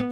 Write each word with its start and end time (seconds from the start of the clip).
Olá, 0.00 0.08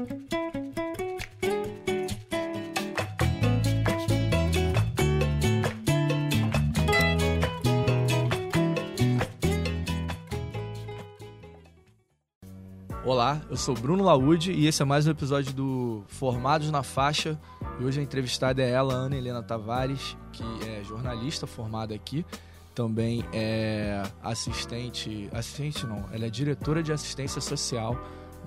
eu 13.48 13.56
sou 13.56 13.74
Bruno 13.74 14.04
Laude 14.04 14.52
e 14.52 14.66
esse 14.66 14.82
é 14.82 14.84
mais 14.84 15.06
um 15.06 15.10
episódio 15.10 15.54
do 15.54 16.04
Formados 16.08 16.70
na 16.70 16.82
Faixa. 16.82 17.40
E 17.80 17.84
hoje 17.84 18.00
a 18.00 18.02
entrevistada 18.02 18.60
é 18.60 18.70
ela, 18.70 18.92
Ana 18.92 19.16
Helena 19.16 19.42
Tavares, 19.42 20.14
que 20.30 20.44
é 20.68 20.84
jornalista 20.84 21.46
formada 21.46 21.94
aqui, 21.94 22.26
também 22.74 23.24
é 23.32 24.02
assistente, 24.22 25.30
assistente 25.32 25.86
não, 25.86 26.04
ela 26.12 26.26
é 26.26 26.28
diretora 26.28 26.82
de 26.82 26.92
assistência 26.92 27.40
social 27.40 27.96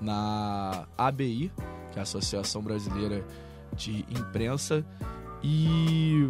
na 0.00 0.86
ABI, 0.96 1.52
que 1.90 1.98
é 1.98 2.00
a 2.00 2.02
Associação 2.02 2.62
Brasileira 2.62 3.24
de 3.76 4.04
Imprensa, 4.10 4.84
e 5.42 6.28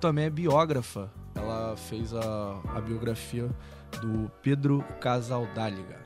também 0.00 0.26
é 0.26 0.30
biógrafa. 0.30 1.10
Ela 1.34 1.76
fez 1.76 2.14
a, 2.14 2.60
a 2.74 2.80
biografia 2.80 3.48
do 4.00 4.30
Pedro 4.42 4.84
Casaldáliga. 5.00 6.03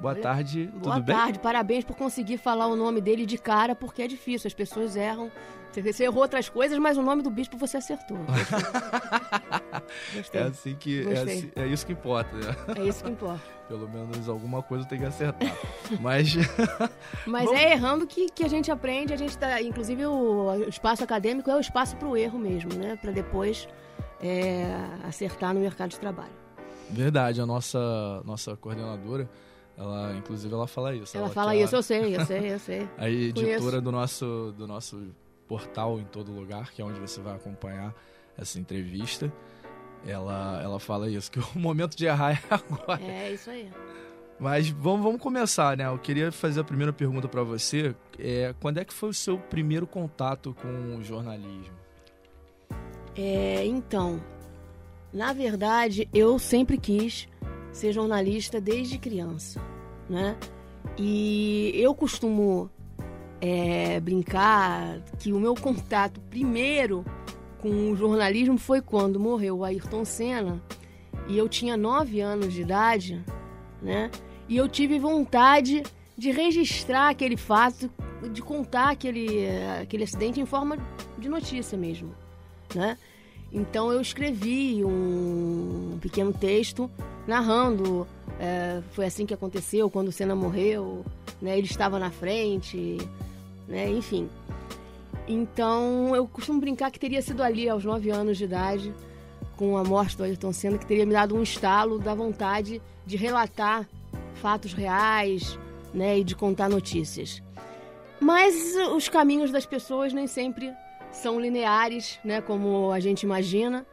Boa 0.00 0.14
tarde, 0.14 0.68
tudo 0.72 0.84
Boa 0.84 0.94
bem? 0.96 1.14
Boa 1.14 1.24
tarde, 1.24 1.38
parabéns 1.38 1.84
por 1.84 1.94
conseguir 1.94 2.38
falar 2.38 2.66
o 2.66 2.74
nome 2.74 3.00
dele 3.00 3.26
de 3.26 3.36
cara, 3.36 3.74
porque 3.74 4.02
é 4.02 4.08
difícil, 4.08 4.48
as 4.48 4.54
pessoas 4.54 4.96
erram. 4.96 5.30
Você 5.72 6.04
errou 6.04 6.22
outras 6.22 6.48
coisas, 6.48 6.76
mas 6.78 6.96
o 6.96 7.02
nome 7.02 7.22
do 7.22 7.30
bispo 7.30 7.56
você 7.56 7.76
acertou. 7.76 8.18
Gostei. 10.16 10.40
É 10.40 10.44
assim 10.44 10.74
que 10.74 11.06
é, 11.06 11.18
assim, 11.20 11.52
é, 11.54 11.66
isso 11.66 11.86
que 11.86 11.92
importa, 11.92 12.36
né? 12.36 12.56
É 12.76 12.82
isso 12.82 13.04
que 13.04 13.10
importa. 13.10 13.40
Pelo 13.68 13.88
menos 13.88 14.28
alguma 14.28 14.62
coisa 14.62 14.84
tem 14.84 14.98
que 14.98 15.04
acertar. 15.04 15.56
mas 16.00 16.34
mas 17.24 17.52
é 17.52 17.72
errando 17.72 18.04
que, 18.04 18.28
que 18.30 18.42
a 18.42 18.48
gente 18.48 18.68
aprende, 18.68 19.12
a 19.12 19.16
gente 19.16 19.38
tá, 19.38 19.62
inclusive 19.62 20.06
o 20.06 20.68
espaço 20.68 21.04
acadêmico 21.04 21.48
é 21.48 21.54
o 21.54 21.60
espaço 21.60 21.96
para 21.96 22.08
o 22.08 22.16
erro 22.16 22.36
mesmo, 22.36 22.74
né? 22.74 22.96
Para 22.96 23.12
depois 23.12 23.68
é, 24.20 24.64
acertar 25.04 25.54
no 25.54 25.60
mercado 25.60 25.90
de 25.90 26.00
trabalho. 26.00 26.32
Verdade, 26.88 27.40
a 27.40 27.46
nossa 27.46 28.22
nossa 28.24 28.56
coordenadora 28.56 29.28
ela, 29.80 30.14
inclusive, 30.14 30.52
ela 30.52 30.66
fala 30.66 30.94
isso. 30.94 31.16
Ela, 31.16 31.26
ela 31.26 31.34
fala 31.34 31.56
isso, 31.56 31.74
eu 31.74 31.82
sei, 31.82 32.14
eu 32.14 32.26
sei, 32.26 32.52
eu 32.52 32.58
sei. 32.58 32.88
a 32.98 33.08
editora 33.08 33.80
do 33.80 33.90
nosso, 33.90 34.54
do 34.56 34.66
nosso 34.66 35.02
portal 35.48 35.98
em 35.98 36.04
todo 36.04 36.30
lugar, 36.30 36.70
que 36.70 36.82
é 36.82 36.84
onde 36.84 37.00
você 37.00 37.18
vai 37.22 37.34
acompanhar 37.34 37.94
essa 38.36 38.60
entrevista. 38.60 39.32
Ela, 40.06 40.60
ela 40.62 40.78
fala 40.78 41.08
isso, 41.08 41.30
que 41.30 41.38
o 41.56 41.58
momento 41.58 41.96
de 41.96 42.04
errar 42.04 42.32
é 42.32 42.40
agora. 42.54 43.02
É, 43.02 43.32
isso 43.32 43.48
aí. 43.48 43.72
Mas 44.38 44.68
vamos, 44.68 45.02
vamos 45.02 45.20
começar, 45.20 45.76
né? 45.78 45.86
Eu 45.86 45.98
queria 45.98 46.30
fazer 46.30 46.60
a 46.60 46.64
primeira 46.64 46.92
pergunta 46.92 47.26
para 47.26 47.42
você. 47.42 47.94
É, 48.18 48.54
quando 48.60 48.78
é 48.78 48.84
que 48.84 48.92
foi 48.92 49.08
o 49.08 49.14
seu 49.14 49.38
primeiro 49.38 49.86
contato 49.86 50.54
com 50.60 50.96
o 50.96 51.02
jornalismo? 51.02 51.74
É, 53.16 53.64
então, 53.64 54.22
na 55.10 55.32
verdade, 55.32 56.06
eu 56.12 56.38
sempre 56.38 56.76
quis 56.76 57.28
ser 57.72 57.92
jornalista 57.92 58.60
desde 58.60 58.98
criança, 58.98 59.60
né? 60.08 60.36
E 60.98 61.72
eu 61.74 61.94
costumo 61.94 62.70
é, 63.40 64.00
brincar 64.00 65.00
que 65.18 65.32
o 65.32 65.40
meu 65.40 65.54
contato 65.54 66.20
primeiro 66.22 67.04
com 67.60 67.90
o 67.90 67.96
jornalismo 67.96 68.58
foi 68.58 68.80
quando 68.80 69.20
morreu 69.20 69.58
o 69.58 69.64
Ayrton 69.64 70.04
Senna 70.04 70.62
e 71.28 71.36
eu 71.36 71.48
tinha 71.48 71.76
nove 71.76 72.20
anos 72.20 72.52
de 72.52 72.62
idade, 72.62 73.22
né? 73.80 74.10
E 74.48 74.56
eu 74.56 74.68
tive 74.68 74.98
vontade 74.98 75.82
de 76.16 76.30
registrar 76.30 77.08
aquele 77.08 77.36
fato, 77.36 77.90
de 78.32 78.42
contar 78.42 78.90
aquele, 78.90 79.46
aquele 79.80 80.04
acidente 80.04 80.40
em 80.40 80.46
forma 80.46 80.76
de 81.16 81.28
notícia 81.28 81.78
mesmo, 81.78 82.14
né? 82.74 82.98
Então 83.52 83.92
eu 83.92 84.00
escrevi 84.00 84.84
um 84.84 85.98
pequeno 86.00 86.32
texto 86.32 86.90
narrando. 87.26 88.06
É, 88.38 88.80
foi 88.92 89.06
assim 89.06 89.26
que 89.26 89.34
aconteceu 89.34 89.90
quando 89.90 90.08
o 90.08 90.12
Senna 90.12 90.34
morreu, 90.34 91.04
né? 91.42 91.58
Ele 91.58 91.66
estava 91.66 91.98
na 91.98 92.10
frente, 92.10 92.98
né? 93.68 93.90
Enfim. 93.90 94.28
Então 95.26 96.14
eu 96.14 96.26
costumo 96.26 96.60
brincar 96.60 96.90
que 96.90 96.98
teria 96.98 97.22
sido 97.22 97.42
ali 97.42 97.68
aos 97.68 97.84
9 97.84 98.10
anos 98.10 98.38
de 98.38 98.44
idade, 98.44 98.94
com 99.56 99.76
a 99.76 99.84
morte 99.84 100.16
do 100.16 100.24
Ayrton 100.24 100.52
Senna, 100.52 100.78
que 100.78 100.86
teria 100.86 101.04
me 101.04 101.12
dado 101.12 101.36
um 101.36 101.42
estalo 101.42 101.98
da 101.98 102.14
vontade 102.14 102.80
de 103.04 103.16
relatar 103.16 103.88
fatos 104.34 104.72
reais, 104.72 105.58
né? 105.92 106.18
E 106.18 106.24
de 106.24 106.34
contar 106.34 106.68
notícias. 106.68 107.42
Mas 108.20 108.76
os 108.94 109.08
caminhos 109.08 109.50
das 109.50 109.66
pessoas 109.66 110.12
nem 110.12 110.26
sempre 110.26 110.72
são 111.12 111.40
lineares, 111.40 112.18
né, 112.24 112.40
como 112.40 112.90
a 112.92 113.00
gente 113.00 113.22
imagina, 113.22 113.86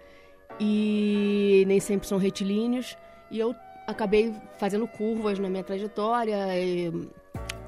e 0.59 1.63
nem 1.67 1.79
sempre 1.79 2.07
são 2.07 2.17
retilíneos. 2.17 2.97
E 3.29 3.39
eu 3.39 3.55
acabei 3.85 4.33
fazendo 4.57 4.87
curvas 4.87 5.39
na 5.39 5.49
minha 5.49 5.63
trajetória. 5.63 6.37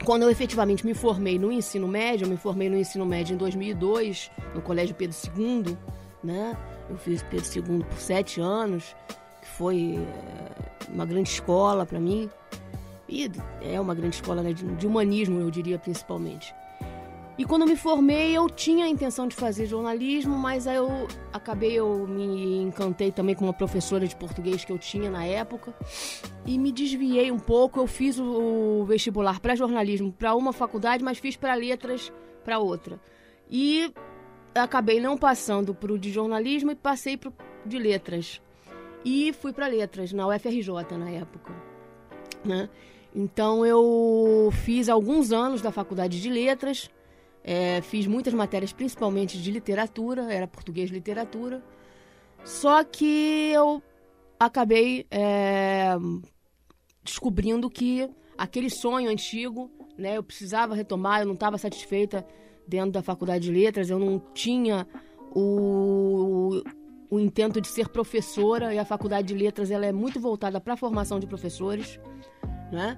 Quando 0.06 0.24
eu 0.24 0.30
efetivamente 0.30 0.86
me 0.86 0.94
formei 0.94 1.38
no 1.38 1.52
ensino 1.52 1.88
médio, 1.88 2.26
eu 2.26 2.30
me 2.30 2.38
formei 2.38 2.70
no 2.70 2.78
ensino 2.78 3.06
médio 3.06 3.34
em 3.34 3.38
2002, 3.38 4.32
no 4.56 4.62
Colégio 4.62 4.96
Pedro 4.96 5.16
II, 5.38 5.78
né? 6.24 6.58
Eu 6.90 6.98
fiz 6.98 7.22
Pedro 7.24 7.46
II 7.56 7.84
por 7.84 7.98
sete 8.00 8.42
anos, 8.42 8.96
que 9.42 9.48
foi 9.48 9.96
eh, 9.98 10.90
uma 10.90 11.06
grande 11.06 11.30
escola 11.30 11.86
para 11.86 12.00
mim. 12.00 12.30
E 13.08 13.30
é 13.62 13.80
uma 13.80 13.96
grande 13.96 14.16
escola 14.16 14.42
né, 14.42 14.54
de 14.54 14.88
humanismo, 14.88 15.40
eu 15.40 15.50
diria 15.50 15.80
principalmente. 15.80 16.54
E 17.40 17.46
quando 17.46 17.66
me 17.66 17.78
formei, 17.78 18.36
eu 18.36 18.50
tinha 18.50 18.84
a 18.84 18.90
intenção 18.90 19.26
de 19.26 19.34
fazer 19.34 19.66
jornalismo, 19.66 20.38
mas 20.38 20.68
aí 20.68 20.76
eu 20.76 21.08
acabei, 21.32 21.72
eu 21.72 22.06
me 22.06 22.58
encantei 22.58 23.14
também 23.14 23.34
com 23.34 23.46
uma 23.46 23.54
professora 23.54 24.06
de 24.06 24.14
português 24.14 24.66
que 24.66 24.74
eu 24.74 24.78
tinha 24.78 25.10
na 25.10 25.24
época 25.24 25.74
e 26.46 26.60
me 26.60 26.70
desviei 26.70 27.32
um 27.32 27.40
pouco. 27.40 27.80
Eu 27.80 27.88
fiz 27.88 28.20
o 28.20 28.84
vestibular 28.84 29.40
para 29.40 29.56
jornalismo 29.56 30.12
para 30.12 30.36
uma 30.36 30.52
faculdade, 30.52 31.02
mas 31.02 31.18
fiz 31.18 31.38
para 31.38 31.54
letras 31.54 32.12
para 32.44 32.60
outra. 32.60 33.00
E 33.50 33.90
acabei 34.54 35.00
não 35.00 35.18
passando 35.18 35.74
para 35.74 35.94
o 35.94 35.98
de 35.98 36.12
jornalismo 36.12 36.72
e 36.72 36.76
passei 36.76 37.16
para 37.16 37.32
de 37.66 37.80
letras. 37.80 38.42
E 39.06 39.32
fui 39.32 39.54
para 39.54 39.68
letras 39.68 40.12
na 40.12 40.28
UFRJ 40.28 40.98
na 40.98 41.10
época, 41.10 41.56
né? 42.44 42.70
Então 43.16 43.66
eu 43.66 44.50
fiz 44.52 44.90
alguns 44.90 45.32
anos 45.32 45.62
da 45.62 45.72
faculdade 45.72 46.22
de 46.22 46.30
letras 46.30 46.92
é, 47.52 47.82
fiz 47.82 48.06
muitas 48.06 48.32
matérias, 48.32 48.72
principalmente 48.72 49.42
de 49.42 49.50
literatura, 49.50 50.32
era 50.32 50.46
português 50.46 50.92
literatura. 50.92 51.64
Só 52.44 52.84
que 52.84 53.50
eu 53.52 53.82
acabei 54.40 55.08
é, 55.10 55.96
descobrindo 57.04 57.68
que 57.68 58.08
aquele 58.38 58.70
sonho 58.70 59.09
antigo, 59.09 59.72
né, 59.98 60.18
eu 60.18 60.22
precisava 60.22 60.76
retomar, 60.76 61.22
eu 61.22 61.26
não 61.26 61.34
estava 61.34 61.58
satisfeita 61.58 62.24
dentro 62.68 62.92
da 62.92 63.02
faculdade 63.02 63.46
de 63.46 63.52
letras, 63.52 63.90
eu 63.90 63.98
não 63.98 64.20
tinha 64.32 64.86
o, 65.32 66.62
o 67.09 67.20
intento 67.20 67.59
de 67.59 67.68
ser 67.68 67.90
professora 67.90 68.76
e 68.76 68.78
a 68.78 68.86
faculdade 68.86 69.30
de 69.30 69.34
letras 69.34 69.72
ela 69.72 69.88
é 69.88 69.92
muito 69.92 70.20
voltada 70.20 70.62
para 70.62 70.76
a 70.76 70.78
formação 70.78 71.20
de 71.20 71.26
professores, 71.26 72.00
né? 72.72 72.96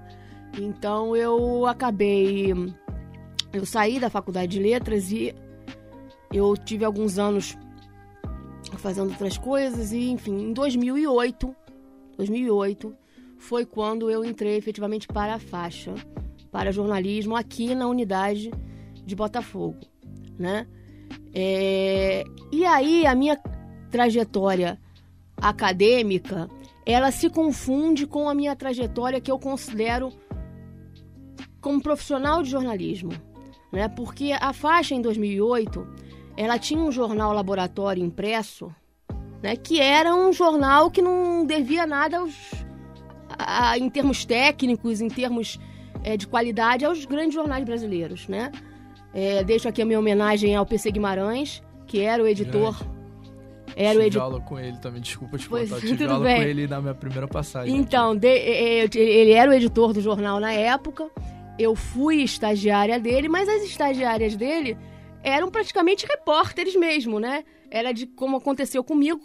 Então 0.59 1.15
eu 1.15 1.65
acabei 1.65 2.53
eu 3.53 3.65
saí 3.65 3.99
da 3.99 4.09
faculdade 4.09 4.53
de 4.53 4.59
letras 4.59 5.11
e 5.11 5.35
eu 6.31 6.55
tive 6.55 6.85
alguns 6.85 7.19
anos 7.19 7.57
fazendo 8.77 9.09
outras 9.09 9.37
coisas 9.37 9.91
e, 9.91 10.09
enfim, 10.09 10.49
em 10.49 10.53
2008, 10.53 11.55
2008 12.17 12.95
foi 13.37 13.65
quando 13.65 14.09
eu 14.09 14.23
entrei 14.23 14.55
efetivamente 14.55 15.07
para 15.07 15.35
a 15.35 15.39
faixa, 15.39 15.93
para 16.51 16.71
jornalismo 16.71 17.35
aqui 17.35 17.75
na 17.75 17.87
unidade 17.87 18.51
de 19.05 19.15
Botafogo, 19.15 19.79
né? 20.37 20.67
É... 21.33 22.23
E 22.51 22.65
aí 22.65 23.05
a 23.05 23.15
minha 23.15 23.37
trajetória 23.89 24.79
acadêmica, 25.37 26.47
ela 26.85 27.11
se 27.11 27.29
confunde 27.29 28.05
com 28.05 28.29
a 28.29 28.33
minha 28.33 28.55
trajetória 28.55 29.19
que 29.19 29.31
eu 29.31 29.39
considero 29.39 30.13
como 31.59 31.81
profissional 31.81 32.41
de 32.41 32.49
jornalismo 32.49 33.11
né? 33.71 33.87
Porque 33.87 34.33
a 34.39 34.53
faixa 34.53 34.93
em 34.93 35.01
2008, 35.01 35.87
ela 36.35 36.59
tinha 36.59 36.79
um 36.79 36.91
jornal 36.91 37.33
laboratório 37.33 38.03
impresso, 38.03 38.73
né? 39.41 39.55
Que 39.55 39.79
era 39.79 40.13
um 40.13 40.33
jornal 40.33 40.91
que 40.91 41.01
não 41.01 41.45
devia 41.45 41.85
nada 41.85 42.19
aos, 42.19 42.33
a, 43.37 43.77
em 43.77 43.89
termos 43.89 44.25
técnicos, 44.25 45.01
em 45.01 45.07
termos 45.07 45.59
é, 46.03 46.17
de 46.17 46.27
qualidade 46.27 46.85
aos 46.85 47.05
grandes 47.05 47.33
jornais 47.33 47.63
brasileiros, 47.63 48.27
né? 48.27 48.51
É, 49.13 49.43
deixo 49.43 49.67
aqui 49.67 49.81
a 49.81 49.85
minha 49.85 49.99
homenagem 49.99 50.55
ao 50.55 50.65
PC 50.65 50.91
Guimarães, 50.91 51.61
que 51.85 52.01
era 52.01 52.23
o 52.23 52.27
editor. 52.27 52.77
Grande. 52.77 53.01
Era 53.75 53.91
tive 53.91 54.03
o 54.03 54.07
editor. 54.07 54.23
aula 54.23 54.41
com 54.41 54.59
ele 54.59 54.77
também, 54.77 55.01
desculpa 55.01 55.37
te 55.37 55.47
pois, 55.47 55.69
contar. 55.69 55.81
tive 55.87 56.05
aula 56.05 56.25
bem. 56.25 56.35
com 56.37 56.41
ele 56.43 56.67
na 56.67 56.81
minha 56.81 56.93
primeira 56.93 57.27
passagem. 57.27 57.75
Então, 57.75 58.15
de, 58.15 58.27
ele 58.27 59.31
era 59.31 59.49
o 59.49 59.53
editor 59.53 59.93
do 59.93 60.01
jornal 60.01 60.39
na 60.39 60.51
época. 60.51 61.09
Eu 61.61 61.75
fui 61.75 62.23
estagiária 62.23 62.99
dele, 62.99 63.29
mas 63.29 63.47
as 63.47 63.63
estagiárias 63.63 64.35
dele 64.35 64.77
eram 65.23 65.49
praticamente 65.49 66.05
repórteres 66.05 66.75
mesmo, 66.75 67.19
né? 67.19 67.43
Era 67.69 67.91
de 67.91 68.07
como 68.07 68.37
aconteceu 68.37 68.83
comigo, 68.83 69.23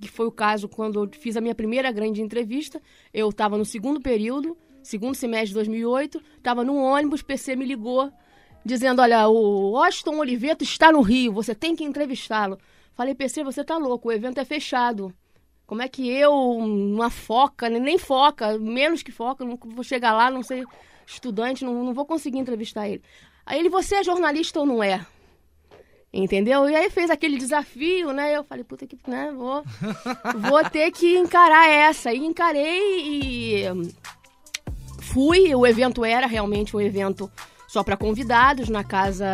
que 0.00 0.08
foi 0.08 0.26
o 0.26 0.32
caso 0.32 0.68
quando 0.68 1.04
eu 1.04 1.10
fiz 1.12 1.36
a 1.36 1.40
minha 1.40 1.54
primeira 1.54 1.90
grande 1.90 2.22
entrevista. 2.22 2.80
Eu 3.12 3.30
estava 3.30 3.56
no 3.56 3.64
segundo 3.64 4.00
período, 4.00 4.56
segundo 4.82 5.14
semestre 5.14 5.48
de 5.48 5.54
2008, 5.54 6.22
estava 6.36 6.64
num 6.64 6.76
ônibus, 6.76 7.22
PC 7.22 7.56
me 7.56 7.64
ligou, 7.64 8.10
dizendo: 8.64 9.00
Olha, 9.00 9.28
o 9.28 9.72
Washington 9.72 10.18
Oliveto 10.18 10.62
está 10.62 10.92
no 10.92 11.00
Rio, 11.00 11.32
você 11.32 11.54
tem 11.54 11.74
que 11.74 11.84
entrevistá-lo. 11.84 12.58
Falei, 12.94 13.14
PC, 13.14 13.42
você 13.42 13.64
tá 13.64 13.78
louco, 13.78 14.08
o 14.08 14.12
evento 14.12 14.38
é 14.38 14.44
fechado. 14.44 15.14
Como 15.66 15.80
é 15.80 15.88
que 15.88 16.08
eu, 16.08 16.34
uma 16.34 17.08
foca, 17.10 17.68
nem 17.68 17.96
foca, 17.96 18.58
menos 18.58 19.02
que 19.02 19.12
foca, 19.12 19.44
não 19.44 19.56
vou 19.56 19.84
chegar 19.84 20.12
lá, 20.12 20.28
não 20.28 20.42
sei, 20.42 20.64
estudante, 21.12 21.64
não, 21.64 21.84
não 21.84 21.94
vou 21.94 22.06
conseguir 22.06 22.38
entrevistar 22.38 22.88
ele. 22.88 23.02
Aí 23.44 23.58
ele, 23.58 23.68
você 23.68 23.96
é 23.96 24.04
jornalista 24.04 24.60
ou 24.60 24.66
não 24.66 24.82
é? 24.82 25.04
Entendeu? 26.12 26.68
E 26.68 26.74
aí 26.74 26.90
fez 26.90 27.08
aquele 27.08 27.38
desafio, 27.38 28.12
né? 28.12 28.36
Eu 28.36 28.42
falei, 28.42 28.64
puta 28.64 28.86
que, 28.86 28.98
né? 29.06 29.32
Vou, 29.32 29.62
vou 30.50 30.64
ter 30.68 30.90
que 30.90 31.16
encarar 31.16 31.68
essa. 31.68 32.12
E 32.12 32.18
encarei 32.18 33.00
e 33.00 33.64
fui. 35.00 35.54
O 35.54 35.66
evento 35.66 36.04
era 36.04 36.26
realmente 36.26 36.76
um 36.76 36.80
evento 36.80 37.30
só 37.68 37.84
para 37.84 37.96
convidados 37.96 38.68
na 38.68 38.82
casa 38.82 39.26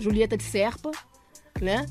Julieta 0.00 0.36
de 0.36 0.42
Serpa, 0.42 0.90
né? 1.60 1.86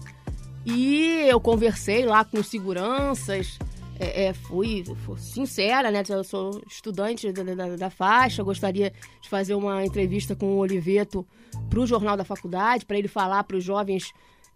E 0.66 1.26
eu 1.28 1.40
conversei 1.40 2.06
lá 2.06 2.26
com 2.26 2.42
seguranças. 2.42 3.60
É, 4.02 4.26
é, 4.26 4.34
fui, 4.34 4.84
fui, 5.06 5.20
sincera, 5.20 5.92
né? 5.92 6.02
Eu 6.10 6.24
sou 6.24 6.60
estudante 6.68 7.32
da, 7.32 7.44
da, 7.44 7.76
da, 7.76 7.90
faixa, 7.92 8.42
gostaria 8.42 8.92
de 9.22 9.30
fazer 9.30 9.54
uma 9.54 9.86
entrevista 9.86 10.36
com 10.36 10.48
o 10.48 10.58
Oliveto 10.58 11.24
para 11.70 11.80
o 11.80 11.86
jornal 11.86 12.18
da 12.18 12.24
faculdade, 12.24 12.84
para 12.84 12.98
ele 12.98 13.08
falar 13.08 13.44
para 13.44 13.58
os 13.58 13.64
jovens 13.64 14.12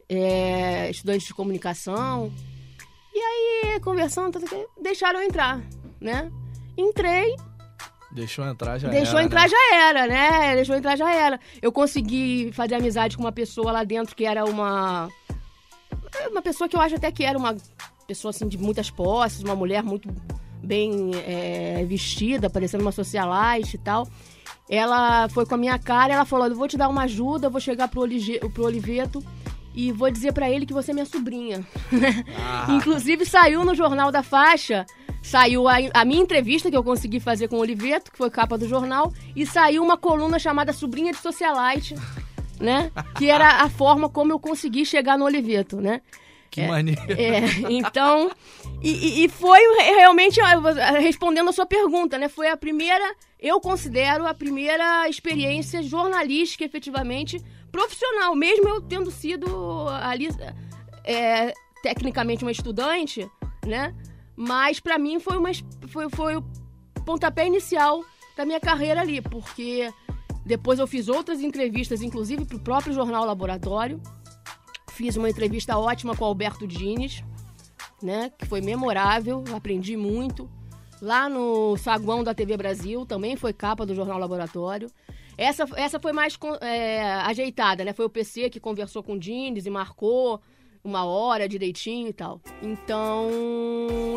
é, 0.09 0.89
estudantes 0.89 1.27
de 1.27 1.33
comunicação. 1.35 2.33
E 3.13 3.19
aí, 3.19 3.79
conversando, 3.81 4.39
deixaram 4.81 5.19
eu 5.21 5.27
entrar, 5.27 5.61
né? 6.01 6.31
Entrei. 6.75 7.35
Deixou 8.11 8.45
entrar 8.45 8.79
já 8.79 8.89
Deixou 8.89 9.19
era. 9.19 9.25
entrar 9.25 9.43
né? 9.43 9.49
já 9.49 9.75
era, 9.75 10.07
né? 10.07 10.55
Deixou 10.55 10.75
entrar 10.75 10.95
já 10.95 11.13
era. 11.13 11.39
Eu 11.61 11.71
consegui 11.71 12.49
fazer 12.51 12.73
amizade 12.73 13.15
com 13.15 13.21
uma 13.21 13.31
pessoa 13.31 13.71
lá 13.71 13.83
dentro 13.83 14.15
que 14.15 14.25
era 14.25 14.43
uma. 14.43 15.07
Uma 16.31 16.41
pessoa 16.41 16.67
que 16.67 16.75
eu 16.75 16.81
acho 16.81 16.95
até 16.95 17.11
que 17.11 17.23
era 17.23 17.37
uma 17.37 17.55
pessoa 18.07 18.29
assim 18.29 18.47
de 18.47 18.57
muitas 18.57 18.89
posses, 18.89 19.41
uma 19.41 19.55
mulher 19.55 19.83
muito 19.83 20.09
bem 20.63 21.11
é, 21.25 21.85
vestida, 21.85 22.49
parecendo 22.49 22.83
uma 22.83 22.91
socialite 22.91 23.75
e 23.75 23.79
tal. 23.79 24.07
Ela 24.69 25.29
foi 25.29 25.45
com 25.45 25.55
a 25.55 25.57
minha 25.57 25.77
cara 25.77 26.13
ela 26.13 26.25
falou: 26.25 26.47
Eu 26.47 26.55
vou 26.55 26.67
te 26.67 26.77
dar 26.77 26.89
uma 26.89 27.03
ajuda, 27.03 27.47
eu 27.47 27.51
vou 27.51 27.61
chegar 27.61 27.87
pro, 27.87 28.01
Olige, 28.01 28.39
pro 28.53 28.65
Oliveto 28.65 29.23
e 29.75 29.91
vou 29.91 30.09
dizer 30.09 30.31
para 30.31 30.49
ele 30.49 30.65
que 30.65 30.73
você 30.73 30.91
é 30.91 30.93
minha 30.93 31.05
sobrinha. 31.05 31.65
Ah. 32.39 32.67
Inclusive 32.73 33.25
saiu 33.25 33.63
no 33.63 33.75
Jornal 33.75 34.11
da 34.11 34.23
Faixa, 34.23 34.85
saiu 35.21 35.67
a, 35.67 35.75
a, 35.93 36.05
minha 36.05 36.21
entrevista 36.21 36.71
que 36.71 36.77
eu 36.77 36.83
consegui 36.83 37.19
fazer 37.19 37.47
com 37.47 37.57
o 37.57 37.59
Oliveto, 37.59 38.11
que 38.11 38.17
foi 38.17 38.29
capa 38.29 38.57
do 38.57 38.67
jornal, 38.67 39.13
e 39.35 39.45
saiu 39.45 39.83
uma 39.83 39.97
coluna 39.97 40.39
chamada 40.39 40.71
Sobrinha 40.71 41.11
de 41.11 41.17
Socialite, 41.17 41.95
né? 42.59 42.91
Que 43.17 43.29
era 43.29 43.63
a 43.63 43.69
forma 43.69 44.09
como 44.09 44.31
eu 44.31 44.39
consegui 44.39 44.85
chegar 44.85 45.17
no 45.17 45.25
Oliveto, 45.25 45.81
né? 45.81 46.01
Que 46.55 46.61
é, 46.61 46.67
maneiro. 46.67 47.01
É, 47.11 47.41
então, 47.69 48.31
e, 48.81 49.25
e, 49.25 49.27
foi 49.27 49.59
realmente, 49.77 50.39
respondendo 51.01 51.49
a 51.49 51.51
sua 51.51 51.65
pergunta, 51.65 52.17
né? 52.17 52.29
Foi 52.29 52.47
a 52.47 52.55
primeira, 52.55 53.13
eu 53.37 53.59
considero 53.59 54.25
a 54.25 54.33
primeira 54.33 55.09
experiência 55.09 55.83
jornalística, 55.83 56.63
efetivamente, 56.63 57.43
profissional, 57.73 58.33
mesmo 58.35 58.69
eu 58.69 58.79
tendo 58.79 59.11
sido 59.11 59.45
ali 60.01 60.29
é, 61.03 61.53
tecnicamente 61.83 62.45
uma 62.45 62.51
estudante, 62.53 63.29
né? 63.65 63.93
Mas 64.33 64.79
para 64.79 64.97
mim 64.97 65.19
foi, 65.19 65.35
uma, 65.35 65.49
foi, 65.89 66.09
foi 66.09 66.37
o 66.37 66.43
pontapé 67.05 67.47
inicial 67.47 68.01
da 68.37 68.45
minha 68.45 68.61
carreira 68.61 69.01
ali, 69.01 69.21
porque 69.21 69.91
depois 70.45 70.79
eu 70.79 70.87
fiz 70.87 71.09
outras 71.09 71.41
entrevistas, 71.41 72.01
inclusive 72.01 72.45
para 72.45 72.55
o 72.55 72.61
próprio 72.61 72.93
jornal 72.93 73.25
Laboratório. 73.25 73.99
Fiz 74.95 75.17
uma 75.17 75.29
entrevista 75.29 75.77
ótima 75.77 76.15
com 76.15 76.23
Alberto 76.23 76.65
Dines, 76.65 77.21
né? 78.01 78.31
Que 78.37 78.45
foi 78.45 78.61
memorável, 78.61 79.43
aprendi 79.53 79.97
muito. 79.97 80.49
Lá 81.01 81.27
no 81.27 81.75
saguão 81.75 82.23
da 82.23 82.33
TV 82.33 82.55
Brasil, 82.55 83.05
também 83.05 83.35
foi 83.35 83.51
capa 83.51 83.85
do 83.85 83.93
jornal 83.93 84.17
Laboratório. 84.17 84.89
Essa, 85.37 85.65
essa 85.75 85.99
foi 85.99 86.13
mais 86.13 86.39
é, 86.61 87.03
ajeitada, 87.25 87.83
né? 87.83 87.91
Foi 87.91 88.05
o 88.05 88.09
PC 88.09 88.49
que 88.49 88.57
conversou 88.57 89.03
com 89.03 89.15
o 89.15 89.19
Dines 89.19 89.65
e 89.65 89.69
marcou 89.69 90.39
uma 90.81 91.03
hora 91.03 91.49
direitinho 91.49 92.07
e 92.07 92.13
tal. 92.13 92.39
Então, 92.61 93.27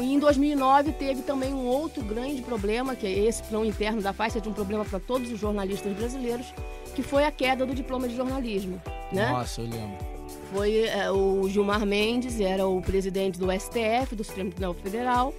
em 0.00 0.16
2009 0.16 0.92
teve 0.92 1.22
também 1.22 1.52
um 1.52 1.66
outro 1.66 2.04
grande 2.04 2.40
problema, 2.42 2.94
que 2.94 3.04
é 3.04 3.10
esse 3.10 3.42
plano 3.42 3.64
interno 3.64 4.00
da 4.00 4.12
faixa 4.12 4.40
de 4.40 4.48
um 4.48 4.52
problema 4.52 4.84
para 4.84 5.00
todos 5.00 5.32
os 5.32 5.40
jornalistas 5.40 5.92
brasileiros, 5.96 6.54
que 6.94 7.02
foi 7.02 7.24
a 7.24 7.32
queda 7.32 7.66
do 7.66 7.74
diploma 7.74 8.06
de 8.06 8.14
jornalismo, 8.14 8.80
né? 9.12 9.32
Nossa, 9.32 9.60
eu 9.60 9.66
lembro. 9.66 10.17
Foi 10.52 10.84
é, 10.86 11.10
o 11.10 11.48
Gilmar 11.48 11.84
Mendes, 11.84 12.40
era 12.40 12.66
o 12.66 12.80
presidente 12.80 13.38
do 13.38 13.46
STF, 13.52 14.14
do 14.14 14.24
Supremo 14.24 14.50
Tribunal 14.50 14.74
Federal, 14.74 15.34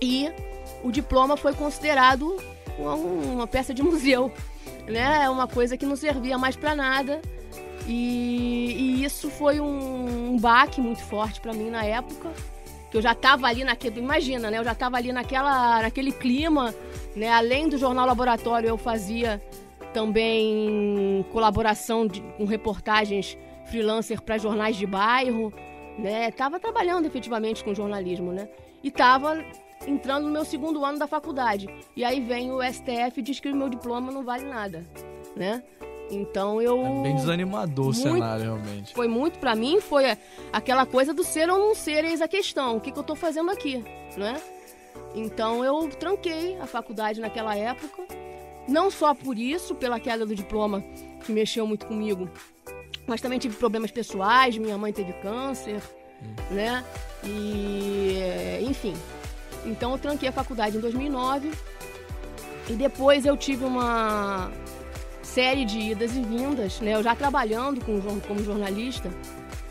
e 0.00 0.30
o 0.82 0.90
diploma 0.90 1.36
foi 1.36 1.52
considerado 1.52 2.36
uma, 2.78 2.94
uma 2.94 3.46
peça 3.46 3.74
de 3.74 3.82
museu 3.82 4.32
né? 4.90 5.24
É 5.24 5.30
uma 5.30 5.46
coisa 5.46 5.76
que 5.76 5.86
não 5.86 5.96
servia 5.96 6.36
mais 6.36 6.56
para 6.56 6.74
nada. 6.74 7.20
E, 7.86 9.00
e, 9.00 9.04
isso 9.04 9.30
foi 9.30 9.60
um, 9.60 10.34
um 10.34 10.38
baque 10.38 10.80
muito 10.80 11.00
forte 11.00 11.40
para 11.40 11.52
mim 11.52 11.70
na 11.70 11.84
época. 11.84 12.30
Que 12.90 12.96
eu 12.96 13.02
já 13.02 13.12
estava 13.12 13.46
ali 13.46 13.64
naquele. 13.64 14.00
Imagina, 14.00 14.50
né? 14.50 14.58
Eu 14.58 14.64
já 14.64 14.72
estava 14.72 14.96
ali 14.96 15.12
naquela, 15.12 15.82
naquele 15.82 16.12
clima, 16.12 16.74
né? 17.14 17.30
Além 17.30 17.68
do 17.68 17.78
jornal 17.78 18.06
Laboratório, 18.06 18.68
eu 18.68 18.76
fazia 18.76 19.40
também 19.94 21.24
colaboração 21.32 22.06
de, 22.06 22.20
com 22.36 22.44
reportagens 22.44 23.36
freelancer 23.70 24.20
para 24.20 24.36
jornais 24.36 24.76
de 24.76 24.86
bairro, 24.86 25.52
né? 25.98 26.30
Tava 26.30 26.58
trabalhando 26.58 27.06
efetivamente 27.06 27.64
com 27.64 27.74
jornalismo, 27.74 28.32
né? 28.32 28.48
E 28.82 28.90
tava 28.90 29.44
entrando 29.86 30.24
no 30.26 30.30
meu 30.30 30.44
segundo 30.44 30.84
ano 30.84 30.98
da 30.98 31.06
faculdade. 31.06 31.68
E 31.96 32.04
aí 32.04 32.20
vem 32.20 32.52
o 32.52 32.60
STF 32.62 33.18
e 33.18 33.22
diz 33.22 33.40
que 33.40 33.48
o 33.48 33.56
meu 33.56 33.68
diploma 33.68 34.10
não 34.12 34.24
vale 34.24 34.44
nada, 34.44 34.84
né? 35.36 35.62
Então 36.10 36.60
eu. 36.60 36.84
É 36.84 37.02
bem 37.02 37.14
desanimador 37.14 37.86
muito, 37.86 37.98
o 37.98 38.02
cenário, 38.02 38.44
realmente. 38.44 38.94
Foi 38.94 39.06
muito 39.06 39.38
para 39.38 39.54
mim, 39.54 39.80
foi 39.80 40.04
aquela 40.52 40.84
coisa 40.84 41.14
do 41.14 41.22
ser 41.22 41.48
ou 41.48 41.58
não 41.58 41.74
ser, 41.74 42.04
eis 42.04 42.20
a 42.20 42.28
questão. 42.28 42.76
O 42.76 42.80
que, 42.80 42.90
que 42.90 42.98
eu 42.98 43.04
tô 43.04 43.14
fazendo 43.14 43.50
aqui, 43.50 43.84
né? 44.16 44.40
Então 45.14 45.64
eu 45.64 45.88
tranquei 45.88 46.58
a 46.58 46.66
faculdade 46.66 47.20
naquela 47.20 47.56
época. 47.56 48.02
Não 48.68 48.90
só 48.90 49.14
por 49.14 49.38
isso, 49.38 49.74
pela 49.74 49.98
queda 49.98 50.26
do 50.26 50.34
diploma, 50.34 50.82
que 51.24 51.32
mexeu 51.32 51.66
muito 51.66 51.86
comigo, 51.86 52.28
mas 53.06 53.20
também 53.20 53.38
tive 53.38 53.56
problemas 53.56 53.90
pessoais. 53.90 54.56
Minha 54.56 54.78
mãe 54.78 54.92
teve 54.92 55.12
câncer, 55.14 55.82
hum. 56.22 56.54
né? 56.54 56.84
E, 57.24 58.64
enfim, 58.68 58.94
então 59.64 59.92
eu 59.92 59.98
tranquei 59.98 60.28
a 60.28 60.32
faculdade 60.32 60.76
em 60.76 60.80
2009 60.80 61.50
e 62.68 62.72
depois 62.74 63.26
eu 63.26 63.36
tive 63.36 63.64
uma 63.64 64.50
série 65.22 65.64
de 65.64 65.78
idas 65.78 66.16
e 66.16 66.22
vindas, 66.22 66.80
né? 66.80 66.94
Eu 66.94 67.02
já 67.02 67.14
trabalhando 67.14 67.84
com, 67.84 68.00
como 68.20 68.42
jornalista, 68.42 69.10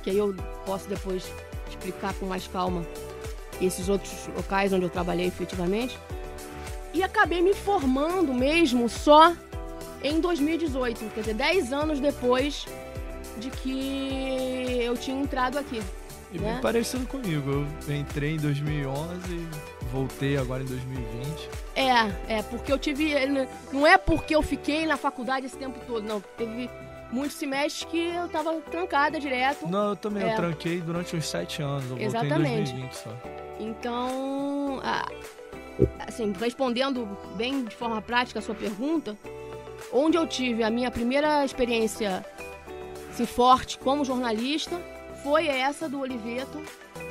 que 0.03 0.09
aí 0.09 0.17
eu 0.17 0.35
posso 0.65 0.87
depois 0.87 1.31
explicar 1.69 2.13
com 2.13 2.25
mais 2.25 2.47
calma 2.47 2.85
esses 3.61 3.89
outros 3.89 4.27
locais 4.35 4.71
onde 4.73 4.85
eu 4.85 4.89
trabalhei 4.89 5.27
efetivamente. 5.27 5.97
E 6.93 7.03
acabei 7.03 7.41
me 7.41 7.53
formando 7.53 8.33
mesmo 8.33 8.89
só 8.89 9.33
em 10.03 10.19
2018, 10.19 11.05
quer 11.13 11.21
dizer, 11.21 11.33
10 11.35 11.73
anos 11.73 11.99
depois 11.99 12.65
de 13.39 13.49
que 13.49 14.79
eu 14.83 14.95
tinha 14.97 15.19
entrado 15.19 15.57
aqui. 15.57 15.81
E 16.31 16.37
né? 16.37 16.53
bem 16.53 16.61
parecido 16.61 17.05
comigo. 17.07 17.65
Eu 17.87 17.95
entrei 17.95 18.35
em 18.35 18.37
2011 18.37 19.33
e 19.33 19.85
voltei 19.91 20.37
agora 20.37 20.61
em 20.61 20.65
2020. 20.65 21.49
É, 21.75 22.37
é, 22.37 22.43
porque 22.43 22.71
eu 22.71 22.77
tive. 22.77 23.13
Não 23.71 23.87
é 23.87 23.97
porque 23.97 24.35
eu 24.35 24.41
fiquei 24.41 24.85
na 24.85 24.97
faculdade 24.97 25.45
esse 25.45 25.57
tempo 25.57 25.79
todo, 25.87 26.03
não. 26.03 26.21
Teve 26.37 26.69
muitos 27.11 27.37
semestres 27.37 27.89
que 27.89 28.09
eu 28.09 28.27
tava 28.29 28.53
trancada 28.61 29.19
direto. 29.19 29.67
Não, 29.67 29.89
eu 29.89 29.95
também. 29.95 30.23
É. 30.23 30.33
Eu 30.33 30.35
tranquei 30.35 30.79
durante 30.81 31.15
uns 31.15 31.27
sete 31.27 31.61
anos. 31.61 31.89
Eu 31.89 31.97
Exatamente. 31.97 32.37
voltei 32.37 32.53
em 32.53 32.63
2020 32.63 32.93
só. 32.93 33.09
Então, 33.59 34.79
assim, 36.07 36.33
respondendo 36.39 37.07
bem 37.35 37.65
de 37.65 37.75
forma 37.75 38.01
prática 38.01 38.39
a 38.39 38.41
sua 38.41 38.55
pergunta, 38.55 39.17
onde 39.91 40.17
eu 40.17 40.27
tive 40.27 40.63
a 40.63 40.69
minha 40.69 40.91
primeira 40.91 41.43
experiência 41.43 42.23
assim, 43.19 43.25
forte 43.25 43.77
como 43.77 44.05
jornalista 44.05 44.79
foi 45.23 45.47
essa 45.47 45.89
do 45.89 45.99
Oliveto, 45.99 46.61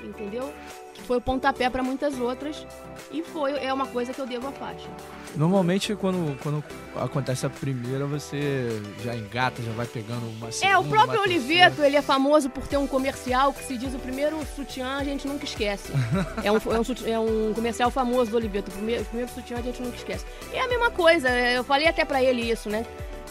entendeu? 0.03 0.53
Que 0.95 1.03
foi 1.03 1.19
o 1.19 1.21
pontapé 1.21 1.69
para 1.69 1.83
muitas 1.83 2.19
outras. 2.19 2.67
E 3.12 3.23
foi, 3.23 3.53
é 3.53 3.73
uma 3.73 3.87
coisa 3.87 4.12
que 4.15 4.19
eu 4.19 4.27
devo 4.27 4.49
à 4.49 4.53
faixa. 4.53 4.88
Normalmente, 5.37 5.95
quando, 5.95 6.37
quando 6.43 6.65
acontece 6.97 7.45
a 7.45 7.50
primeira, 7.50 8.07
você 8.07 8.81
já 9.05 9.15
engata, 9.15 9.62
já 9.62 9.71
vai 9.73 9.87
pegando 9.87 10.27
uma 10.27 10.50
segunda, 10.50 10.75
É, 10.75 10.79
o 10.79 10.85
próprio 10.85 11.21
Oliveto, 11.21 11.83
ele 11.83 11.97
é 11.97 12.03
famoso 12.03 12.49
por 12.49 12.67
ter 12.67 12.79
um 12.79 12.87
comercial 12.87 13.53
que 13.53 13.62
se 13.62 13.77
diz 13.77 13.95
o 13.95 13.99
primeiro 13.99 14.38
sutiã 14.57 14.97
a 14.97 15.05
gente 15.05 15.29
nunca 15.29 15.45
esquece. 15.45 15.93
é, 16.43 16.50
um, 16.50 16.57
é, 16.57 16.59
um, 16.59 17.12
é 17.12 17.19
um 17.19 17.53
comercial 17.55 17.91
famoso 17.91 18.31
do 18.31 18.38
Oliveto, 18.38 18.71
o 18.71 18.75
primeiro, 18.75 19.03
o 19.03 19.07
primeiro 19.07 19.31
sutiã 19.31 19.59
a 19.59 19.62
gente 19.62 19.83
nunca 19.83 19.97
esquece. 19.97 20.25
E 20.53 20.57
é 20.57 20.65
a 20.65 20.69
mesma 20.69 20.91
coisa, 20.91 21.29
eu 21.29 21.62
falei 21.62 21.87
até 21.87 22.05
pra 22.07 22.23
ele 22.23 22.50
isso, 22.50 22.71
né? 22.71 22.87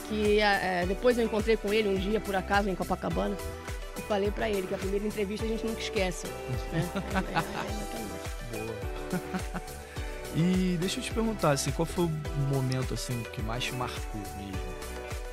Que 0.10 0.40
é, 0.40 0.86
depois 0.88 1.18
eu 1.18 1.26
encontrei 1.26 1.58
com 1.58 1.74
ele 1.74 1.90
um 1.90 1.96
dia, 1.96 2.20
por 2.20 2.36
acaso, 2.36 2.70
em 2.70 2.76
Copacabana. 2.76 3.36
E 3.98 4.02
falei 4.02 4.32
pra 4.32 4.50
ele 4.50 4.68
que 4.68 4.74
a 4.74 4.78
primeira 4.78 5.06
entrevista 5.06 5.46
a 5.46 5.50
gente 5.50 5.66
nunca 5.66 5.82
esquece. 5.82 6.28
Né? 6.28 6.34
É, 6.74 6.78
é, 6.78 6.82
exatamente. 6.82 7.98
Boa. 8.52 9.62
e 10.36 10.78
deixa 10.80 11.00
eu 11.00 11.04
te 11.04 11.12
perguntar, 11.12 11.52
assim, 11.52 11.72
qual 11.72 11.86
foi 11.86 12.06
o 12.06 12.12
momento 12.54 12.94
assim 12.94 13.22
que 13.34 13.42
mais 13.42 13.64
te 13.64 13.74
marcou 13.74 14.22
mesmo 14.38 14.52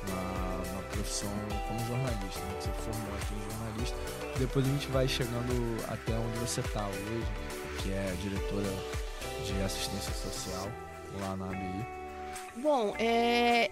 na, 0.09 0.73
na 0.73 0.81
profissão 0.89 1.31
como 1.67 1.79
jornalista? 1.87 2.39
Né? 2.39 2.55
Você 2.59 2.69
formou 2.71 3.15
aqui 3.15 3.33
em 3.33 3.51
jornalista. 3.51 3.97
Depois 4.37 4.65
a 4.65 4.69
gente 4.69 4.87
vai 4.87 5.07
chegando 5.07 5.85
até 5.87 6.13
onde 6.13 6.37
você 6.39 6.59
está 6.59 6.85
hoje, 6.87 7.23
que 7.81 7.91
é 7.91 8.13
diretora 8.21 8.73
de 9.45 9.61
assistência 9.61 10.13
social 10.13 10.69
lá 11.21 11.35
na 11.37 11.45
ABI. 11.45 11.85
Bom, 12.57 12.93
é... 12.97 13.69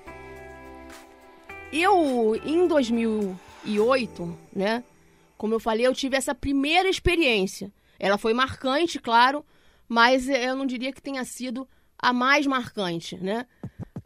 eu 1.73 2.39
em 2.45 2.67
2008, 2.67 4.37
né? 4.55 4.83
Como 5.37 5.53
eu 5.53 5.59
falei, 5.59 5.87
eu 5.87 5.93
tive 5.93 6.15
essa 6.15 6.35
primeira 6.35 6.87
experiência. 6.87 7.71
Ela 7.99 8.17
foi 8.17 8.33
marcante, 8.33 8.99
claro, 8.99 9.43
mas 9.87 10.29
eu 10.29 10.55
não 10.55 10.65
diria 10.65 10.93
que 10.93 11.01
tenha 11.01 11.25
sido 11.25 11.67
a 11.97 12.13
mais 12.13 12.45
marcante, 12.45 13.17
né? 13.17 13.47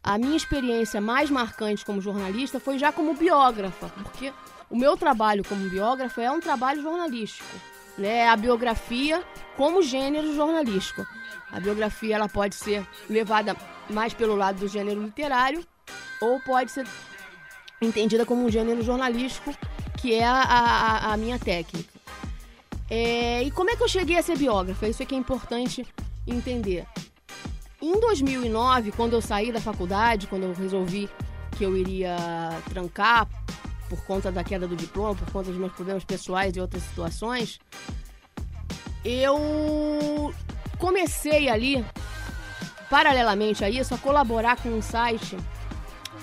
A 0.01 0.17
minha 0.17 0.38
experiência 0.38 1.01
mais 1.01 1.29
marcante 1.29 1.83
como 1.83 2.00
jornalista 2.00 2.59
foi 2.59 2.79
já 2.79 2.91
como 2.91 3.13
biógrafa, 3.13 3.89
porque 3.89 4.31
o 4.69 4.77
meu 4.77 4.95
trabalho 4.95 5.43
como 5.43 5.69
biógrafa 5.69 6.21
é 6.21 6.31
um 6.31 6.39
trabalho 6.39 6.81
jornalístico, 6.81 7.55
né? 7.97 8.27
A 8.29 8.38
biografia 8.38 9.24
como 9.57 9.81
gênero 9.81 10.33
jornalístico. 10.33 11.05
A 11.51 11.59
biografia 11.59 12.15
ela 12.15 12.29
pode 12.29 12.55
ser 12.55 12.88
levada 13.09 13.55
mais 13.89 14.13
pelo 14.13 14.36
lado 14.36 14.59
do 14.59 14.67
gênero 14.67 15.01
literário 15.01 15.65
ou 16.21 16.39
pode 16.41 16.71
ser 16.71 16.88
entendida 17.81 18.25
como 18.25 18.43
um 18.46 18.50
gênero 18.50 18.81
jornalístico, 18.84 19.53
que 20.00 20.13
é 20.13 20.25
a, 20.25 20.34
a- 20.41 21.13
a 21.13 21.17
minha 21.17 21.38
técnica. 21.39 21.98
É, 22.89 23.43
e 23.43 23.51
como 23.51 23.69
é 23.69 23.75
que 23.75 23.84
eu 23.84 23.88
cheguei 23.88 24.17
a 24.17 24.24
ser 24.24 24.38
biógrafa? 24.38 24.88
Isso 24.88 25.03
é 25.03 25.05
que 25.05 25.13
é 25.13 25.17
importante 25.17 25.86
entender. 26.25 26.86
Em 27.81 28.00
2009, 28.00 28.91
quando 28.91 29.13
eu 29.13 29.22
saí 29.22 29.51
da 29.51 29.60
faculdade, 29.62 30.27
quando 30.27 30.43
eu 30.43 30.53
resolvi 30.53 31.10
que 31.57 31.63
eu 31.63 31.75
iria 31.77 32.15
trancar 32.69 33.27
por 33.89 34.03
conta 34.05 34.31
da 34.31 34.43
queda 34.43 34.67
do 34.67 34.75
diploma, 34.75 35.15
por 35.15 35.29
conta 35.31 35.50
dos 35.50 35.60
meus 35.60 35.72
problemas 35.74 36.03
pessoais 36.03 36.55
e 36.55 36.60
outras 36.60 36.84
situações, 36.84 37.60
eu 39.03 40.34
comecei 40.77 41.50
ali, 41.50 41.86
paralelamente 42.89 43.63
a 43.63 43.69
isso, 43.69 43.93
a 43.93 43.98
colaborar 43.98 44.57
com 44.57 44.69
um 44.69 44.81
site 44.81 45.38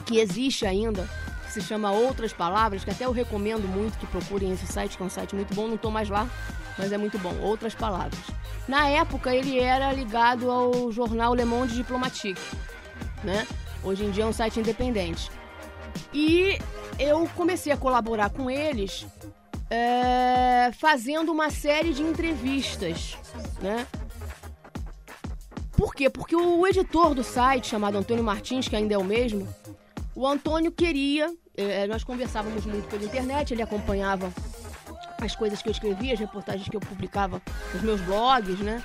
que 0.06 0.18
existe 0.18 0.66
ainda, 0.66 1.08
se 1.54 1.62
chama 1.62 1.92
Outras 1.92 2.32
Palavras, 2.32 2.84
que 2.84 2.90
até 2.90 3.04
eu 3.04 3.12
recomendo 3.12 3.68
muito 3.68 3.96
que 3.96 4.06
procurem 4.06 4.52
esse 4.52 4.66
site, 4.66 4.96
que 4.96 5.02
é 5.02 5.06
um 5.06 5.11
site 5.11 5.37
muito 5.37 5.54
bom, 5.54 5.68
não 5.68 5.76
tô 5.76 5.88
mais 5.88 6.08
lá, 6.08 6.28
mas 6.76 6.90
é 6.90 6.99
muito 6.99 7.16
bom, 7.18 7.32
Outras 7.40 7.75
Palavras. 7.75 8.18
Na 8.66 8.88
época 8.88 9.32
ele 9.32 9.61
era 9.61 9.92
ligado 9.92 10.50
ao 10.50 10.90
jornal 10.90 11.32
Le 11.32 11.44
Monde 11.44 11.75
Diplomatique, 11.75 12.40
né? 13.23 13.46
Hoje 13.84 14.04
em 14.04 14.11
dia 14.11 14.25
é 14.25 14.26
um 14.26 14.32
site 14.32 14.58
independente. 14.58 15.30
E 16.12 16.58
eu 16.99 17.28
comecei 17.37 17.73
a 17.73 17.76
colaborar 17.76 18.30
com 18.30 18.50
eles 18.50 19.06
é, 19.70 20.73
fazendo 20.73 21.30
uma 21.30 21.50
série 21.50 21.92
de 21.92 22.02
entrevistas, 22.02 23.16
né? 23.62 23.87
Por 25.76 25.94
quê? 25.94 26.11
Porque 26.11 26.34
o 26.34 26.66
editor 26.66 27.14
do 27.14 27.23
site, 27.23 27.68
chamado 27.68 27.96
Antônio 27.96 28.25
Martins, 28.25 28.66
que 28.66 28.75
ainda 28.75 28.94
é 28.94 28.99
o 28.99 29.04
mesmo, 29.04 29.46
o 30.14 30.26
Antônio 30.26 30.73
queria, 30.73 31.32
eh, 31.56 31.87
nós 31.87 32.02
conversávamos 32.04 32.64
muito 32.66 32.87
pela 32.88 33.04
internet, 33.04 33.52
ele 33.52 33.62
acompanhava 33.62 34.32
as 35.20 35.34
coisas 35.34 35.62
que 35.62 35.68
eu 35.68 35.73
escrevia, 35.73 36.14
as 36.14 36.20
reportagens 36.20 36.68
que 36.68 36.76
eu 36.76 36.80
publicava 36.80 37.40
nos 37.73 37.82
meus 37.82 38.00
blogs, 38.02 38.58
né? 38.61 38.82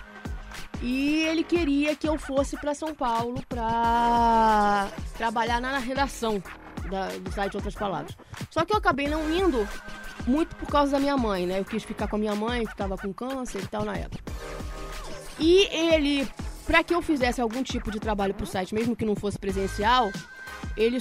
E 0.81 1.23
ele 1.23 1.43
queria 1.43 1.95
que 1.95 2.07
eu 2.07 2.17
fosse 2.17 2.55
para 2.55 2.73
São 2.73 2.93
Paulo 2.95 3.43
para 3.49 4.87
trabalhar 5.17 5.59
na 5.59 5.77
redação 5.77 6.41
da- 6.89 7.09
do 7.09 7.31
site 7.33 7.55
Outras 7.55 7.75
Palavras. 7.75 8.15
Só 8.49 8.63
que 8.63 8.71
eu 8.73 8.77
acabei 8.77 9.07
não 9.07 9.29
indo 9.33 9.67
muito 10.25 10.55
por 10.55 10.67
causa 10.69 10.93
da 10.93 10.99
minha 10.99 11.17
mãe, 11.17 11.45
né? 11.45 11.59
Eu 11.59 11.65
quis 11.65 11.83
ficar 11.83 12.07
com 12.07 12.15
a 12.15 12.19
minha 12.19 12.35
mãe, 12.35 12.65
que 12.65 12.71
estava 12.71 12.97
com 12.97 13.11
câncer 13.13 13.61
e 13.61 13.67
tal 13.67 13.83
na 13.83 13.95
época. 13.95 14.23
E 15.37 15.63
ele, 15.75 16.27
para 16.65 16.83
que 16.83 16.93
eu 16.93 17.01
fizesse 17.01 17.41
algum 17.41 17.63
tipo 17.63 17.91
de 17.91 17.99
trabalho 17.99 18.33
pro 18.33 18.45
site, 18.45 18.73
mesmo 18.73 18.95
que 18.95 19.05
não 19.05 19.15
fosse 19.15 19.37
presencial, 19.37 20.09
ele 20.77 20.99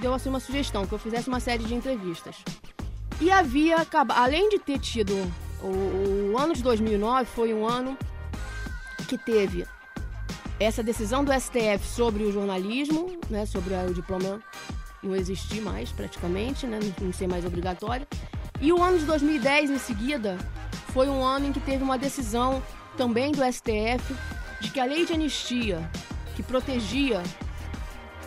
deu 0.00 0.14
assim 0.14 0.28
uma 0.28 0.40
sugestão, 0.40 0.86
que 0.86 0.92
eu 0.92 0.98
fizesse 0.98 1.28
uma 1.28 1.40
série 1.40 1.64
de 1.64 1.74
entrevistas. 1.74 2.36
E 3.20 3.30
havia 3.30 3.86
além 4.14 4.48
de 4.48 4.58
ter 4.58 4.78
tido 4.78 5.14
o, 5.62 6.32
o 6.32 6.38
ano 6.38 6.54
de 6.54 6.62
2009 6.62 7.26
foi 7.26 7.52
um 7.52 7.66
ano 7.66 7.96
que 9.06 9.18
teve 9.18 9.66
essa 10.58 10.82
decisão 10.82 11.24
do 11.24 11.32
STF 11.32 11.86
sobre 11.86 12.22
o 12.24 12.32
jornalismo, 12.32 13.18
né, 13.28 13.46
sobre 13.46 13.74
o 13.74 13.94
diploma 13.94 14.40
não 15.02 15.16
existir 15.16 15.60
mais 15.60 15.90
praticamente, 15.90 16.66
né, 16.66 16.78
não 17.00 17.12
ser 17.12 17.26
mais 17.26 17.44
obrigatório. 17.44 18.06
E 18.60 18.72
o 18.72 18.82
ano 18.82 18.98
de 18.98 19.06
2010 19.06 19.70
em 19.70 19.78
seguida 19.78 20.36
foi 20.92 21.08
um 21.08 21.24
ano 21.24 21.46
em 21.46 21.52
que 21.52 21.60
teve 21.60 21.82
uma 21.82 21.96
decisão 21.96 22.62
também 22.96 23.32
do 23.32 23.42
STF 23.42 24.14
de 24.60 24.70
que 24.70 24.78
a 24.78 24.84
lei 24.84 25.06
de 25.06 25.14
anistia 25.14 25.90
que 26.36 26.42
protegia 26.42 27.22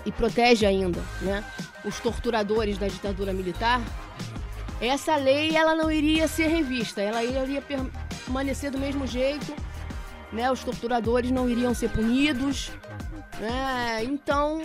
e 0.05 0.11
protege 0.11 0.65
ainda, 0.65 1.01
né, 1.21 1.43
os 1.85 1.99
torturadores 1.99 2.77
da 2.77 2.87
ditadura 2.87 3.33
militar, 3.33 3.81
essa 4.81 5.15
lei 5.15 5.55
ela 5.55 5.75
não 5.75 5.91
iria 5.91 6.27
ser 6.27 6.47
revista, 6.47 7.01
ela 7.01 7.23
iria 7.23 7.61
permanecer 7.61 8.69
do 8.69 8.77
mesmo 8.77 9.07
jeito, 9.07 9.55
né? 10.31 10.51
Os 10.51 10.63
torturadores 10.63 11.31
não 11.31 11.49
iriam 11.49 11.73
ser 11.73 11.89
punidos, 11.89 12.71
né? 13.39 14.03
Então, 14.03 14.61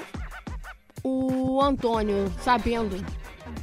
o 1.05 1.61
Antônio, 1.61 2.33
sabendo 2.41 2.97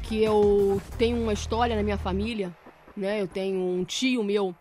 que 0.04 0.24
eu 0.24 0.82
tenho 0.98 1.22
uma 1.22 1.34
história 1.34 1.76
na 1.76 1.84
minha 1.84 1.98
família, 1.98 2.56
né? 2.96 3.22
Eu 3.22 3.28
tenho 3.28 3.60
um 3.60 3.84
tio 3.84 4.24
meu 4.24 4.56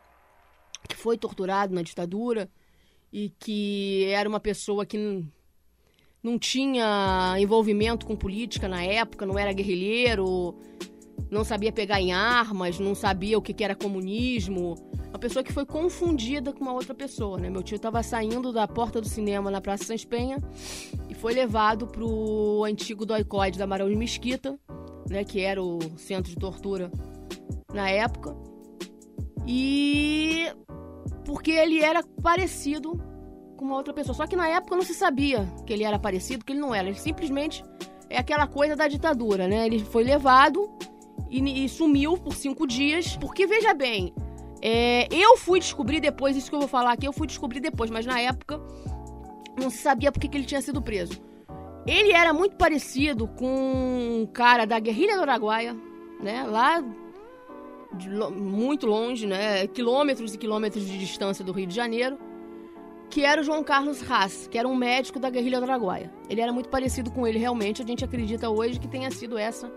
que 0.89 0.97
foi 0.97 1.17
torturado 1.17 1.75
na 1.75 1.83
ditadura 1.83 2.49
e 3.13 3.31
que 3.39 4.07
era 4.11 4.29
uma 4.29 4.41
pessoa 4.41 4.85
que 4.85 5.25
não 6.25 6.39
tinha 6.39 7.37
envolvimento 7.39 8.07
com 8.07 8.17
política 8.17 8.67
na 8.67 8.83
época, 8.83 9.27
não 9.27 9.39
era 9.39 9.53
guerrilheiro, 9.53 10.57
não 11.31 11.45
sabia 11.45 11.71
pegar 11.71 12.01
em 12.01 12.15
armas, 12.15 12.79
não 12.79 12.95
sabia 12.95 13.37
o 13.37 13.43
que, 13.43 13.53
que 13.53 13.63
era 13.63 13.75
comunismo. 13.75 14.75
Uma 15.11 15.19
pessoa 15.19 15.45
que 15.45 15.53
foi 15.53 15.67
confundida 15.67 16.51
com 16.51 16.63
uma 16.63 16.73
outra 16.73 16.95
pessoa, 16.95 17.39
né? 17.39 17.51
Meu 17.51 17.63
tio 17.63 17.77
estava 17.77 18.03
saindo 18.03 18.53
da 18.53 18.67
porta 18.67 19.03
do 19.03 19.07
cinema 19.07 19.51
na 19.51 19.61
Praça 19.61 19.85
Sans 19.85 20.05
Penha 20.05 20.39
e 21.11 21.15
foi 21.15 21.35
levado 21.35 21.87
pro 21.87 22.65
antigo 22.65 23.05
doicode 23.05 23.59
da 23.59 23.67
Marão 23.67 23.89
de 23.89 23.95
Mesquita, 23.95 24.59
né? 25.09 25.25
Que 25.25 25.43
era 25.43 25.63
o 25.63 25.79
centro 25.99 26.31
de 26.31 26.37
tortura 26.37 26.91
na 27.73 27.91
época. 27.91 28.35
E 29.47 30.47
porque 31.27 31.51
ele 31.51 31.81
era 31.81 32.03
parecido 32.23 32.99
com 33.57 33.65
uma 33.65 33.77
outra 33.77 33.93
pessoa. 33.93 34.15
Só 34.15 34.27
que 34.27 34.37
na 34.37 34.49
época 34.49 34.77
não 34.77 34.83
se 34.83 34.95
sabia 34.95 35.47
que 35.67 35.73
ele 35.73 35.85
era 35.85 35.99
parecido, 35.99 36.45
que 36.45 36.53
ele 36.53 36.61
não 36.61 36.75
era. 36.75 36.89
Ele 36.89 36.99
simplesmente 36.99 37.63
é 38.11 38.19
aquela 38.19 38.47
coisa 38.47 38.77
da 38.77 38.89
ditadura, 38.89 39.49
né? 39.49 39.67
Ele 39.67 39.81
foi 39.81 40.05
levado 40.05 40.71
e, 41.31 41.65
e 41.65 41.69
sumiu 41.69 42.17
por 42.17 42.35
cinco 42.35 42.67
dias. 42.67 43.17
Porque, 43.17 43.47
veja 43.47 43.75
bem, 43.75 44.15
é, 44.63 45.07
eu 45.11 45.37
fui 45.37 45.59
descobrir 45.59 46.01
depois, 46.01 46.37
isso 46.37 46.49
que 46.49 46.57
eu 46.57 46.61
vou 46.61 46.69
falar 46.69 46.93
aqui, 46.93 47.07
eu 47.07 47.13
fui 47.13 47.27
descobrir 47.27 47.61
depois, 47.61 47.91
mas 47.91 48.07
na 48.07 48.21
época 48.21 48.61
não 49.61 49.71
se 49.71 49.79
sabia 49.79 50.11
por 50.11 50.21
que 50.21 50.37
ele 50.37 50.47
tinha 50.47 50.61
sido 50.61 50.81
preso. 50.81 51.21
Ele 51.87 52.13
era 52.13 52.33
muito 52.33 52.57
parecido 52.57 53.29
com 53.29 54.23
um 54.23 54.27
cara 54.27 54.65
da 54.65 54.79
guerrilha 54.79 55.17
do 55.17 55.23
Araguaia, 55.23 55.77
né? 56.21 56.45
Lá 56.45 56.83
de 57.93 58.09
muito 58.09 58.87
longe, 58.87 59.27
né? 59.27 59.67
Quilômetros 59.67 60.35
e 60.35 60.39
quilômetros 60.39 60.87
de 60.87 60.99
distância 60.99 61.45
do 61.45 61.53
Rio 61.53 61.67
de 61.67 61.75
Janeiro, 61.75 62.19
que 63.15 63.25
era 63.25 63.41
o 63.41 63.45
João 63.45 63.63
Carlos 63.63 64.03
Haas, 64.11 64.49
que 64.49 64.59
era 64.59 64.67
um 64.67 64.75
médico 64.75 65.21
da 65.21 65.31
guerrilha 65.31 65.61
do 65.61 65.67
Araguaia. 65.67 66.13
Ele 66.29 66.41
era 66.41 66.53
muito 66.53 66.69
parecido 66.69 67.13
com 67.13 67.25
ele, 67.25 67.39
realmente. 67.39 67.81
A 67.81 67.87
gente 67.87 68.05
acredita 68.05 68.51
hoje 68.51 68.81
que 68.81 68.89
tenha 68.89 69.09
sido 69.09 69.39
essa 69.39 69.71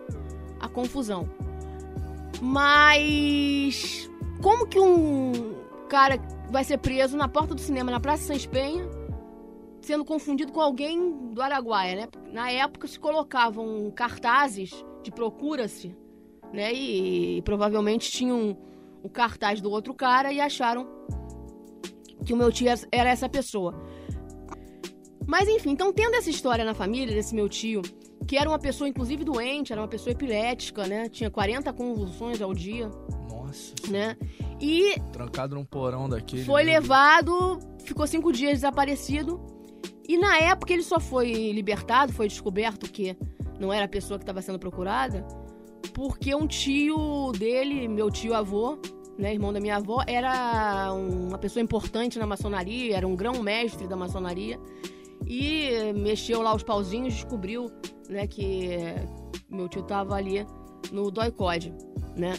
a 0.60 0.68
confusão. 0.68 1.30
Mas 2.42 4.10
como 4.42 4.66
que 4.66 4.80
um 4.80 5.54
cara 5.88 6.20
vai 6.50 6.64
ser 6.64 6.80
preso 6.80 7.16
na 7.16 7.28
porta 7.28 7.54
do 7.54 7.62
cinema 7.62 7.92
na 7.92 8.00
Praça 8.00 8.24
Sans 8.24 8.48
Penha 8.48 8.90
sendo 9.82 10.04
confundido 10.04 10.52
com 10.52 10.60
alguém 10.60 11.32
do 11.32 11.40
Araguaia, 11.40 11.96
né? 11.96 12.08
Na 12.34 12.50
época 12.50 12.88
se 12.88 13.00
colocavam 13.00 13.92
cartazes 13.96 14.84
de 15.04 15.12
procura-se, 15.12 15.96
né? 16.52 16.74
E, 16.74 17.38
e, 17.38 17.42
provavelmente 17.44 18.10
tinham 18.10 18.58
o 19.04 19.10
cartaz 19.10 19.62
do 19.62 19.70
outro 19.70 19.94
cara 19.94 20.34
e 20.34 20.42
acharam 20.42 20.88
que 22.28 22.34
o 22.34 22.38
meu 22.38 22.52
tio 22.52 22.68
era 22.92 23.10
essa 23.10 23.30
pessoa. 23.30 23.74
Mas 25.26 25.48
enfim, 25.48 25.72
então 25.72 25.94
tendo 25.94 26.16
essa 26.16 26.30
história 26.30 26.66
na 26.66 26.74
família 26.74 27.16
desse 27.16 27.34
meu 27.34 27.48
tio, 27.48 27.82
que 28.28 28.38
era 28.38 28.50
uma 28.50 28.60
pessoa 28.60 28.88
inclusive 28.90 29.24
doente, 29.24 29.72
era 29.72 29.82
uma 29.82 29.88
pessoa 29.88 30.12
epilética, 30.12 30.86
né? 30.86 31.08
Tinha 31.08 31.32
40 31.32 31.72
convulsões 31.72 32.42
ao 32.42 32.54
dia. 32.54 32.92
Nossa. 33.30 33.74
Né? 33.90 34.18
E. 34.60 35.00
Trancado 35.14 35.56
num 35.56 35.64
porão 35.64 36.10
daquele. 36.10 36.44
Foi 36.44 36.64
levado, 36.64 37.60
ficou 37.86 38.06
cinco 38.06 38.34
dias 38.34 38.56
desaparecido. 38.56 39.42
E 40.06 40.18
na 40.18 40.38
época 40.38 40.74
ele 40.74 40.84
só 40.84 41.00
foi 41.00 41.52
libertado, 41.54 42.12
foi 42.12 42.28
descoberto 42.28 42.92
que 42.92 43.16
não 43.58 43.72
era 43.72 43.86
a 43.86 43.90
pessoa 43.90 44.18
que 44.18 44.24
estava 44.24 44.42
sendo 44.42 44.60
procurada, 44.60 45.26
porque 45.94 46.36
um 46.36 46.46
tio 46.46 47.32
dele, 47.38 47.88
meu 47.88 48.12
tio 48.12 48.34
avô, 48.34 48.78
né, 49.18 49.34
irmão 49.34 49.52
da 49.52 49.60
minha 49.60 49.78
avó, 49.78 50.04
era 50.06 50.94
uma 50.94 51.38
pessoa 51.38 51.64
importante 51.64 52.20
na 52.20 52.28
maçonaria, 52.28 52.96
era 52.96 53.08
um 53.08 53.16
grão-mestre 53.16 53.88
da 53.88 53.96
maçonaria. 53.96 54.60
E 55.26 55.94
mexeu 55.96 56.42
lá 56.42 56.56
os 56.56 56.64
pauzinhos, 56.64 57.14
descobriu 57.16 57.72
né, 58.08 58.28
que 58.28 58.78
meu 59.50 59.68
tio 59.68 59.82
estava 59.82 60.16
ali 60.16 60.46
no 60.92 61.10
doicode, 61.10 61.74
né? 62.16 62.34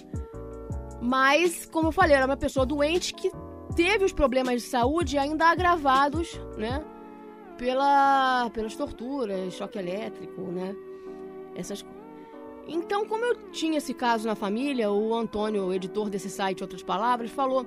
Mas, 1.00 1.66
como 1.66 1.88
eu 1.88 1.92
falei, 1.92 2.16
era 2.16 2.26
uma 2.26 2.36
pessoa 2.36 2.64
doente 2.64 3.14
que 3.14 3.30
teve 3.74 4.04
os 4.04 4.12
problemas 4.12 4.62
de 4.62 4.68
saúde 4.68 5.18
ainda 5.18 5.46
agravados, 5.46 6.40
né? 6.56 6.84
Pela, 7.56 8.50
pelas 8.50 8.74
torturas, 8.76 9.52
choque 9.54 9.78
elétrico, 9.78 10.42
né? 10.42 10.74
Essas 11.54 11.84
Então, 12.68 13.06
como 13.06 13.24
eu 13.24 13.34
tinha 13.50 13.78
esse 13.78 13.94
caso 13.94 14.28
na 14.28 14.34
família, 14.34 14.92
o 14.92 15.14
Antônio, 15.14 15.64
o 15.64 15.72
editor 15.72 16.10
desse 16.10 16.28
site, 16.28 16.62
outras 16.62 16.82
palavras, 16.82 17.30
falou: 17.30 17.64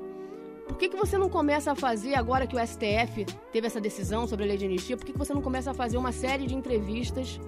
por 0.67 0.77
que, 0.77 0.87
que 0.87 0.95
você 0.95 1.17
não 1.17 1.27
começa 1.27 1.71
a 1.71 1.75
fazer, 1.75 2.13
agora 2.13 2.45
que 2.45 2.55
o 2.55 2.59
STF 2.59 3.25
teve 3.51 3.67
essa 3.67 3.81
decisão 3.81 4.27
sobre 4.27 4.45
a 4.45 4.47
lei 4.47 4.57
de 4.57 4.65
anistia, 4.65 4.95
por 4.95 5.05
que, 5.05 5.11
que 5.11 5.17
você 5.17 5.33
não 5.33 5.41
começa 5.41 5.71
a 5.71 5.73
fazer 5.73 5.97
uma 5.97 6.11
série 6.11 6.45
de 6.45 6.55
entrevistas 6.55 7.39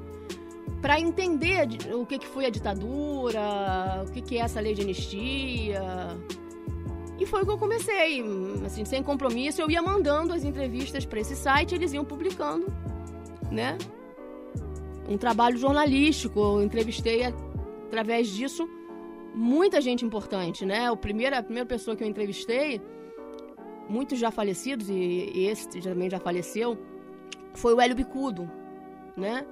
para 0.81 1.00
entender 1.00 1.69
o 1.93 2.05
que, 2.05 2.19
que 2.19 2.27
foi 2.27 2.45
a 2.45 2.50
ditadura, 2.50 4.03
o 4.05 4.12
que, 4.12 4.22
que 4.22 4.38
é 4.38 4.41
essa 4.41 4.60
lei 4.60 4.74
de 4.74 4.81
anistia. 4.81 5.81
E 7.17 7.25
foi 7.25 7.43
o 7.43 7.45
que 7.45 7.51
eu 7.51 7.57
comecei. 7.57 8.22
Assim, 8.65 8.83
sem 8.83 9.01
compromisso, 9.01 9.62
eu 9.62 9.72
ia 9.72 9.81
mandando 9.81 10.33
as 10.33 10.43
entrevistas 10.43 11.05
para 11.05 11.22
esse 11.22 11.36
site, 11.38 11.74
eles 11.75 11.93
iam 11.93 12.03
publicando, 12.03 12.65
né? 13.50 13.77
Um 15.07 15.17
trabalho 15.17 15.57
jornalístico. 15.57 16.39
Eu 16.39 16.63
entrevistei 16.63 17.24
através 17.86 18.29
disso 18.29 18.67
muita 19.36 19.81
gente 19.81 20.05
importante, 20.05 20.65
né? 20.65 20.91
O 20.91 20.98
primeiro, 20.98 21.36
a 21.36 21.43
primeira 21.43 21.67
pessoa 21.67 21.95
que 21.95 22.03
eu 22.03 22.07
entrevistei, 22.07 22.81
muitos 23.89 24.19
já 24.19 24.31
falecidos, 24.31 24.89
e 24.89 25.31
esse 25.36 25.67
também 25.81 26.10
já 26.10 26.19
faleceu, 26.19 26.77
foi 27.53 27.74
o 27.74 27.81
Hélio 27.81 27.95
Bicudo, 27.95 28.50
né? 29.17 29.45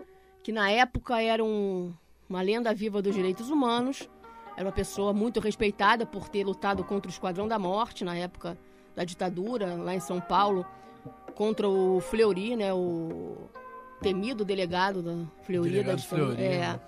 que 0.43 0.51
na 0.51 0.69
época 0.69 1.21
era 1.21 1.43
um, 1.43 1.93
uma 2.27 2.41
lenda 2.41 2.73
viva 2.73 3.01
dos 3.01 3.13
direitos 3.13 3.49
humanos, 3.49 4.09
era 4.55 4.65
uma 4.65 4.73
pessoa 4.73 5.13
muito 5.13 5.39
respeitada 5.39 6.05
por 6.05 6.29
ter 6.29 6.43
lutado 6.43 6.83
contra 6.83 7.09
o 7.09 7.13
Esquadrão 7.13 7.47
da 7.47 7.59
Morte 7.59 8.03
na 8.03 8.15
época 8.15 8.57
da 8.95 9.03
ditadura, 9.03 9.75
lá 9.75 9.95
em 9.95 9.99
São 9.99 10.19
Paulo, 10.19 10.65
contra 11.35 11.67
o 11.67 11.99
Fleury, 12.01 12.55
né, 12.55 12.73
o 12.73 13.37
temido 14.01 14.43
delegado 14.43 15.01
da 15.01 15.25
Fleury. 15.43 15.69
Delegado 15.69 15.97
da 15.97 16.03
Fleury, 16.03 16.41
é. 16.41 16.79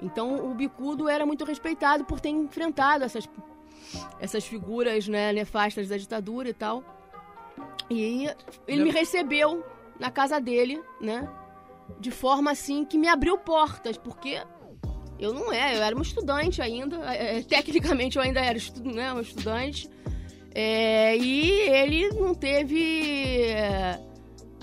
Então 0.00 0.50
o 0.50 0.54
Bicudo 0.54 1.08
era 1.08 1.24
muito 1.24 1.44
respeitado 1.44 2.04
por 2.04 2.20
ter 2.20 2.28
enfrentado 2.28 3.04
essas, 3.04 3.28
essas 4.20 4.44
figuras 4.44 5.08
né, 5.08 5.32
nefastas 5.32 5.88
da 5.88 5.96
ditadura 5.96 6.48
e 6.48 6.54
tal. 6.54 6.84
E 7.88 8.28
ele 8.66 8.84
me 8.84 8.90
recebeu 8.90 9.64
na 9.98 10.10
casa 10.10 10.38
dele, 10.38 10.82
né? 11.00 11.26
de 12.00 12.10
forma 12.10 12.50
assim 12.50 12.84
que 12.84 12.98
me 12.98 13.08
abriu 13.08 13.38
portas, 13.38 13.96
porque 13.96 14.42
eu 15.18 15.32
não 15.32 15.52
é, 15.52 15.76
eu 15.76 15.82
era 15.82 15.94
uma 15.94 16.02
estudante 16.02 16.60
ainda, 16.60 16.96
é, 17.12 17.42
tecnicamente 17.42 18.16
eu 18.16 18.22
ainda 18.22 18.40
era 18.40 18.58
estu, 18.58 18.82
né, 18.82 19.12
uma 19.12 19.22
estudante, 19.22 19.88
é, 20.54 21.16
e 21.16 21.50
ele 21.50 22.08
não 22.10 22.34
teve 22.34 23.44
é, 23.44 24.00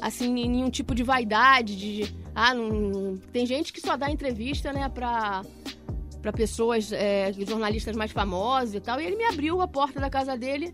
assim 0.04 0.30
nenhum 0.30 0.70
tipo 0.70 0.94
de 0.94 1.02
vaidade, 1.02 1.78
de 1.78 2.16
ah, 2.36 2.54
não, 2.54 3.16
tem 3.32 3.46
gente 3.46 3.72
que 3.72 3.80
só 3.80 3.96
dá 3.96 4.12
entrevista, 4.12 4.74
né, 4.74 4.90
para 4.90 5.42
para 6.22 6.32
pessoas, 6.32 6.94
é, 6.94 7.34
jornalistas 7.34 7.98
mais 7.98 8.10
famosos 8.14 8.76
e 8.76 8.80
tal, 8.80 9.00
e 9.00 9.06
ele 9.06 9.18
me 9.18 9.26
abriu 9.26 9.60
a 9.60 9.68
porta 9.68 10.00
da 10.00 10.10
casa 10.10 10.38
dele 10.38 10.74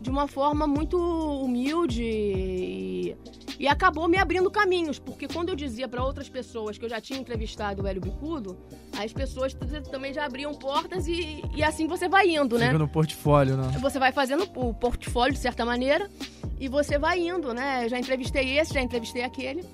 de 0.00 0.08
uma 0.08 0.26
forma 0.26 0.66
muito 0.66 0.96
humilde 0.96 2.02
e, 2.02 3.14
e 3.58 3.66
acabou 3.66 4.08
me 4.08 4.18
abrindo 4.18 4.50
caminhos, 4.50 4.98
porque 4.98 5.26
quando 5.26 5.48
eu 5.48 5.56
dizia 5.56 5.88
para 5.88 6.04
outras 6.04 6.28
pessoas 6.28 6.76
que 6.78 6.84
eu 6.84 6.88
já 6.88 7.00
tinha 7.00 7.18
entrevistado 7.18 7.82
o 7.82 7.86
Hélio 7.86 8.00
Bicudo, 8.00 8.56
as 8.98 9.12
pessoas 9.12 9.56
também 9.90 10.12
já 10.12 10.24
abriam 10.24 10.54
portas 10.54 11.06
e, 11.06 11.42
e 11.54 11.62
assim 11.62 11.86
você 11.86 12.08
vai 12.08 12.28
indo, 12.28 12.58
né? 12.58 12.66
Fica 12.66 12.78
no 12.78 12.88
portfólio, 12.88 13.56
né? 13.56 13.78
Você 13.80 13.98
vai 13.98 14.12
fazendo 14.12 14.48
o 14.54 14.74
portfólio 14.74 15.34
de 15.34 15.40
certa 15.40 15.64
maneira 15.64 16.10
e 16.58 16.68
você 16.68 16.98
vai 16.98 17.20
indo, 17.20 17.52
né? 17.54 17.88
Já 17.88 17.98
entrevistei 17.98 18.58
esse, 18.58 18.74
já 18.74 18.80
entrevistei 18.80 19.22
aquele. 19.22 19.64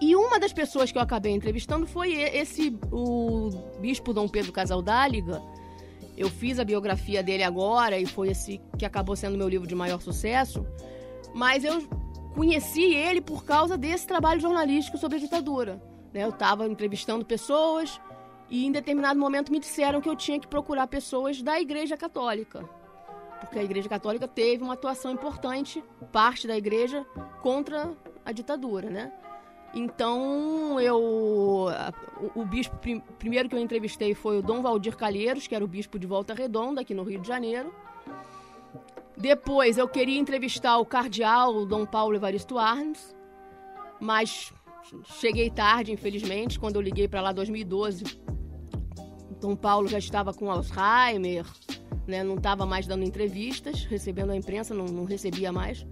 E 0.00 0.14
uma 0.14 0.38
das 0.38 0.52
pessoas 0.52 0.92
que 0.92 0.98
eu 0.98 1.02
acabei 1.02 1.32
entrevistando 1.32 1.86
foi 1.86 2.12
esse, 2.12 2.76
o 2.92 3.50
bispo 3.80 4.12
Dom 4.12 4.28
Pedro 4.28 4.52
Casaldáliga, 4.52 5.42
eu 6.16 6.28
fiz 6.28 6.58
a 6.58 6.64
biografia 6.64 7.22
dele 7.22 7.42
agora 7.42 7.98
e 7.98 8.06
foi 8.06 8.30
esse 8.30 8.60
que 8.76 8.84
acabou 8.84 9.16
sendo 9.16 9.36
meu 9.36 9.48
livro 9.48 9.66
de 9.66 9.74
maior 9.74 10.00
sucesso. 10.00 10.64
Mas 11.34 11.64
eu 11.64 11.88
conheci 12.38 12.94
ele 12.94 13.20
por 13.20 13.44
causa 13.44 13.76
desse 13.76 14.06
trabalho 14.06 14.40
jornalístico 14.40 14.96
sobre 14.96 15.16
a 15.16 15.20
ditadura. 15.20 15.82
Né? 16.12 16.22
Eu 16.22 16.28
estava 16.28 16.68
entrevistando 16.68 17.24
pessoas 17.24 18.00
e 18.48 18.64
em 18.64 18.70
determinado 18.70 19.18
momento 19.18 19.50
me 19.50 19.58
disseram 19.58 20.00
que 20.00 20.08
eu 20.08 20.14
tinha 20.14 20.38
que 20.38 20.46
procurar 20.46 20.86
pessoas 20.86 21.42
da 21.42 21.60
Igreja 21.60 21.96
Católica. 21.96 22.62
Porque 23.40 23.58
a 23.58 23.64
Igreja 23.64 23.88
Católica 23.88 24.28
teve 24.28 24.62
uma 24.62 24.74
atuação 24.74 25.10
importante, 25.10 25.82
parte 26.12 26.46
da 26.46 26.56
igreja, 26.56 27.04
contra 27.42 27.92
a 28.24 28.30
ditadura, 28.30 28.88
né? 28.88 29.12
Então, 29.74 30.80
eu. 30.80 30.96
O, 32.34 32.44
bispo 32.44 32.76
prim, 32.78 33.00
primeiro 33.18 33.48
que 33.48 33.54
eu 33.54 33.60
entrevistei 33.60 34.14
foi 34.14 34.38
o 34.38 34.42
Dom 34.42 34.62
Valdir 34.62 34.96
Calheiros, 34.96 35.46
que 35.46 35.54
era 35.54 35.64
o 35.64 35.68
bispo 35.68 35.98
de 35.98 36.06
Volta 36.06 36.34
Redonda, 36.34 36.80
aqui 36.80 36.94
no 36.94 37.02
Rio 37.02 37.20
de 37.20 37.28
Janeiro. 37.28 37.72
Depois, 39.18 39.76
eu 39.76 39.88
queria 39.88 40.16
entrevistar 40.16 40.78
o 40.78 40.86
cardeal 40.86 41.66
Dom 41.66 41.84
Paulo 41.84 42.14
Evaristo 42.14 42.56
Arnes, 42.56 43.16
mas 44.00 44.52
cheguei 45.18 45.50
tarde, 45.50 45.90
infelizmente, 45.90 46.58
quando 46.58 46.76
eu 46.76 46.80
liguei 46.80 47.08
para 47.08 47.20
lá 47.20 47.32
em 47.32 47.34
2012. 47.34 48.04
Dom 49.40 49.56
Paulo 49.56 49.88
já 49.88 49.98
estava 49.98 50.32
com 50.32 50.48
Alzheimer, 50.48 51.44
né, 52.06 52.22
não 52.22 52.36
estava 52.36 52.64
mais 52.64 52.86
dando 52.86 53.02
entrevistas, 53.02 53.84
recebendo 53.84 54.30
a 54.30 54.36
imprensa, 54.36 54.72
não, 54.72 54.84
não 54.84 55.04
recebia 55.04 55.50
mais. 55.50 55.84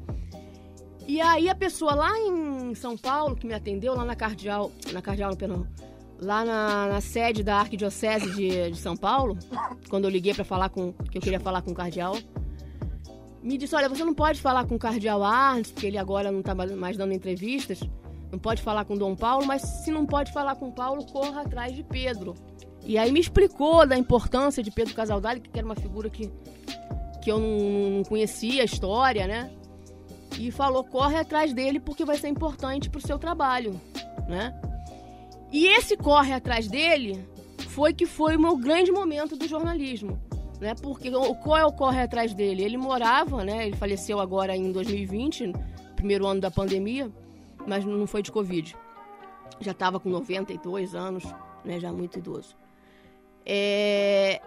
E 1.06 1.20
aí 1.20 1.48
a 1.48 1.54
pessoa 1.54 1.96
lá 1.96 2.16
em 2.16 2.76
São 2.76 2.96
Paulo, 2.96 3.34
que 3.34 3.46
me 3.46 3.54
atendeu 3.54 3.94
lá 3.94 4.04
na 4.04 4.14
Cardeal, 4.14 4.70
na 4.92 5.02
Cardeal, 5.02 5.36
perdão, 5.36 5.66
lá 6.20 6.44
na, 6.44 6.86
na 6.86 7.00
sede 7.00 7.42
da 7.42 7.58
Arquidiocese 7.58 8.32
de, 8.36 8.70
de 8.70 8.78
São 8.78 8.96
Paulo, 8.96 9.36
quando 9.88 10.04
eu 10.04 10.10
liguei 10.10 10.32
para 10.32 10.44
falar 10.44 10.68
com, 10.68 10.92
que 10.92 11.18
eu 11.18 11.22
queria 11.22 11.40
falar 11.40 11.62
com 11.62 11.72
o 11.72 11.74
Cardeal, 11.74 12.16
me 13.46 13.56
disse, 13.56 13.74
olha, 13.74 13.88
você 13.88 14.04
não 14.04 14.14
pode 14.14 14.40
falar 14.40 14.66
com 14.66 14.74
o 14.74 14.78
Cardeal 14.78 15.22
Arnes, 15.22 15.70
porque 15.70 15.87
ele 15.87 15.98
agora 15.98 16.30
não 16.30 16.42
tá 16.42 16.54
mais 16.54 16.96
dando 16.96 17.12
entrevistas, 17.12 17.80
não 18.30 18.38
pode 18.38 18.61
falar 18.61 18.85
com 18.85 18.96
Dom 18.96 19.14
Paulo, 19.14 19.46
mas 19.46 19.62
se 19.62 19.90
não 19.90 20.04
pode 20.04 20.32
falar 20.32 20.56
com 20.56 20.70
Paulo, 20.70 21.04
corra 21.06 21.42
atrás 21.42 21.74
de 21.74 21.82
Pedro. 21.82 22.35
E 22.85 22.98
aí 22.98 23.11
me 23.11 23.20
explicou 23.20 23.87
da 23.87 23.96
importância 23.96 24.62
de 24.62 24.70
Pedro 24.70 24.94
Casaldali, 24.94 25.40
que 25.40 25.59
era 25.59 25.66
uma 25.66 25.76
figura 25.76 26.11
que, 26.11 26.30
que 27.22 27.30
eu 27.30 27.38
não, 27.38 27.90
não 27.98 28.02
conhecia 28.04 28.62
a 28.62 28.64
história, 28.64 29.26
né? 29.26 29.50
e 30.38 30.50
falou: 30.50 30.85
corre 30.85 31.16
atrás 31.16 31.52
dele 31.52 31.80
porque 31.80 32.04
vai 32.04 32.16
ser 32.16 32.28
importante 32.28 32.90
para 32.90 32.98
o 32.98 33.06
seu 33.06 33.18
trabalho, 33.18 33.80
né? 34.28 34.59
E 35.52 35.66
esse 35.66 35.96
corre 35.96 36.32
atrás 36.32 36.68
dele 36.68 37.24
foi 37.68 37.92
que 37.92 38.06
foi 38.06 38.37
o 38.37 38.40
meu 38.40 38.56
grande 38.56 38.90
momento 38.90 39.37
do 39.37 39.46
jornalismo, 39.46 40.20
né? 40.60 40.74
Porque 40.74 41.10
qual 41.42 41.56
é 41.56 41.64
o 41.64 41.72
corre 41.72 42.02
atrás 42.02 42.34
dele? 42.34 42.62
Ele 42.62 42.76
morava, 42.76 43.44
né? 43.44 43.66
Ele 43.66 43.76
faleceu 43.76 44.20
agora 44.20 44.56
em 44.56 44.72
2020, 44.72 45.52
primeiro 45.94 46.26
ano 46.26 46.40
da 46.40 46.50
pandemia, 46.50 47.10
mas 47.66 47.84
não 47.84 48.06
foi 48.06 48.22
de 48.22 48.32
Covid. 48.32 48.76
Já 49.60 49.72
estava 49.72 49.98
com 49.98 50.08
92 50.08 50.94
anos, 50.94 51.24
né? 51.64 51.80
Já 51.80 51.92
muito 51.92 52.18
idoso. 52.18 52.56
É... 53.44 54.40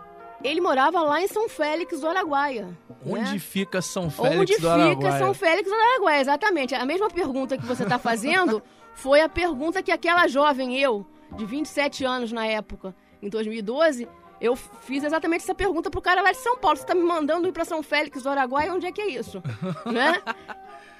Ele 0.43 0.61
morava 0.61 1.01
lá 1.01 1.21
em 1.21 1.27
São 1.27 1.49
Félix 1.49 1.99
do 1.99 2.07
Araguaia. 2.07 2.69
Onde 3.05 3.33
né? 3.33 3.39
fica 3.39 3.81
São 3.81 4.09
Félix 4.09 4.39
Onde 4.39 4.57
do 4.57 4.69
Araguaia? 4.69 4.95
fica 4.95 5.17
São 5.17 5.33
Félix 5.33 5.69
do 5.69 5.75
Araguaia, 5.75 6.21
exatamente. 6.21 6.75
A 6.75 6.85
mesma 6.85 7.09
pergunta 7.09 7.57
que 7.57 7.65
você 7.65 7.83
está 7.83 7.99
fazendo 7.99 8.63
foi 8.95 9.21
a 9.21 9.27
pergunta 9.27 9.83
que 9.83 9.91
aquela 9.91 10.27
jovem, 10.27 10.77
eu, 10.77 11.05
de 11.35 11.45
27 11.45 12.05
anos 12.05 12.31
na 12.31 12.45
época, 12.45 12.95
em 13.21 13.29
2012, 13.29 14.07
eu 14.41 14.55
fiz 14.55 15.03
exatamente 15.03 15.43
essa 15.43 15.55
pergunta 15.55 15.89
pro 15.89 16.01
cara 16.01 16.21
lá 16.21 16.31
de 16.31 16.37
São 16.37 16.57
Paulo. 16.57 16.77
Você 16.77 16.85
tá 16.85 16.95
me 16.95 17.03
mandando 17.03 17.47
ir 17.47 17.51
pra 17.51 17.65
São 17.65 17.83
Félix 17.83 18.23
do 18.23 18.29
Araguaia? 18.29 18.73
Onde 18.73 18.85
é 18.85 18.91
que 18.91 19.01
é 19.01 19.07
isso? 19.09 19.41
né? 19.91 20.21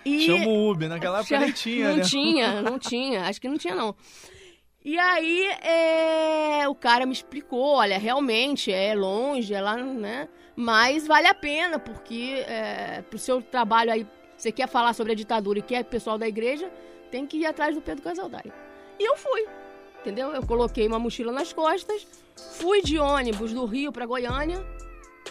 E... 0.06 0.22
Chama 0.22 0.48
o 0.48 0.72
Uber, 0.72 0.90
naquela 0.90 1.20
época 1.20 1.40
nem 1.40 1.52
tinha, 1.52 1.90
Não 1.90 1.98
né? 1.98 2.04
tinha, 2.04 2.62
não 2.62 2.80
tinha. 2.80 3.24
Acho 3.26 3.40
que 3.40 3.48
não 3.50 3.58
tinha, 3.58 3.76
não. 3.76 3.96
E 4.84 4.98
aí, 4.98 5.46
é, 5.62 6.68
o 6.68 6.74
cara 6.74 7.06
me 7.06 7.12
explicou, 7.12 7.76
olha, 7.76 7.98
realmente 7.98 8.72
é 8.72 8.96
longe, 8.96 9.54
é 9.54 9.62
lá, 9.62 9.76
né? 9.76 10.30
Mas 10.56 11.06
vale 11.06 11.28
a 11.28 11.34
pena, 11.34 11.78
porque 11.78 12.44
é, 12.48 13.04
pro 13.10 13.20
seu 13.20 13.42
trabalho 13.42 13.92
aí, 13.92 14.08
você 14.38 14.52
quer 14.54 14.68
falar 14.70 14.94
sobre 14.94 15.12
a 15.12 15.16
ditadura 15.16 15.60
e 15.60 15.62
quer 15.62 15.84
pessoal 15.84 16.18
da 16.18 16.28
igreja, 16.28 16.72
tem 17.12 17.28
que 17.28 17.38
ir 17.38 17.46
atrás 17.46 17.76
do 17.76 17.82
Pedro 17.82 18.04
Casaldai. 18.04 18.52
E 18.98 19.04
eu 19.04 19.18
fui, 19.18 19.46
entendeu? 20.02 20.32
Eu 20.34 20.46
coloquei 20.46 20.88
uma 20.88 21.00
mochila 21.00 21.32
nas 21.32 21.54
costas, 21.54 22.08
fui 22.54 22.82
de 22.82 22.98
ônibus 22.98 23.54
do 23.54 23.66
Rio 23.66 23.92
para 23.92 24.06
Goiânia, 24.06 24.66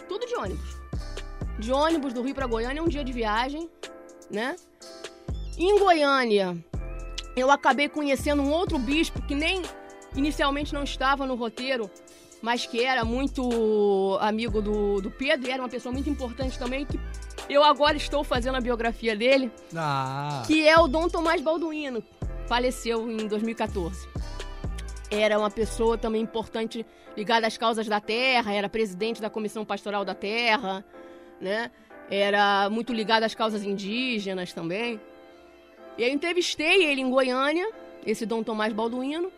tudo 0.07 0.25
de 0.25 0.35
ônibus. 0.35 0.77
De 1.57 1.71
ônibus 1.71 2.13
do 2.13 2.21
Rio 2.21 2.33
para 2.35 2.47
Goiânia, 2.47 2.81
um 2.81 2.87
dia 2.87 3.03
de 3.03 3.11
viagem, 3.11 3.69
né? 4.29 4.55
Em 5.57 5.77
Goiânia, 5.77 6.57
eu 7.35 7.51
acabei 7.51 7.89
conhecendo 7.89 8.41
um 8.41 8.51
outro 8.51 8.79
bispo 8.79 9.21
que 9.23 9.35
nem 9.35 9.61
inicialmente 10.15 10.73
não 10.73 10.83
estava 10.83 11.25
no 11.25 11.35
roteiro, 11.35 11.89
mas 12.41 12.65
que 12.65 12.83
era 12.83 13.03
muito 13.03 14.17
amigo 14.21 14.61
do, 14.61 15.01
do 15.01 15.11
Pedro 15.11 15.47
e 15.47 15.51
era 15.51 15.61
uma 15.61 15.67
pessoa 15.67 15.91
muito 15.91 16.09
importante 16.09 16.57
também, 16.57 16.85
que 16.85 16.97
eu 17.49 17.63
agora 17.63 17.97
estou 17.97 18.23
fazendo 18.23 18.55
a 18.55 18.61
biografia 18.61 19.15
dele, 19.15 19.51
Ah, 19.75 20.43
que 20.47 20.65
é 20.65 20.79
o 20.79 20.87
Dom 20.87 21.09
Tomás 21.09 21.41
Balduino, 21.41 22.01
faleceu 22.47 23.11
em 23.11 23.27
2014. 23.27 24.07
Era 25.11 25.39
uma 25.39 25.49
pessoa 25.49 25.97
também 25.97 26.21
importante 26.21 26.85
ligada 27.17 27.47
às 27.47 27.57
causas 27.57 27.87
da 27.87 27.99
terra, 27.99 28.53
era 28.53 28.69
presidente 28.69 29.21
da 29.21 29.29
Comissão 29.29 29.65
Pastoral 29.65 30.05
da 30.05 30.13
Terra, 30.13 30.85
né? 31.41 31.71
Era 32.09 32.69
muito 32.69 32.93
ligado 32.93 33.23
às 33.23 33.33
causas 33.33 33.63
indígenas 33.63 34.53
também. 34.53 34.99
E 35.97 36.03
aí 36.03 36.11
entrevistei 36.11 36.85
ele 36.85 37.01
em 37.01 37.09
Goiânia, 37.09 37.69
esse 38.05 38.25
Dom 38.25 38.43
Tomás 38.43 38.71
Balduino, 38.71 39.31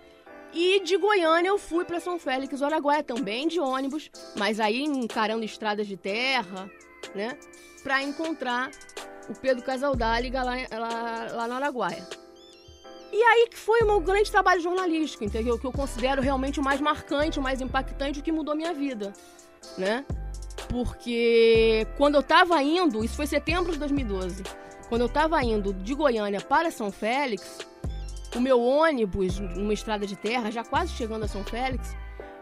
e 0.54 0.82
de 0.82 0.98
Goiânia 0.98 1.50
eu 1.50 1.58
fui 1.58 1.86
para 1.86 2.00
São 2.00 2.20
Félix 2.20 2.62
Araguaia, 2.62 3.02
também 3.02 3.48
de 3.48 3.60
ônibus, 3.60 4.12
mas 4.36 4.60
aí 4.60 4.82
encarando 4.84 5.46
estradas 5.46 5.88
de 5.88 5.96
terra, 5.96 6.70
né? 7.16 7.38
Para 7.82 8.04
encontrar 8.04 8.70
o 9.30 9.34
Pedro 9.34 9.64
Casaldáliga 9.64 10.44
lá, 10.44 10.56
lá, 10.72 11.28
lá 11.32 11.48
no 11.48 11.54
Araguaia. 11.54 12.06
E 13.12 13.22
aí 13.22 13.48
que 13.50 13.58
foi 13.58 13.82
o 13.82 13.86
meu 13.86 14.00
grande 14.00 14.32
trabalho 14.32 14.62
jornalístico, 14.62 15.24
entendeu? 15.24 15.60
Que 15.60 15.66
eu 15.66 15.72
considero 15.72 16.22
realmente 16.22 16.60
o 16.60 16.64
mais 16.64 16.80
marcante, 16.80 17.40
o 17.40 17.42
mais 17.42 17.60
impactante, 17.62 18.20
o 18.20 18.24
que 18.24 18.32
mudou 18.32 18.56
minha 18.56 18.74
vida, 18.74 19.12
né? 19.78 20.06
Porque 20.70 21.86
quando 21.98 22.16
eu 22.16 22.24
tava 22.24 22.62
indo, 22.64 23.04
isso 23.04 23.16
foi 23.16 23.28
setembro 23.28 23.74
de 23.74 23.80
2012, 23.80 24.44
quando 24.88 25.02
eu 25.02 25.10
tava 25.10 25.44
indo 25.44 25.74
de 25.74 25.94
Goiânia 25.94 26.40
para 26.40 26.72
São 26.72 26.92
Félix, 26.92 27.60
o 28.36 28.40
meu 28.40 28.62
ônibus, 28.62 29.40
numa 29.40 29.74
estrada 29.74 30.08
de 30.08 30.16
terra, 30.16 30.50
já 30.50 30.64
quase 30.64 30.94
chegando 30.94 31.26
a 31.26 31.28
São 31.28 31.44
Félix, 31.44 31.94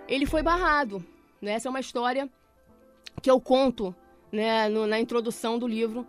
ele 0.07 0.25
foi 0.27 0.43
barrado. 0.43 1.03
Né? 1.41 1.53
Essa 1.53 1.67
é 1.67 1.71
uma 1.71 1.79
história 1.79 2.29
que 3.21 3.29
eu 3.31 3.41
conto 3.41 3.95
né, 4.31 4.69
no- 4.69 4.85
na 4.85 4.99
introdução 4.99 5.57
do 5.57 5.67
livro 5.67 6.07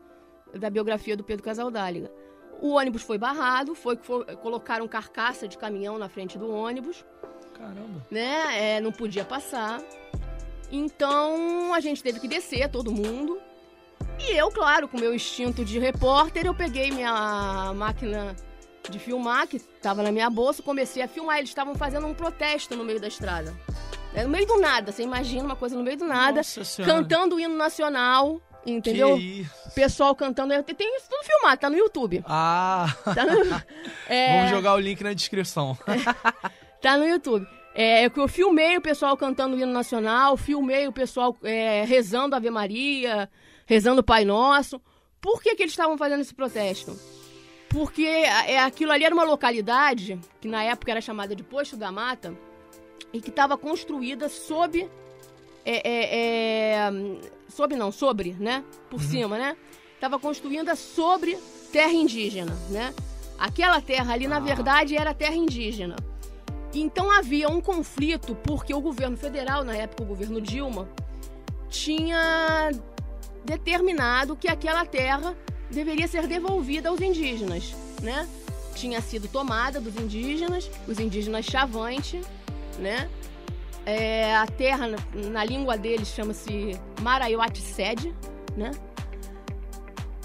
da 0.55 0.69
biografia 0.69 1.17
do 1.17 1.25
Pedro 1.25 1.43
Casaldáliga. 1.45 2.11
O 2.61 2.75
ônibus 2.75 3.03
foi 3.03 3.17
barrado, 3.17 3.75
foi, 3.75 3.97
foi 3.97 4.25
colocaram 4.37 4.87
carcaça 4.87 5.49
de 5.49 5.57
caminhão 5.57 5.99
na 5.99 6.09
frente 6.09 6.37
do 6.37 6.53
ônibus, 6.53 7.05
caramba. 7.55 8.05
né? 8.11 8.77
É, 8.77 8.81
não 8.81 8.93
podia 8.93 9.25
passar. 9.25 9.81
Então 10.71 11.73
a 11.75 11.81
gente 11.81 12.03
teve 12.03 12.21
que 12.21 12.29
descer, 12.29 12.69
todo 12.71 12.93
mundo. 12.93 13.41
E 14.19 14.33
eu, 14.37 14.51
claro, 14.51 14.87
com 14.87 14.99
meu 14.99 15.15
instinto 15.15 15.65
de 15.65 15.79
repórter, 15.79 16.47
eu 16.47 16.55
peguei 16.55 16.91
minha 16.91 17.73
máquina 17.75 18.37
de 18.89 18.99
filmar, 18.99 19.47
que 19.47 19.57
estava 19.57 20.03
na 20.03 20.13
minha 20.13 20.29
bolsa, 20.29 20.63
comecei 20.63 21.03
a 21.03 21.09
filmar. 21.09 21.39
Eles 21.39 21.51
estavam 21.51 21.75
fazendo 21.75 22.07
um 22.07 22.15
protesto 22.15 22.77
no 22.77 22.85
meio 22.85 23.01
da 23.01 23.09
estrada. 23.09 23.55
É, 24.15 24.25
No 24.25 24.31
meio 24.31 24.47
do 24.47 24.59
nada, 24.59 24.93
você 24.93 25.03
imagina 25.03 25.45
uma 25.45 25.57
coisa 25.57 25.77
no 25.77 25.83
meio 25.83 25.97
do 25.97 26.05
nada, 26.07 26.41
cantando 26.85 27.37
o 27.37 27.41
hino 27.41 27.57
nacional, 27.57 28.41
entendeu? 28.67 29.17
Que 29.17 29.41
isso? 29.41 29.75
Pessoal 29.75 30.15
cantando. 30.15 30.63
Tem 30.63 30.75
tem 30.75 30.97
isso 30.97 31.09
tudo 31.09 31.25
filmado, 31.25 31.61
tá 31.61 31.71
no 31.71 31.77
YouTube. 31.77 32.23
Ah, 32.27 32.95
Tá 33.15 33.25
no, 33.25 33.63
é, 34.09 34.37
vamos 34.37 34.51
jogar 34.51 34.75
o 34.75 34.81
link 34.81 35.03
na 35.03 35.13
descrição. 35.13 35.77
Tá 36.81 36.97
no 36.97 37.07
YouTube. 37.07 37.47
É, 37.75 38.07
eu, 38.07 38.11
eu 38.17 38.27
filmei 38.29 38.77
o 38.77 38.81
pessoal 38.81 39.15
cantando 39.17 39.55
o 39.55 39.59
hino 39.59 39.71
nacional, 39.71 40.37
filmei 40.37 40.89
o 40.89 40.93
pessoal 40.93 41.37
é, 41.43 41.85
rezando 41.85 42.35
Ave 42.35 42.51
Maria, 42.51 43.31
rezando 43.67 44.01
o 44.01 44.05
Pai 44.05 44.25
Nosso. 44.25 44.81
Por 45.21 45.43
que, 45.43 45.55
que 45.55 45.63
eles 45.63 45.73
estavam 45.73 45.99
fazendo 45.99 46.21
esse 46.23 46.35
protesto? 46.35 46.99
Porque 47.69 48.05
é, 48.05 48.59
aquilo 48.59 48.91
ali 48.91 49.05
era 49.05 49.15
uma 49.15 49.25
localidade, 49.25 50.19
que 50.41 50.49
na 50.49 50.65
época 50.65 50.91
era 50.91 51.01
chamada 51.01 51.37
de 51.37 51.43
Posto 51.43 51.77
da 51.77 51.93
Mata, 51.93 52.35
e 53.13 53.21
que 53.21 53.31
estava 53.31 53.57
construída 53.57 54.29
sob. 54.29 54.89
É, 55.65 55.89
é, 55.89 56.75
é, 56.75 56.93
sob 57.49 57.77
não, 57.77 57.93
sobre, 57.93 58.35
né? 58.39 58.65
Por 58.89 59.03
cima, 59.03 59.37
né? 59.39 59.57
Estava 59.95 60.19
construída 60.19 60.75
sobre 60.75 61.37
terra 61.73 61.93
indígena, 61.93 62.57
né? 62.71 62.95
Aquela 63.39 63.81
terra 63.81 64.13
ali, 64.15 64.27
na 64.27 64.37
Ah. 64.37 64.41
verdade, 64.41 64.97
era 64.97 65.13
terra 65.15 65.35
indígena. 65.35 65.97
Então 66.75 67.11
havia 67.11 67.49
um 67.49 67.61
conflito 67.61 68.35
porque 68.35 68.73
o 68.73 68.81
governo 68.81 69.17
federal, 69.17 69.65
na 69.65 69.75
época 69.77 70.03
o 70.03 70.07
governo 70.07 70.41
Dilma, 70.41 70.89
tinha 71.69 72.71
determinado 73.45 74.37
que 74.37 74.49
aquela 74.49 74.85
terra 74.85 75.37
deveria 75.71 76.07
ser 76.07 76.27
devolvida 76.27 76.89
aos 76.89 77.01
indígenas, 77.01 77.75
né? 78.03 78.29
Tinha 78.75 79.01
sido 79.01 79.29
tomada 79.29 79.81
dos 79.81 79.97
indígenas, 79.97 80.71
os 80.87 80.99
indígenas 80.99 81.45
Chavante, 81.45 82.21
né? 82.79 83.09
É, 83.87 84.37
a 84.37 84.47
terra, 84.47 84.87
na, 84.87 84.99
na 85.31 85.45
língua 85.45 85.77
deles, 85.77 86.09
chama-se 86.09 86.79
Maraiuatissede, 87.01 88.15
né? 88.57 88.71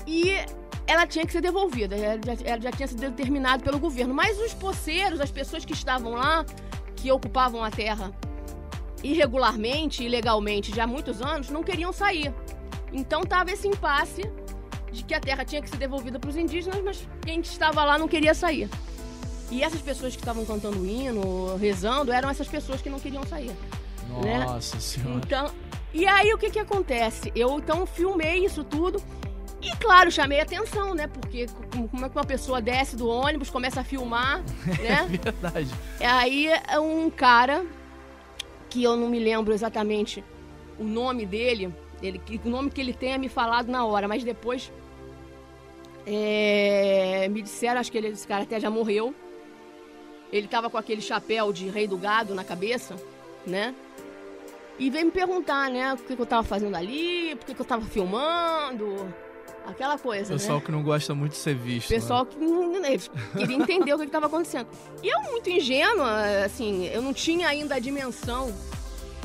E 0.06 0.32
ela 0.88 1.08
tinha 1.08 1.26
que 1.26 1.32
ser 1.32 1.41
devolvida, 1.41 1.96
ela 1.96 2.20
já, 2.24 2.50
ela 2.50 2.62
já 2.62 2.72
tinha 2.72 2.88
sido 2.88 3.00
determinado 3.00 3.63
pelo 3.63 3.80
governo. 3.80 4.13
Mas 4.13 4.39
os 4.39 4.54
poceiros, 4.54 5.20
as 5.20 5.32
pessoas 5.32 5.65
que 5.65 5.74
estavam 5.74 6.12
lá, 6.12 6.46
que 6.96 7.12
ocupavam 7.12 7.63
a 7.63 7.72
terra 7.72 8.12
irregularmente, 9.04 10.04
ilegalmente, 10.04 10.76
já 10.76 10.84
há 10.84 10.88
muitos 10.88 11.22
anos, 11.22 11.50
não 11.50 11.63
queriam 11.63 11.91
sair. 11.91 12.34
Então 12.91 13.22
tava 13.22 13.52
esse 13.52 13.68
impasse 13.68 14.24
de 14.91 15.04
que 15.04 15.13
a 15.13 15.20
terra 15.20 15.44
tinha 15.44 15.62
que 15.62 15.70
ser 15.70 15.78
devolvida 15.78 16.20
para 16.20 16.30
os 16.30 16.38
indígenas, 16.38 16.82
mas 16.84 17.08
quem 17.22 17.39
estava 17.41 17.84
lá 17.84 17.98
não 17.98 18.08
queria 18.08 18.34
sair. 18.34 18.70
E 19.52 19.64
essas 19.64 19.82
pessoas 19.82 20.16
que 20.16 20.22
estavam 20.22 20.46
cantando 20.46 20.80
o 20.80 20.86
hino, 20.86 21.56
rezando, 21.58 22.12
eram 22.12 22.30
essas 22.30 22.48
pessoas 22.48 22.82
que 22.82 22.90
não 22.90 23.00
queriam 23.00 23.24
sair. 23.26 23.52
Né? 24.24 24.46
Nossa 24.46 24.80
senhora. 24.80 25.22
Então, 25.24 25.52
e 25.94 26.08
aí 26.08 26.34
o 26.34 26.38
que 26.38 26.50
que 26.50 26.60
acontece? 26.60 27.32
Eu 27.36 27.58
então 27.58 27.86
filmei 27.86 28.46
isso 28.46 28.64
tudo 28.64 29.02
e 29.62 29.76
claro, 29.78 30.12
chamei 30.12 30.40
atenção, 30.40 30.94
né? 30.94 31.08
Porque 31.08 31.48
como 31.90 32.06
é 32.06 32.10
que 32.10 32.16
uma 32.16 32.24
pessoa 32.24 32.62
desce 32.62 32.96
do 32.96 33.08
ônibus, 33.08 33.50
começa 33.50 33.82
a 33.82 33.84
filmar, 33.84 34.44
né? 34.82 35.06
Verdade. 35.08 35.70
Aí 36.00 36.50
um 36.80 37.10
cara 37.10 37.66
que 38.70 38.84
eu 38.84 38.96
não 38.96 39.10
me 39.10 39.20
lembro 39.20 39.54
exatamente 39.54 40.24
o 40.78 40.84
nome 40.84 41.26
dele, 41.26 41.74
ele, 42.02 42.22
o 42.44 42.50
nome 42.50 42.70
que 42.70 42.82
ele 42.82 42.94
tem 42.94 43.14
é 43.14 43.18
me 43.18 43.30
falado 43.30 43.72
na 43.72 43.86
hora, 43.86 44.08
mas 44.08 44.24
depois 44.24 44.72
é, 46.06 47.28
me 47.30 47.42
disseram, 47.42 47.80
acho 47.80 47.92
que 47.92 47.98
ele, 47.98 48.10
esse 48.10 48.28
cara 48.28 48.44
até 48.44 48.60
já 48.60 48.70
morreu. 48.70 49.16
Ele 50.32 50.48
tava 50.48 50.70
com 50.70 50.78
aquele 50.78 51.02
chapéu 51.02 51.52
de 51.54 51.70
rei 51.70 51.88
do 51.88 51.98
gado 51.98 52.34
na 52.36 52.44
cabeça, 52.44 52.96
né? 53.46 53.74
E 54.78 54.90
veio 54.90 55.06
me 55.06 55.12
perguntar, 55.12 55.70
né, 55.70 55.94
o 55.94 55.98
que, 55.98 56.16
que 56.16 56.22
eu 56.22 56.26
tava 56.26 56.44
fazendo 56.44 56.76
ali, 56.76 57.34
por 57.38 57.46
que, 57.46 57.54
que 57.54 57.62
eu 57.62 57.66
tava 57.66 57.86
filmando, 57.86 59.08
aquela 59.66 59.98
coisa, 59.98 60.34
né? 60.34 60.38
Pessoal 60.40 60.60
que 60.60 60.72
não 60.72 60.84
gosta 60.84 61.16
muito 61.16 61.32
de 61.32 61.38
ser 61.38 61.56
visto. 61.56 61.90
né? 61.92 61.96
Pessoal 61.98 62.26
que 62.26 62.38
não- 62.38 62.76
eles 62.86 63.10
queria 63.38 63.56
entender 63.56 63.94
o 63.94 63.98
que 63.98 64.04
estava 64.06 64.26
acontecendo. 64.26 64.68
E 65.02 65.08
eu, 65.08 65.22
muito 65.32 65.50
ingênua, 65.50 66.44
assim, 66.46 66.88
eu 66.88 67.02
não 67.02 67.14
tinha 67.14 67.48
ainda 67.48 67.76
a 67.76 67.80
dimensão 67.80 68.54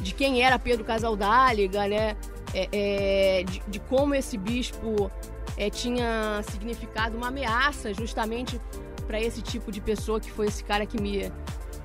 de 0.00 0.14
quem 0.14 0.40
era 0.42 0.58
Pedro 0.58 0.84
Casaldáliga, 0.84 1.86
né? 1.88 2.16
É, 2.54 2.68
é, 2.72 3.42
de, 3.44 3.60
de 3.68 3.78
como 3.80 4.14
esse 4.14 4.36
bispo 4.38 5.10
é, 5.56 5.68
tinha 5.70 6.42
significado 6.50 7.16
uma 7.16 7.28
ameaça 7.28 7.92
justamente 7.94 8.60
para 9.10 9.20
esse 9.20 9.42
tipo 9.42 9.72
de 9.72 9.80
pessoa 9.80 10.20
que 10.20 10.30
foi 10.30 10.46
esse 10.46 10.62
cara 10.62 10.86
que 10.86 11.00
me, 11.02 11.32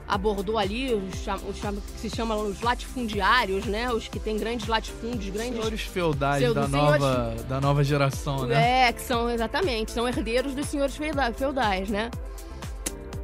abordou 0.08 0.60
ali, 0.60 0.94
os, 0.94 1.16
cham- 1.24 1.40
os 1.50 1.58
cham- 1.58 1.74
que 1.74 2.00
se 2.00 2.16
chama 2.16 2.36
os 2.36 2.62
latifundiários, 2.62 3.66
né? 3.66 3.92
Os 3.92 4.08
que 4.08 4.20
têm 4.20 4.38
grandes 4.38 4.68
latifúndios, 4.68 5.34
grandes 5.34 5.56
Senhores 5.56 5.82
feudais 5.82 6.44
Seu- 6.44 6.54
da, 6.54 6.68
senhores- 6.68 7.02
nova, 7.02 7.36
da 7.50 7.60
nova 7.60 7.84
geração, 7.84 8.46
né? 8.46 8.90
É, 8.90 8.94
que 8.94 9.02
são 9.02 9.28
exatamente, 9.28 9.92
são 9.92 10.08
herdeiros 10.08 10.54
dos 10.54 10.68
senhores 10.68 10.96
feuda- 10.96 11.34
feudais, 11.34 11.90
né? 11.90 12.12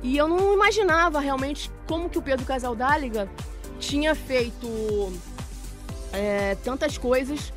E 0.01 0.17
eu 0.17 0.27
não 0.27 0.51
imaginava 0.55 1.19
realmente 1.19 1.69
como 1.87 2.09
que 2.09 2.17
o 2.17 2.21
Pedro 2.23 2.43
Casaldáliga 2.43 3.29
tinha 3.79 4.15
feito 4.15 5.13
é, 6.11 6.55
tantas 6.63 6.97
coisas 6.97 7.53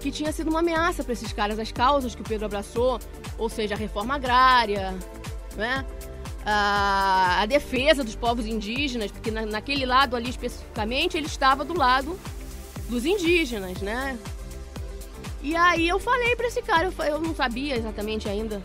que 0.00 0.10
tinha 0.12 0.30
sido 0.30 0.50
uma 0.50 0.60
ameaça 0.60 1.02
para 1.02 1.14
esses 1.14 1.32
caras, 1.32 1.58
as 1.58 1.72
causas 1.72 2.14
que 2.14 2.20
o 2.20 2.24
Pedro 2.24 2.44
abraçou, 2.44 3.00
ou 3.38 3.48
seja, 3.48 3.74
a 3.74 3.78
reforma 3.78 4.14
agrária, 4.14 4.94
né? 5.58 5.84
A, 6.46 7.44
defesa 7.46 8.02
dos 8.02 8.14
povos 8.16 8.46
indígenas, 8.46 9.10
porque 9.10 9.30
na- 9.30 9.44
naquele 9.44 9.84
lado 9.84 10.16
ali 10.16 10.30
especificamente 10.30 11.16
ele 11.16 11.26
estava 11.26 11.64
do 11.64 11.76
lado 11.76 12.18
dos 12.88 13.04
indígenas, 13.04 13.82
né? 13.82 14.16
E 15.42 15.54
aí 15.54 15.86
eu 15.86 15.98
falei 15.98 16.34
pra 16.36 16.46
esse 16.46 16.62
cara, 16.62 16.90
eu, 17.06 17.20
não 17.20 17.34
sabia 17.34 17.76
exatamente 17.76 18.28
ainda 18.28 18.62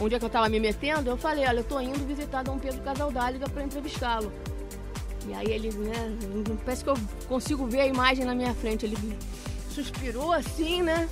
onde 0.00 0.14
é 0.14 0.18
que 0.18 0.24
eu 0.24 0.30
tava 0.30 0.48
me 0.48 0.60
metendo, 0.60 1.10
eu 1.10 1.16
falei, 1.16 1.44
olha, 1.44 1.58
eu 1.58 1.64
tô 1.64 1.80
indo 1.80 2.06
visitar 2.06 2.44
Dom 2.44 2.58
Pedro 2.58 2.80
Casaldáliga 2.82 3.48
pra 3.48 3.64
entrevistá-lo. 3.64 4.32
E 5.26 5.34
aí 5.34 5.46
ele, 5.48 5.70
né, 5.72 6.16
parece 6.64 6.84
que 6.84 6.90
eu 6.90 6.96
consigo 7.28 7.66
ver 7.66 7.80
a 7.80 7.86
imagem 7.86 8.24
na 8.24 8.34
minha 8.34 8.54
frente, 8.54 8.86
ele 8.86 8.96
suspirou 9.74 10.32
assim, 10.32 10.82
né, 10.82 11.08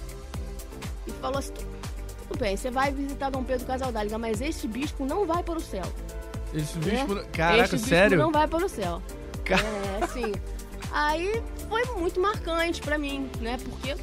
e 1.07 1.11
falou 1.13 1.39
assim, 1.39 1.53
tudo 2.29 2.39
bem, 2.41 2.57
você 2.57 2.71
vai 2.71 2.93
visitar 2.93 3.31
Dom 3.31 3.43
Pedro 3.45 3.67
Casaldáliga, 3.67 4.19
mas 4.19 4.41
esse 4.41 4.67
bispo 4.67 5.05
não 5.05 5.27
vai 5.27 5.43
para 5.43 5.57
o 5.59 5.61
céu. 5.61 5.85
Esse 6.55 6.79
né? 6.79 7.05
bispo. 7.05 7.27
Caraca, 7.33 7.65
Este 7.65 7.77
bispo 7.77 7.89
sério? 7.89 8.19
não 8.19 8.31
vai 8.33 8.47
para 8.47 8.65
o 8.65 8.69
céu. 8.69 9.03
Ca- 9.45 9.57
É, 9.61 10.05
assim, 10.05 10.33
aí 10.93 11.43
foi 11.69 11.85
muito 12.01 12.21
marcante 12.21 12.81
pra 12.81 12.99
mim, 12.99 13.31
né, 13.41 13.57
porque... 13.65 13.97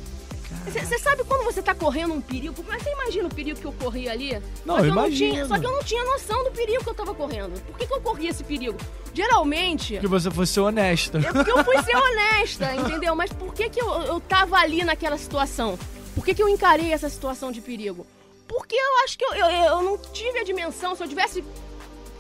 Você 0.67 0.99
sabe 0.99 1.23
quando 1.23 1.43
você 1.43 1.61
tá 1.63 1.73
correndo 1.73 2.13
um 2.13 2.21
perigo? 2.21 2.53
Porque 2.53 2.79
você 2.83 2.91
imagina 2.91 3.27
o 3.27 3.33
perigo 3.33 3.59
que 3.59 3.65
eu 3.65 3.73
corri 3.73 4.07
ali? 4.07 4.39
Não, 4.63 4.77
eu 4.77 4.85
eu 4.85 4.93
não 4.93 5.07
imagino. 5.07 5.31
tinha, 5.33 5.45
Só 5.47 5.59
que 5.59 5.65
eu 5.65 5.71
não 5.71 5.83
tinha 5.83 6.03
noção 6.05 6.43
do 6.43 6.51
perigo 6.51 6.83
que 6.83 6.89
eu 6.89 6.93
tava 6.93 7.13
correndo. 7.13 7.59
Por 7.65 7.75
que, 7.77 7.87
que 7.87 7.93
eu 7.93 7.99
corri 7.99 8.27
esse 8.27 8.43
perigo? 8.43 8.77
Geralmente, 9.13 9.97
Que 9.97 10.07
você 10.07 10.29
fosse 10.29 10.59
honesta. 10.59 11.17
é 11.17 11.33
porque 11.33 11.51
eu 11.51 11.63
fui 11.65 11.81
ser 11.83 11.95
honesta, 11.97 12.73
entendeu? 12.75 13.15
Mas 13.15 13.31
por 13.33 13.51
que, 13.53 13.67
que 13.69 13.81
eu, 13.81 13.89
eu 14.03 14.19
tava 14.21 14.57
ali 14.57 14.83
naquela 14.83 15.17
situação? 15.17 15.77
Por 16.13 16.23
que, 16.23 16.33
que 16.33 16.43
eu 16.43 16.49
encarei 16.49 16.91
essa 16.91 17.09
situação 17.09 17.51
de 17.51 17.61
perigo? 17.61 18.05
Porque 18.47 18.75
eu 18.75 19.03
acho 19.03 19.17
que 19.17 19.25
eu, 19.25 19.33
eu, 19.33 19.47
eu 19.47 19.81
não 19.81 19.97
tive 19.97 20.39
a 20.39 20.43
dimensão. 20.43 20.95
Se 20.95 21.03
eu 21.03 21.07
tivesse 21.07 21.43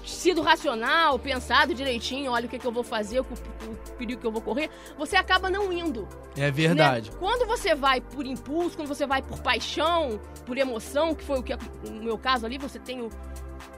sido 0.05 0.41
racional, 0.41 1.17
pensado 1.17 1.73
direitinho, 1.73 2.31
olha 2.31 2.45
o 2.45 2.49
que, 2.49 2.59
que 2.59 2.65
eu 2.67 2.71
vou 2.71 2.83
fazer, 2.83 3.19
o, 3.21 3.23
o 3.23 3.91
perigo 3.97 4.19
que 4.21 4.27
eu 4.27 4.31
vou 4.31 4.41
correr, 4.41 4.69
você 4.97 5.15
acaba 5.15 5.49
não 5.49 5.71
indo. 5.71 6.07
É 6.35 6.51
verdade. 6.51 7.09
né? 7.11 7.17
Quando 7.19 7.47
você 7.47 7.73
vai 7.75 8.01
por 8.01 8.25
impulso, 8.25 8.75
quando 8.75 8.87
você 8.87 9.05
vai 9.07 9.21
por 9.21 9.39
paixão, 9.41 10.19
por 10.45 10.57
emoção, 10.57 11.13
que 11.15 11.23
foi 11.23 11.39
o 11.39 11.43
que 11.43 11.53
no 11.89 12.03
meu 12.03 12.17
caso 12.17 12.45
ali, 12.45 12.57
você 12.57 12.79
tem 12.79 13.01
o, 13.01 13.09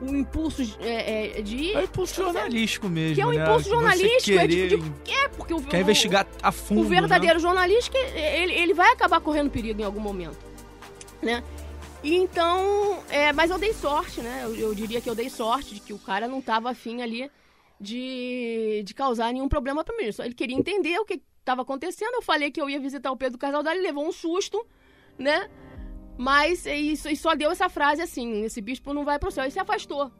o 0.02 0.16
impulso 0.16 0.62
é, 0.80 1.38
é, 1.38 1.42
de 1.42 1.56
ir. 1.58 1.76
É 1.76 1.80
o 1.80 1.84
impulso 1.84 2.16
jornalístico 2.16 2.90
mesmo. 2.90 3.16
Que 3.16 3.22
é 3.22 3.26
um 3.28 3.32
né? 3.32 3.44
impulso 3.44 3.70
jornalístico, 3.70 4.40
é 4.40 4.48
de, 4.48 4.68
de- 4.78 5.12
é 5.12 5.28
porque 5.30 5.54
o, 5.54 5.62
Quer 5.62 5.78
o- 5.78 5.82
investigar 5.82 6.26
a 6.42 6.52
fundo. 6.52 6.82
o 6.82 6.84
né? 6.86 6.90
verdadeiro 7.02 7.40
jornalista, 7.40 7.98
ele, 7.98 8.54
ele 8.54 8.74
vai 8.74 8.92
acabar 8.92 9.20
correndo 9.22 9.50
perigo 9.52 9.80
em 9.82 9.84
algum 9.86 10.00
momento, 10.02 10.38
né? 11.22 11.44
E 12.06 12.14
então, 12.14 13.04
é, 13.10 13.34
mas 13.34 13.50
eu 13.50 13.58
dei 13.58 13.74
sorte, 13.74 14.22
né? 14.22 14.42
Eu, 14.44 14.54
eu 14.54 14.76
diria 14.76 15.02
que 15.02 15.10
eu 15.10 15.16
dei 15.16 15.28
sorte 15.28 15.74
de 15.74 15.82
que 15.82 15.92
o 15.92 15.98
cara 15.98 16.28
não 16.28 16.40
tava 16.40 16.70
afim 16.70 17.02
ali 17.02 17.32
de, 17.82 18.84
de 18.86 18.94
causar 18.94 19.34
nenhum 19.34 19.50
problema 19.50 19.84
pra 19.84 19.98
mim. 19.98 20.12
Só 20.12 20.24
ele 20.24 20.36
queria 20.36 20.56
entender 20.56 21.00
o 21.00 21.04
que 21.04 21.20
estava 21.40 21.64
acontecendo. 21.64 22.14
Eu 22.14 22.22
falei 22.22 22.52
que 22.52 22.62
eu 22.62 22.70
ia 22.70 22.80
visitar 22.80 23.12
o 23.12 23.18
Pedro 23.18 23.40
Casaldar, 23.40 23.74
ele 23.74 23.82
levou 23.82 24.08
um 24.08 24.12
susto, 24.12 24.64
né? 25.18 25.50
Mas 26.16 26.68
isso, 26.68 27.10
e 27.10 27.16
só 27.16 27.34
deu 27.34 27.50
essa 27.50 27.70
frase 27.70 28.04
assim: 28.04 28.44
esse 28.44 28.62
bispo 28.62 28.94
não 28.94 29.04
vai 29.04 29.18
pro 29.18 29.32
céu. 29.32 29.44
E 29.44 29.50
se 29.50 29.60
afastou, 29.60 30.12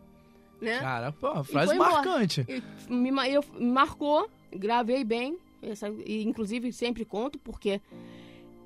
né? 0.60 0.80
Cara, 0.80 1.12
pô, 1.12 1.44
frase 1.44 1.76
marcante. 1.76 2.48
E 2.50 2.92
me, 2.92 3.12
eu, 3.30 3.46
me 3.60 3.72
marcou, 3.72 4.28
gravei 4.52 5.04
bem, 5.04 5.38
essa, 5.62 5.88
e 6.04 6.24
inclusive 6.24 6.74
sempre 6.74 7.06
conto, 7.06 7.38
porque 7.38 7.80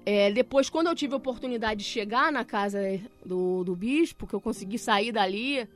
é, 0.05 0.31
depois, 0.31 0.69
quando 0.69 0.87
eu 0.87 0.95
tive 0.95 1.13
a 1.13 1.17
oportunidade 1.17 1.79
de 1.79 1.85
chegar 1.85 2.31
na 2.31 2.43
casa 2.43 2.79
do, 3.25 3.63
do 3.63 3.75
bispo, 3.75 4.25
que 4.25 4.33
eu 4.33 4.41
consegui 4.41 4.79
sair 4.79 5.11
dali, 5.11 5.67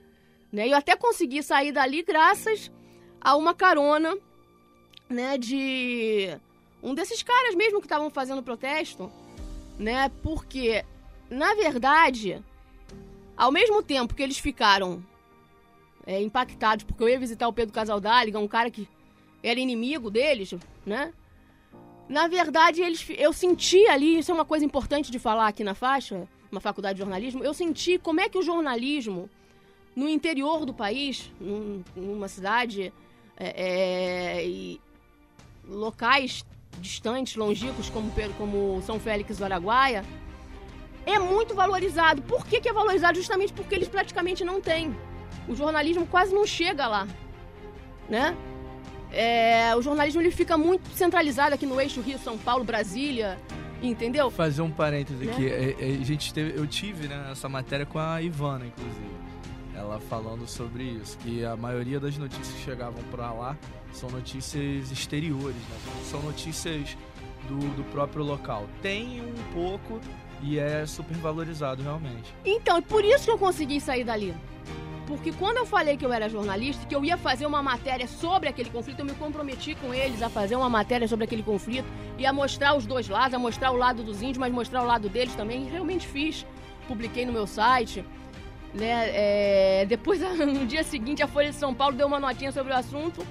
né? 0.52 0.68
Eu 0.68 0.78
até 0.78 0.96
consegui 0.96 1.44
sair 1.44 1.72
dali 1.72 2.04
graças 2.04 2.72
a 3.20 3.36
uma 3.36 3.54
carona, 3.54 4.18
né, 5.10 5.38
de 5.38 6.30
um 6.82 6.94
desses 6.94 7.24
caras 7.24 7.56
mesmo 7.56 7.80
que 7.80 7.86
estavam 7.86 8.10
fazendo 8.10 8.44
protesto, 8.44 9.12
né? 9.78 10.10
Porque, 10.22 10.84
na 11.30 11.54
verdade, 11.54 12.44
ao 13.38 13.52
mesmo 13.52 13.82
tempo 13.82 14.14
que 14.14 14.24
eles 14.24 14.38
ficaram 14.38 15.04
é, 16.06 16.22
impactados, 16.22 16.84
porque 16.84 17.04
eu 17.04 17.10
ia 17.10 17.20
visitar 17.20 17.48
o 17.48 17.54
Pedro 17.54 17.74
Casaldáliga, 17.74 18.40
um 18.40 18.48
cara 18.48 18.70
que 18.70 18.88
era 19.42 19.60
inimigo 19.60 20.10
deles, 20.10 20.54
né? 20.86 21.14
Na 22.08 22.28
verdade, 22.28 22.82
eles, 22.82 23.06
eu 23.18 23.32
senti 23.34 23.88
ali, 23.88 24.20
isso 24.20 24.32
é 24.32 24.34
uma 24.34 24.46
coisa 24.46 24.66
importante 24.66 25.12
de 25.12 25.20
falar 25.20 25.48
aqui 25.48 25.64
na 25.64 25.74
faixa, 25.74 26.28
uma 26.52 26.60
faculdade 26.62 26.96
de 26.96 27.00
jornalismo, 27.00 27.44
eu 27.44 27.54
senti 27.54 27.98
como 27.98 28.20
é 28.20 28.30
que 28.30 28.38
o 28.38 28.42
jornalismo 28.44 29.30
no 29.96 30.08
interior 30.10 30.66
do 30.66 30.74
país, 30.74 31.32
num- 31.40 31.84
numa 31.96 32.28
cidade, 32.28 32.94
é, 33.38 33.64
é, 34.38 34.46
e 34.46 34.82
locais 35.68 36.46
distantes, 36.80 37.36
longínquos, 37.36 37.90
como, 37.90 38.12
como 38.38 38.82
São 38.82 39.00
Félix 39.00 39.38
do 39.38 39.46
Araguaia, 39.46 40.04
é 41.06 41.20
muito 41.20 41.54
valorizado. 41.54 42.22
Por 42.24 42.46
que, 42.46 42.60
que 42.60 42.70
é 42.70 42.74
valorizado? 42.74 43.18
Justamente 43.18 43.54
porque 43.54 43.76
eles 43.76 43.88
praticamente 43.88 44.44
não 44.44 44.60
têm. 44.60 44.96
O 45.48 45.56
jornalismo 45.56 46.06
quase 46.08 46.34
não 46.34 46.46
chega 46.46 46.88
lá, 46.88 47.08
né? 48.10 48.36
É, 49.14 49.76
o 49.76 49.82
jornalismo 49.82 50.20
ele 50.22 50.32
fica 50.32 50.58
muito 50.58 50.90
centralizado 50.96 51.54
aqui 51.54 51.66
no 51.66 51.80
eixo 51.80 52.02
Rio, 52.02 52.18
São 52.18 52.38
Paulo, 52.38 52.64
Brasília, 52.64 53.38
entendeu? 53.82 54.32
Fazer 54.32 54.62
um 54.64 54.72
parêntese 54.72 55.24
Né? 55.24 55.32
aqui. 55.32 55.48
É, 55.48 55.76
é, 55.80 56.02
a 56.02 56.06
gente 56.06 56.34
teve, 56.34 56.60
eu 56.60 56.66
tive 56.66 57.08
né, 57.08 57.30
essa 57.32 57.48
matéria 57.48 57.86
com 57.86 58.00
a 58.00 58.22
Ivana, 58.22 58.66
inclusive. 58.66 59.14
Ela 59.76 60.00
falando 60.00 60.48
sobre 60.48 60.84
isso, 60.84 61.18
que 61.20 61.44
a 61.46 61.56
maioria 61.56 62.00
das 62.00 62.18
notícias 62.18 62.48
que 62.50 62.64
chegavam 62.64 63.04
pra 63.12 63.32
lá 63.32 63.58
são 63.92 64.10
notícias 64.10 64.92
exteriores, 64.92 65.56
né? 65.56 65.78
São 66.04 66.22
notícias 66.22 66.96
do, 67.48 67.58
do 67.76 67.84
próprio 67.86 68.24
local. 68.24 68.68
Tem 68.82 69.22
um 69.22 69.54
pouco 69.54 70.00
e 70.42 70.60
é 70.60 70.86
super 70.86 71.16
valorizado 71.18 71.82
realmente. 71.82 72.34
Então, 72.46 72.78
é 72.78 72.82
por 72.82 73.04
isso 73.04 73.26
que 73.26 73.32
eu 73.32 73.38
consegui 73.38 73.80
sair 73.82 74.04
dali. 74.04 74.34
Porque 75.08 75.32
quando 75.34 75.58
eu 75.58 75.66
falei 75.66 75.98
que 75.98 76.06
eu 76.06 76.14
era 76.14 76.30
jornalista, 76.30 76.86
que 76.86 76.96
eu 76.96 77.04
ia 77.04 77.18
fazer 77.18 77.46
uma 77.46 77.62
matéria 77.62 78.08
sobre 78.08 78.48
aquele 78.48 78.70
conflito, 78.70 79.00
eu 79.00 79.06
me 79.06 79.14
comprometi 79.14 79.76
com 79.76 79.94
eles 79.94 80.22
a 80.22 80.30
fazer 80.30 80.56
uma 80.56 80.70
matéria 80.70 81.08
sobre 81.08 81.26
aquele 81.26 81.44
conflito 81.44 81.88
e 82.18 82.26
a 82.26 82.32
mostrar 82.32 82.76
os 82.76 82.86
dois 82.86 83.10
lados, 83.10 83.34
a 83.34 83.40
mostrar 83.40 83.72
o 83.72 83.76
lado 83.76 84.02
dos 84.02 84.22
índios, 84.22 84.38
mas 84.38 84.52
mostrar 84.52 84.82
o 84.82 84.86
lado 84.86 85.10
deles 85.10 85.36
também. 85.36 85.68
E 85.68 85.70
realmente 85.70 86.08
fiz. 86.08 86.46
Publiquei 86.88 87.26
no 87.26 87.34
meu 87.34 87.46
site. 87.46 88.04
Né? 88.74 89.10
É, 89.14 89.86
depois, 89.88 90.22
no 90.40 90.66
dia 90.66 90.84
seguinte, 90.84 91.22
a 91.22 91.28
Folha 91.28 91.50
de 91.50 91.56
São 91.58 91.74
Paulo 91.74 91.96
deu 91.96 92.08
uma 92.08 92.20
notinha 92.20 92.52
sobre 92.52 92.72
o 92.72 92.76
assunto. 92.76 93.26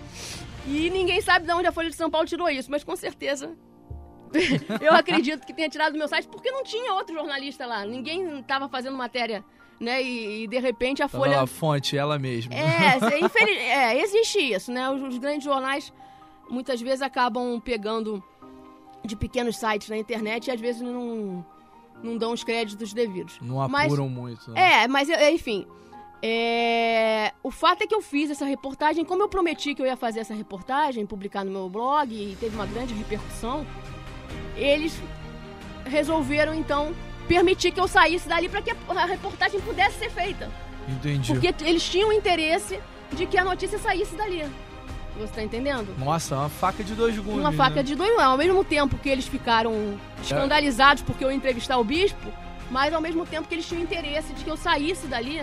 E 0.67 0.91
ninguém 0.91 1.21
sabe 1.21 1.47
de 1.47 1.53
onde 1.53 1.67
a 1.67 1.73
Folha 1.73 1.91
de 1.91 1.97
São 1.97 2.11
Paulo 2.11 2.27
tirou 2.27 2.49
isso, 2.49 2.71
mas 2.71 2.85
com 2.85 2.95
certeza 2.95 3.57
eu 4.81 4.93
acredito 4.95 5.47
que 5.47 5.53
tenha 5.53 5.69
tirado 5.69 5.93
do 5.93 5.99
meu 5.99 6.09
site 6.09 6.27
porque 6.29 6.51
não 6.51 6.65
tinha 6.65 6.95
outro 6.95 7.15
jornalista 7.15 7.67
lá. 7.67 7.85
Ninguém 7.85 8.41
estava 8.41 8.69
fazendo 8.69 8.97
matéria, 8.97 9.45
né? 9.83 10.03
E, 10.03 10.45
e, 10.45 10.47
de 10.47 10.59
repente 10.59 11.03
a 11.03 11.09
Tava 11.09 11.25
Folha. 11.25 11.37
lá, 11.39 11.43
a 11.43 11.47
fonte, 11.47 11.97
ela 11.97 12.19
mesma. 12.19 12.55
É, 12.55 12.99
cê- 13.01 13.19
infeliz- 13.25 13.59
é, 13.59 13.99
existe 14.01 14.39
isso, 14.39 14.71
né? 14.73 14.89
Os, 14.91 15.03
os 15.03 15.19
grandes 15.19 15.45
jornais 15.45 15.93
muitas 16.49 16.81
vezes 16.81 17.03
acabam 17.03 17.61
pegando 17.61 18.23
de 19.05 19.17
pequenos 19.17 19.57
sites 19.57 19.89
na 19.89 19.97
internet 19.97 20.47
e 20.47 20.51
às 20.51 20.61
vezes 20.61 20.81
não, 20.81 21.45
não 22.03 22.17
dão 22.17 22.33
os 22.33 22.45
créditos 22.45 22.93
devidos. 22.95 23.39
Não 23.43 23.67
Mas- 23.69 23.87
apuram 23.87 24.09
muito. 24.09 24.51
Né? 24.53 24.83
É, 24.85 24.89
mas 24.89 25.09
é, 25.11 25.33
enfim. 25.33 25.67
é, 26.23 27.33
O 27.43 27.51
fato 27.51 27.83
é 27.83 27.87
que 27.87 27.95
eu 27.95 28.01
fiz 28.01 28.31
essa 28.31 28.45
reportagem, 28.45 29.05
como 29.05 29.23
eu 29.23 29.29
prometi 29.29 29.75
que 29.75 29.83
eu 29.83 29.87
ia 29.87 29.97
fazer 29.97 30.21
essa 30.21 30.35
reportagem, 30.35 31.05
publicar 31.05 31.45
no 31.45 31.51
meu 31.51 31.69
blog 31.69 32.13
e 32.15 32.37
teve 32.37 32.55
uma 32.55 32.67
grande 32.67 32.95
repercussão, 32.95 33.67
eles 34.57 35.01
resolveram 35.85 36.55
então 36.55 36.95
permitir 37.33 37.73
que 37.73 37.81
eu 37.81 37.89
saísse 37.89 38.29
dali 38.29 38.47
para 38.47 38.61
que 38.61 38.71
a 38.71 39.07
reportagem 39.07 39.59
pudesse 39.61 39.99
ser 39.99 40.11
feita. 40.11 40.51
Entendi. 40.87 41.33
Porque 41.33 41.55
eles 41.65 41.83
tinham 41.83 42.13
interesse 42.13 42.79
de 43.13 43.25
que 43.25 43.39
a 43.39 43.45
notícia 43.45 43.79
saísse 43.79 44.15
dali. 44.15 44.45
Você 45.19 45.33
tá 45.33 45.43
entendendo? 45.43 45.95
Nossa, 45.99 46.37
uma 46.37 46.49
faca 46.51 46.85
de 46.85 46.95
dois 46.95 47.17
gumes. 47.19 47.41
Uma 47.41 47.53
faca 47.53 47.77
né? 47.77 47.83
de 47.83 47.95
dois 47.95 48.11
gumes. 48.11 48.25
Ao 48.25 48.37
mesmo 48.37 48.63
tempo 48.65 48.99
que 48.99 49.09
eles 49.09 49.27
ficaram 49.27 49.99
escandalizados 50.23 51.03
porque 51.03 51.25
eu 51.25 51.31
ia 51.31 51.37
entrevistar 51.37 51.79
o 51.79 51.85
bispo, 51.85 52.31
mas 52.71 52.93
ao 52.93 53.01
mesmo 53.01 53.25
tempo 53.25 53.49
que 53.49 53.55
eles 53.55 53.67
tinham 53.67 53.83
interesse 53.83 54.35
de 54.35 54.45
que 54.45 54.51
eu 54.51 54.57
saísse 54.57 55.07
dali 55.07 55.43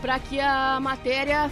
para 0.00 0.18
que 0.18 0.40
a 0.40 0.78
matéria 0.80 1.50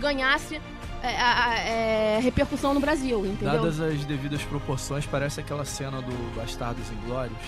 ganhasse 0.00 0.60
é, 1.02 2.16
é, 2.16 2.20
repercussão 2.20 2.74
no 2.74 2.80
Brasil, 2.80 3.24
entendeu? 3.26 3.60
Dadas 3.60 3.80
as 3.80 4.04
devidas 4.04 4.42
proporções, 4.42 5.06
parece 5.06 5.38
aquela 5.38 5.64
cena 5.64 6.02
do 6.02 6.34
Bastardos 6.34 6.90
Inglórios, 6.90 7.38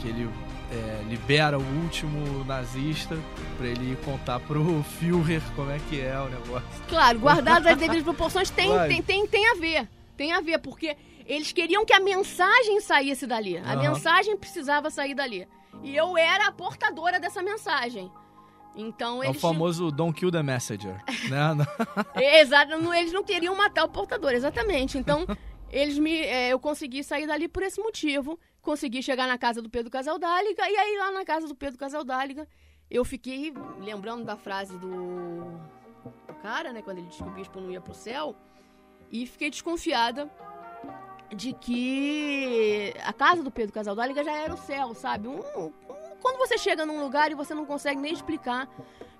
que 0.00 0.08
ele 0.08 0.28
é, 0.70 1.02
libera 1.08 1.58
o 1.58 1.82
último 1.82 2.44
nazista 2.44 3.18
pra 3.56 3.66
ele 3.66 3.96
contar 4.04 4.38
pro 4.40 4.82
Führer 4.98 5.42
como 5.56 5.70
é 5.70 5.78
que 5.88 6.00
é 6.00 6.18
o 6.18 6.28
negócio. 6.28 6.68
Claro, 6.88 7.18
guardadas 7.20 7.72
as 7.72 7.78
devidas 7.78 8.02
proporções, 8.04 8.50
tem, 8.50 8.70
tem, 8.88 9.02
tem, 9.02 9.26
tem 9.26 9.50
a 9.50 9.54
ver. 9.54 9.88
Tem 10.16 10.32
a 10.32 10.40
ver, 10.40 10.58
porque 10.58 10.96
eles 11.26 11.52
queriam 11.52 11.84
que 11.84 11.92
a 11.92 12.00
mensagem 12.00 12.80
saísse 12.80 13.26
dali. 13.26 13.56
A 13.58 13.74
mensagem 13.76 14.36
precisava 14.36 14.90
sair 14.90 15.14
dali. 15.14 15.48
E 15.82 15.96
eu 15.96 16.16
era 16.16 16.48
a 16.48 16.52
portadora 16.52 17.18
dessa 17.18 17.42
mensagem. 17.42 18.10
Então 18.76 19.22
É 19.22 19.26
o 19.26 19.30
eles. 19.30 19.40
famoso 19.40 19.90
Don't 19.90 20.18
Kill 20.18 20.30
the 20.30 20.42
Messenger, 20.42 21.02
né? 21.28 21.56
Exato, 22.40 22.72
eles 22.94 23.12
não 23.12 23.24
queriam 23.24 23.56
matar 23.56 23.84
o 23.84 23.88
portador, 23.88 24.32
exatamente. 24.32 24.96
Então, 24.98 25.26
eles 25.70 25.98
me. 25.98 26.20
é, 26.20 26.48
eu 26.50 26.60
consegui 26.60 27.02
sair 27.02 27.26
dali 27.26 27.48
por 27.48 27.62
esse 27.62 27.80
motivo. 27.80 28.38
Consegui 28.62 29.02
chegar 29.02 29.26
na 29.26 29.38
casa 29.38 29.62
do 29.62 29.70
Pedro 29.70 29.90
Casaldáliga, 29.90 30.68
e 30.68 30.76
aí 30.76 30.98
lá 30.98 31.10
na 31.12 31.24
casa 31.24 31.48
do 31.48 31.54
Pedro 31.54 31.78
Casaldáliga, 31.78 32.46
eu 32.90 33.04
fiquei 33.04 33.52
lembrando 33.78 34.24
da 34.24 34.36
frase 34.36 34.76
do, 34.78 35.44
do 36.26 36.34
cara, 36.42 36.72
né? 36.72 36.82
Quando 36.82 36.98
ele 36.98 37.06
disse 37.06 37.22
que 37.22 37.28
o 37.28 37.32
bispo 37.32 37.60
não 37.60 37.70
ia 37.70 37.80
pro 37.80 37.94
céu. 37.94 38.36
E 39.10 39.26
fiquei 39.26 39.50
desconfiada 39.50 40.30
de 41.34 41.52
que 41.54 42.92
a 43.04 43.12
casa 43.12 43.42
do 43.42 43.50
Pedro 43.50 43.72
Casaldáliga 43.72 44.22
já 44.22 44.32
era 44.32 44.52
o 44.52 44.56
céu, 44.58 44.94
sabe? 44.94 45.26
Um- 45.28 45.40
um- 45.56 45.72
quando 46.20 46.36
você 46.38 46.58
chega 46.58 46.84
num 46.84 47.00
lugar 47.00 47.30
e 47.30 47.34
você 47.34 47.54
não 47.54 47.64
consegue 47.64 48.00
nem 48.00 48.12
explicar 48.12 48.68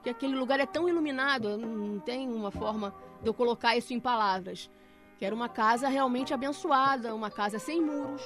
que 0.02 0.10
aquele 0.10 0.34
lugar 0.36 0.60
é 0.60 0.66
tão 0.66 0.88
iluminado, 0.88 1.56
não 1.56 1.98
tem 2.00 2.28
uma 2.28 2.50
forma 2.50 2.94
de 3.22 3.28
eu 3.28 3.34
colocar 3.34 3.76
isso 3.76 3.94
em 3.94 4.00
palavras. 4.00 4.70
Que 5.18 5.24
era 5.24 5.34
uma 5.34 5.48
casa 5.48 5.88
realmente 5.88 6.32
abençoada, 6.34 7.14
uma 7.14 7.30
casa 7.30 7.58
sem 7.58 7.80
muros, 7.80 8.22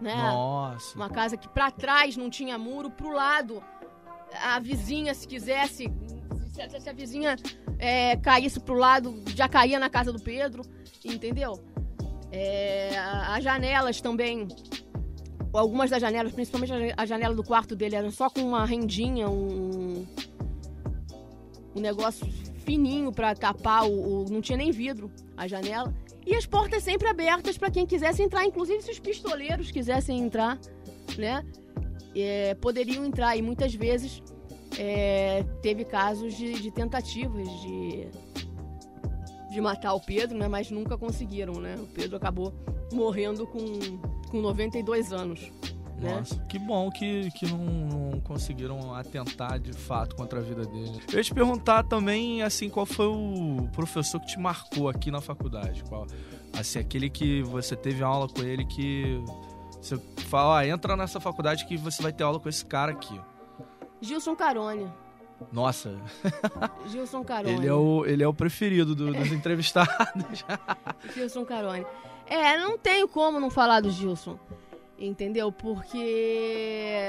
né? 0.00 0.14
Nossa. 0.14 0.94
Uma 0.96 1.08
casa 1.10 1.36
que 1.36 1.48
pra 1.48 1.70
trás 1.70 2.16
não 2.16 2.28
tinha 2.30 2.56
muro, 2.58 2.90
pro 2.90 3.10
lado 3.10 3.62
a 4.42 4.58
vizinha, 4.60 5.14
se 5.14 5.26
quisesse, 5.26 5.90
se, 6.52 6.88
a 6.88 6.92
vizinha 6.92 7.36
é, 7.78 8.16
caísse 8.16 8.60
pro 8.60 8.74
lado, 8.74 9.22
já 9.34 9.48
caía 9.48 9.78
na 9.78 9.88
casa 9.88 10.12
do 10.12 10.20
Pedro, 10.20 10.62
entendeu? 11.04 11.58
É, 12.30 12.90
as 12.98 13.42
janelas 13.42 14.00
também, 14.02 14.46
algumas 15.52 15.88
das 15.90 16.00
janelas, 16.00 16.32
principalmente 16.32 16.72
a- 16.96 17.06
janela 17.06 17.34
do 17.34 17.42
quarto 17.42 17.74
dele, 17.74 17.96
eram 17.96 18.10
só 18.10 18.28
com 18.28 18.40
uma 18.40 18.66
rendinha, 18.66 19.28
um, 19.30 20.06
um 21.74 21.80
negócio 21.80 22.26
fininho 22.66 23.10
pra 23.10 23.34
tapar 23.34 23.84
o, 23.86 24.24
o- 24.24 24.30
não 24.30 24.42
tinha 24.42 24.58
nem 24.58 24.70
vidro 24.70 25.10
a 25.36 25.48
janela 25.48 25.94
e 26.28 26.34
as 26.34 26.46
portas 26.46 26.82
sempre 26.82 27.08
abertas 27.08 27.56
pra 27.56 27.70
quem 27.70 27.86
quisesse 27.86 28.22
entrar 28.22 28.44
inclusive 28.44 28.82
se 28.82 28.90
os 28.90 28.98
pistoleiros 28.98 29.70
quisessem 29.70 30.20
entrar 30.20 30.58
né? 31.16 31.44
É, 32.14 32.54
poderiam 32.54 33.04
entrar. 33.04 33.36
E 33.36 33.42
muitas 33.42 33.74
vezes 33.74 34.22
é, 34.78 35.44
teve 35.62 35.84
casos 35.84 36.34
de, 36.34 36.54
de 36.54 36.70
tentativas 36.70 37.48
de 37.60 38.08
de 39.50 39.62
matar 39.62 39.94
o 39.94 40.00
Pedro 40.00 40.36
né? 40.36 40.46
Mas 40.46 40.70
nunca 40.70 40.98
conseguiram 40.98 41.54
né? 41.54 41.76
O 41.78 41.86
Pedro 41.86 42.16
acabou 42.16 42.52
morrendo 42.92 43.46
com 43.46 43.60
com 44.30 44.40
92 44.40 45.12
anos 45.12 45.50
né? 45.98 46.16
Nossa, 46.18 46.36
que 46.48 46.58
bom 46.58 46.90
que, 46.90 47.30
que 47.32 47.46
não, 47.46 47.58
não 47.58 48.20
conseguiram 48.20 48.94
atentar 48.94 49.58
de 49.58 49.72
fato 49.72 50.14
contra 50.16 50.38
a 50.38 50.42
vida 50.42 50.64
dele. 50.64 51.00
Eu 51.12 51.18
ia 51.18 51.24
te 51.24 51.34
perguntar 51.34 51.82
também, 51.84 52.42
assim, 52.42 52.68
qual 52.70 52.86
foi 52.86 53.06
o 53.06 53.68
professor 53.72 54.20
que 54.20 54.26
te 54.28 54.38
marcou 54.38 54.88
aqui 54.88 55.10
na 55.10 55.20
faculdade? 55.20 55.82
Qual, 55.84 56.06
assim, 56.58 56.78
aquele 56.78 57.10
que 57.10 57.42
você 57.42 57.74
teve 57.76 58.02
aula 58.02 58.28
com 58.28 58.42
ele 58.42 58.64
que 58.64 59.20
você 59.80 59.98
fala, 60.28 60.60
ah, 60.60 60.66
entra 60.66 60.96
nessa 60.96 61.20
faculdade 61.20 61.66
que 61.66 61.76
você 61.76 62.02
vai 62.02 62.12
ter 62.12 62.24
aula 62.24 62.38
com 62.40 62.48
esse 62.48 62.64
cara 62.64 62.92
aqui. 62.92 63.20
Gilson 64.00 64.36
Carone 64.36 64.86
Nossa, 65.52 65.96
Gilson 66.86 67.24
Carone 67.24 67.54
ele 67.54 67.66
é 67.66 67.72
o, 67.74 68.04
ele 68.06 68.22
é 68.22 68.28
o 68.28 68.34
preferido 68.34 68.94
do- 68.94 69.12
dos 69.12 69.32
entrevistados. 69.32 70.44
Gilson 71.14 71.44
Carone. 71.44 71.84
É, 72.26 72.58
não 72.58 72.76
tenho 72.78 73.08
como 73.08 73.40
não 73.40 73.50
falar 73.50 73.80
do 73.80 73.90
Gilson. 73.90 74.38
Entendeu? 74.98 75.52
Porque 75.52 77.04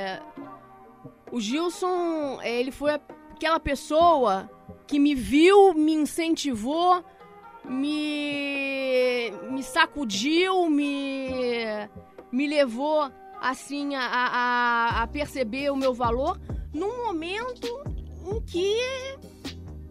o 1.31 1.39
Gilson, 1.41 2.39
ele 2.43 2.71
foi 2.71 2.91
aquela 3.33 3.59
pessoa 3.59 4.49
que 4.85 4.99
me 4.99 5.15
viu, 5.15 5.73
me 5.73 5.93
incentivou, 5.93 7.03
me, 7.65 9.31
me 9.49 9.63
sacudiu, 9.63 10.69
me, 10.69 11.29
me 12.31 12.47
levou 12.47 13.11
assim 13.41 13.95
a, 13.95 14.01
a, 14.05 15.03
a 15.03 15.07
perceber 15.07 15.71
o 15.71 15.75
meu 15.75 15.93
valor 15.93 16.39
num 16.73 17.05
momento 17.05 17.67
em 18.31 18.41
que 18.41 18.77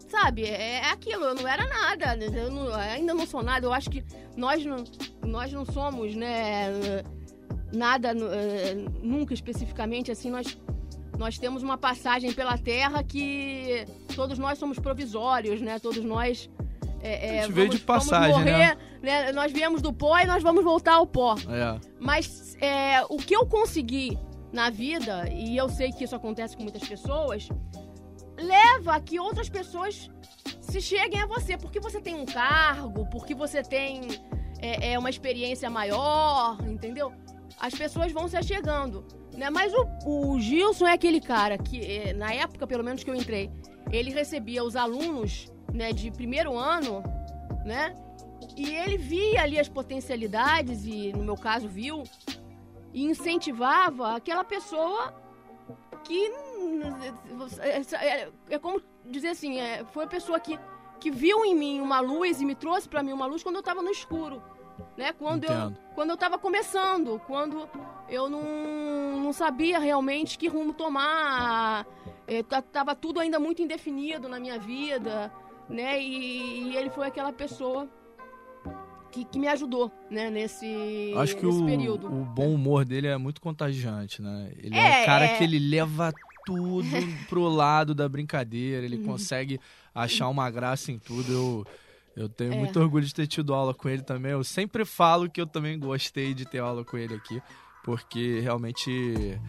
sabe, 0.07 0.45
é 0.45 0.85
aquilo, 0.89 1.23
eu 1.25 1.35
não 1.35 1.47
era 1.47 1.67
nada, 1.67 2.17
eu 2.17 2.49
não- 2.51 2.73
ainda 2.73 3.13
não 3.13 3.25
sou 3.27 3.43
nada, 3.43 3.65
eu 3.67 3.73
acho 3.73 3.89
que 3.89 4.03
nós 4.35 4.65
não, 4.65 4.83
nós 5.23 5.51
não 5.53 5.65
somos, 5.65 6.15
né, 6.15 6.67
nada, 7.71 8.11
eh, 8.11 8.75
nunca 9.01 9.33
especificamente, 9.33 10.11
assim, 10.11 10.29
nós, 10.29 10.57
nós 11.17 11.37
temos 11.37 11.63
uma 11.63 11.77
passagem 11.77 12.33
pela 12.33 12.57
Terra 12.57 13.03
que 13.03 13.85
todos 14.15 14.37
nós 14.37 14.57
somos 14.57 14.79
provisórios, 14.79 15.61
né, 15.61 15.79
todos 15.79 16.03
nós... 16.03 16.49
É, 17.01 17.37
é, 17.37 17.39
A 17.39 17.43
gente 17.43 17.53
veio 17.53 17.69
de 17.69 17.79
passagem, 17.79 18.37
morrer, 18.37 18.77
né? 19.01 19.31
Nós 19.31 19.53
viemos 19.53 19.81
do 19.81 19.93
pó 19.93 20.19
e 20.19 20.25
nós 20.25 20.43
vamos 20.43 20.65
voltar 20.65 20.95
ao 20.95 21.07
pó. 21.07 21.35
É. 21.47 21.79
Mas 21.97 22.57
é, 22.59 23.01
o 23.09 23.15
que 23.15 23.33
eu 23.33 23.45
consegui 23.45 24.17
na 24.51 24.69
vida, 24.69 25.29
e 25.31 25.55
eu 25.55 25.69
sei 25.69 25.93
que 25.93 26.03
isso 26.03 26.13
acontece 26.13 26.57
com 26.57 26.63
muitas 26.63 26.85
pessoas, 26.85 27.47
leva 28.37 28.95
a 28.95 28.99
que 28.99 29.17
outras 29.17 29.47
pessoas 29.47 30.09
se 30.59 30.81
cheguem 30.81 31.21
a 31.21 31.25
você. 31.25 31.55
Porque 31.55 31.79
você 31.79 32.01
tem 32.01 32.15
um 32.15 32.25
cargo, 32.25 33.05
porque 33.09 33.33
você 33.33 33.63
tem 33.63 34.01
é, 34.59 34.99
uma 34.99 35.09
experiência 35.09 35.69
maior, 35.69 36.57
entendeu? 36.67 37.13
As 37.59 37.73
pessoas 37.73 38.11
vão 38.11 38.27
se 38.27 38.37
achegando. 38.37 39.05
Né? 39.35 39.49
Mas 39.49 39.73
o, 39.73 40.33
o 40.33 40.39
Gilson 40.39 40.87
é 40.87 40.93
aquele 40.93 41.21
cara 41.21 41.57
que, 41.57 41.79
é, 41.79 42.13
na 42.13 42.33
época, 42.33 42.65
pelo 42.65 42.83
menos 42.83 43.03
que 43.03 43.09
eu 43.09 43.15
entrei, 43.15 43.51
ele 43.91 44.11
recebia 44.11 44.63
os 44.63 44.75
alunos 44.75 45.51
né, 45.73 45.91
de 45.91 46.11
primeiro 46.11 46.57
ano, 46.57 47.03
né? 47.65 47.95
E 48.55 48.75
ele 48.75 48.97
via 48.97 49.41
ali 49.41 49.59
as 49.59 49.69
potencialidades, 49.69 50.85
e 50.85 51.11
no 51.13 51.23
meu 51.23 51.35
caso 51.35 51.67
viu, 51.67 52.03
e 52.93 53.03
incentivava 53.03 54.15
aquela 54.15 54.43
pessoa 54.43 55.13
que. 56.03 56.31
É, 58.01 58.29
é 58.49 58.59
como 58.59 58.81
dizer 59.05 59.29
assim, 59.29 59.59
é, 59.59 59.83
foi 59.85 60.05
a 60.05 60.07
pessoa 60.07 60.39
que, 60.39 60.59
que 60.99 61.11
viu 61.11 61.45
em 61.45 61.55
mim 61.55 61.81
uma 61.81 61.99
luz 61.99 62.41
e 62.41 62.45
me 62.45 62.55
trouxe 62.55 62.87
pra 62.87 63.03
mim 63.03 63.11
uma 63.11 63.25
luz 63.25 63.43
quando 63.43 63.57
eu 63.57 63.63
tava 63.63 63.81
no 63.81 63.89
escuro. 63.89 64.41
Né? 64.97 65.13
Quando, 65.13 65.43
eu, 65.45 65.51
Entendo. 65.53 65.77
quando 65.95 66.09
eu 66.11 66.17
tava 66.17 66.37
começando, 66.37 67.19
quando 67.27 67.67
eu 68.07 68.29
não, 68.29 69.19
não 69.21 69.33
sabia 69.33 69.79
realmente 69.79 70.37
que 70.37 70.47
rumo 70.47 70.73
tomar. 70.73 71.85
É, 72.27 72.43
tava 72.43 72.95
tudo 72.95 73.19
ainda 73.19 73.39
muito 73.39 73.61
indefinido 73.61 74.27
na 74.29 74.39
minha 74.39 74.59
vida, 74.59 75.31
né? 75.67 76.01
E, 76.01 76.69
e 76.71 76.77
ele 76.77 76.89
foi 76.89 77.07
aquela 77.07 77.33
pessoa 77.33 77.87
que, 79.11 79.25
que 79.25 79.39
me 79.39 79.47
ajudou, 79.47 79.91
né? 80.09 80.29
Nesse, 80.29 81.13
Acho 81.17 81.35
que 81.35 81.45
nesse 81.45 81.61
o, 81.61 81.65
período. 81.65 82.07
o 82.07 82.23
bom 82.25 82.53
humor 82.53 82.85
dele 82.85 83.07
é 83.07 83.17
muito 83.17 83.41
contagiante, 83.41 84.21
né? 84.21 84.51
Ele 84.57 84.75
é, 84.77 84.99
É, 84.99 85.03
um 85.03 85.05
cara 85.05 85.25
é. 85.25 85.37
que 85.37 85.43
ele 85.43 85.57
leva 85.57 86.11
tudo 86.45 86.85
pro 87.27 87.47
lado 87.49 87.95
da 87.95 88.07
brincadeira, 88.07 88.79
Uhum. 88.79 88.85
ele 88.85 88.97
consegue 88.99 89.59
achar 89.93 90.27
uma 90.29 90.49
graça 90.51 90.91
em 90.91 90.99
tudo. 90.99 91.31
Eu, 91.31 91.65
eu 92.19 92.29
tenho 92.29 92.53
É. 92.53 92.57
muito 92.57 92.79
orgulho 92.79 93.05
de 93.05 93.13
ter 93.13 93.25
tido 93.27 93.53
aula 93.53 93.73
com 93.73 93.87
ele 93.89 94.01
também. 94.03 94.31
Eu 94.33 94.43
sempre 94.43 94.83
falo 94.85 95.29
que 95.29 95.39
eu 95.41 95.47
também 95.47 95.79
gostei 95.79 96.33
de 96.33 96.45
ter 96.45 96.59
aula 96.59 96.83
com 96.83 96.97
ele 96.97 97.15
aqui, 97.15 97.41
porque 97.83 98.39
realmente 98.41 99.39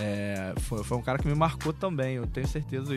é, 0.00 0.54
foi, 0.60 0.82
foi 0.84 0.96
um 0.98 1.02
cara 1.02 1.18
que 1.18 1.26
me 1.26 1.34
marcou 1.34 1.72
também. 1.72 2.16
Eu 2.16 2.26
tenho 2.26 2.46
certeza 2.46 2.94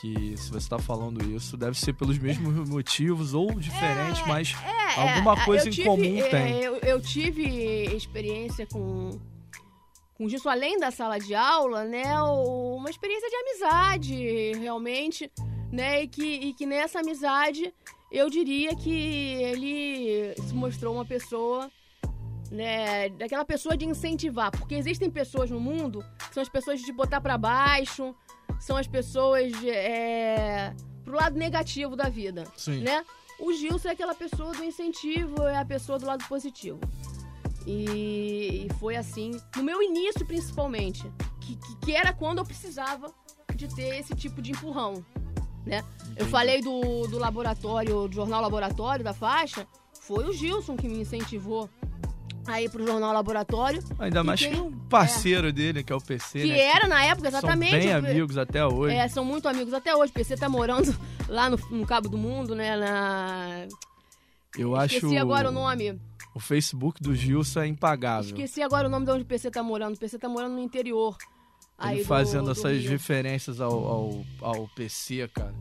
que 0.00 0.34
se 0.38 0.48
você 0.50 0.56
está 0.58 0.78
falando 0.78 1.22
isso, 1.36 1.56
deve 1.58 1.78
ser 1.78 1.92
pelos 1.92 2.18
mesmos 2.18 2.54
motivos 2.68 3.34
ou 3.34 3.52
diferentes, 3.60 4.26
mas 4.26 4.54
É, 4.64 5.00
alguma 5.00 5.34
é, 5.34 5.44
coisa 5.44 5.64
eu 5.64 5.68
em 5.68 5.72
tive, 5.72 5.86
comum 5.88 6.18
é, 6.18 6.28
tem. 6.28 6.60
Eu, 6.62 6.76
eu 6.76 7.00
tive 7.00 7.44
experiência 7.94 8.66
com, 8.66 9.10
com 10.14 10.26
isso, 10.26 10.48
além 10.48 10.78
da 10.78 10.90
sala 10.90 11.18
de 11.18 11.34
aula, 11.34 11.84
né? 11.84 12.04
Uma 12.22 12.88
experiência 12.88 13.28
de 13.28 13.36
amizade, 13.36 14.52
realmente, 14.58 15.30
né? 15.70 16.02
E 16.04 16.08
que, 16.08 16.24
e 16.24 16.54
que 16.54 16.64
nessa 16.64 17.00
amizade 17.00 17.72
eu 18.10 18.28
diria 18.28 18.74
que 18.74 18.90
ele 18.90 20.34
se 20.36 20.54
mostrou 20.54 20.94
uma 20.94 21.04
pessoa. 21.04 21.70
Né, 22.50 23.10
daquela 23.10 23.44
pessoa 23.44 23.76
de 23.76 23.84
incentivar, 23.84 24.50
porque 24.50 24.74
existem 24.74 25.08
pessoas 25.08 25.48
no 25.48 25.60
mundo 25.60 26.04
que 26.18 26.34
são 26.34 26.42
as 26.42 26.48
pessoas 26.48 26.80
de 26.80 26.92
botar 26.92 27.20
pra 27.20 27.38
baixo, 27.38 28.12
são 28.58 28.76
as 28.76 28.88
pessoas 28.88 29.52
é, 29.64 30.74
pro 31.04 31.14
lado 31.14 31.38
negativo 31.38 31.94
da 31.94 32.08
vida 32.08 32.42
Sim. 32.56 32.80
né? 32.80 33.04
o 33.40 33.52
Gilson 33.52 33.88
é 33.88 33.92
aquela 33.92 34.14
pessoa 34.14 34.52
do 34.52 34.62
incentivo, 34.62 35.46
é 35.46 35.58
a 35.58 35.64
pessoa 35.64 35.98
do 35.98 36.06
lado 36.06 36.24
positivo. 36.26 36.78
E, 37.66 38.66
e 38.66 38.68
foi 38.78 38.96
assim, 38.96 39.32
no 39.56 39.62
meu 39.62 39.82
início 39.82 40.24
principalmente, 40.26 41.10
que, 41.40 41.56
que, 41.56 41.76
que, 41.76 41.92
era 41.92 42.12
quando 42.12 42.38
eu 42.38 42.44
precisava 42.44 43.12
de 43.54 43.66
ter 43.74 43.98
esse 43.98 44.14
tipo 44.14 44.40
de 44.40 44.52
empurrão, 44.52 45.04
né? 45.66 45.84
Eu 46.16 46.26
falei 46.26 46.60
do, 46.60 47.06
do 47.06 47.18
laboratório, 47.18 48.08
do 48.08 48.14
jornal 48.14 48.40
Laboratório, 48.40 49.04
da 49.04 49.14
faixa, 49.14 49.66
foi 50.00 50.24
o 50.24 50.32
Gilson 50.32 50.76
que 50.76 50.88
me 50.88 51.00
incentivou 51.00 51.68
a 52.46 52.60
ir 52.60 52.70
pro 52.70 52.86
jornal 52.86 53.12
Laboratório. 53.12 53.82
Ainda 53.98 54.24
mais 54.24 54.40
que 54.40 54.54
um 54.56 54.72
parceiro 54.88 55.48
é, 55.48 55.52
dele, 55.52 55.84
que 55.84 55.92
é 55.92 55.96
o 55.96 56.00
PC, 56.00 56.40
Que 56.40 56.48
né? 56.48 56.58
era 56.58 56.88
na 56.88 57.04
época, 57.04 57.28
exatamente. 57.28 57.70
São 57.70 57.80
bem 57.80 57.92
amigos 57.92 58.38
até 58.38 58.66
hoje. 58.66 58.96
É, 58.96 59.08
são 59.08 59.24
muito 59.24 59.48
amigos 59.48 59.72
até 59.72 59.94
hoje. 59.94 60.10
O 60.10 60.14
PC 60.14 60.36
tá 60.36 60.48
morando 60.48 60.94
lá 61.28 61.48
no, 61.48 61.56
no 61.70 61.86
Cabo 61.86 62.08
do 62.08 62.18
Mundo, 62.18 62.54
né? 62.54 62.76
Na... 62.76 63.66
Eu 64.58 64.74
Esqueci 64.76 64.76
acho... 64.76 64.94
Esqueci 64.96 65.18
agora 65.18 65.48
o 65.48 65.52
nome. 65.52 66.00
O 66.34 66.40
Facebook 66.40 67.02
do 67.02 67.14
Gilson 67.14 67.60
é 67.60 67.66
impagável. 67.66 68.30
Esqueci 68.30 68.62
agora 68.62 68.86
o 68.88 68.90
nome 68.90 69.04
de 69.04 69.12
onde 69.12 69.22
o 69.22 69.26
PC 69.26 69.50
tá 69.50 69.62
morando. 69.62 69.96
O 69.96 69.98
PC 69.98 70.18
tá 70.18 70.28
morando 70.28 70.54
no 70.54 70.60
interior. 70.60 71.16
Ele 71.82 72.04
fazendo 72.04 72.46
do, 72.46 72.50
essas 72.50 72.78
Rio. 72.78 72.90
referências 72.90 73.60
ao, 73.60 73.72
ao, 73.72 74.24
ao, 74.40 74.68
PC, 74.68 75.28
cara. 75.28 75.54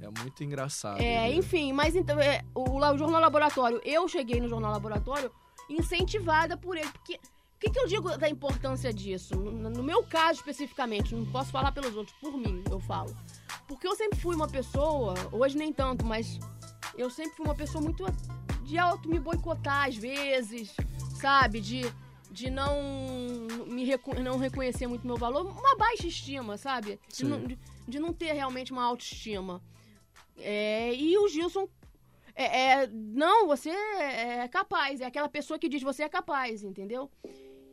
É 0.00 0.20
muito 0.20 0.42
engraçado. 0.42 1.00
É, 1.00 1.28
né? 1.28 1.34
enfim, 1.34 1.72
mas 1.72 1.94
então, 1.94 2.18
é, 2.20 2.42
o, 2.54 2.78
o, 2.78 2.98
Jornal 2.98 3.20
Laboratório, 3.20 3.80
eu 3.84 4.08
cheguei 4.08 4.40
no 4.40 4.48
Jornal 4.48 4.72
Laboratório 4.72 5.30
incentivada 5.68 6.56
por 6.56 6.76
ele. 6.76 6.88
Porque 6.88 7.14
o 7.14 7.58
que, 7.58 7.70
que, 7.70 7.78
eu 7.78 7.86
digo 7.86 8.16
da 8.16 8.28
importância 8.28 8.92
disso? 8.92 9.34
No, 9.34 9.70
no, 9.70 9.82
meu 9.82 10.02
caso 10.04 10.38
especificamente, 10.38 11.14
não 11.14 11.26
posso 11.26 11.50
falar 11.50 11.72
pelos 11.72 11.96
outros, 11.96 12.16
por 12.20 12.36
mim 12.36 12.62
eu 12.70 12.78
falo. 12.78 13.14
Porque 13.66 13.86
eu 13.86 13.96
sempre 13.96 14.18
fui 14.18 14.36
uma 14.36 14.46
pessoa, 14.46 15.14
hoje 15.32 15.56
nem 15.56 15.72
tanto, 15.72 16.04
mas 16.04 16.38
eu 16.96 17.10
sempre 17.10 17.36
fui 17.36 17.44
uma 17.44 17.54
pessoa 17.54 17.82
muito 17.82 18.04
de 18.62 18.78
auto 18.78 19.08
me 19.08 19.18
boicotar 19.18 19.88
às 19.88 19.96
vezes, 19.96 20.74
sabe? 21.20 21.60
De, 21.60 21.82
de 22.36 22.50
não 22.50 22.76
me 23.66 23.82
reco 23.84 24.14
não 24.20 24.36
reconhecer 24.36 24.86
muito 24.86 25.06
meu 25.06 25.16
valor, 25.16 25.46
uma 25.46 25.74
baixa 25.76 26.06
estima, 26.06 26.58
sabe? 26.58 27.00
De 27.08 27.24
não, 27.24 27.40
de, 27.40 27.58
de 27.88 27.98
não, 27.98 28.12
ter 28.12 28.32
realmente 28.32 28.72
uma 28.72 28.84
autoestima. 28.84 29.62
É, 30.36 30.94
e 30.94 31.16
o 31.16 31.26
Gilson 31.28 31.66
é, 32.34 32.44
é, 32.44 32.86
não, 32.92 33.46
você 33.46 33.70
é 33.70 34.46
capaz, 34.48 35.00
é 35.00 35.06
aquela 35.06 35.30
pessoa 35.30 35.58
que 35.58 35.66
diz 35.66 35.82
você 35.82 36.02
é 36.02 36.08
capaz, 36.10 36.62
entendeu? 36.62 37.10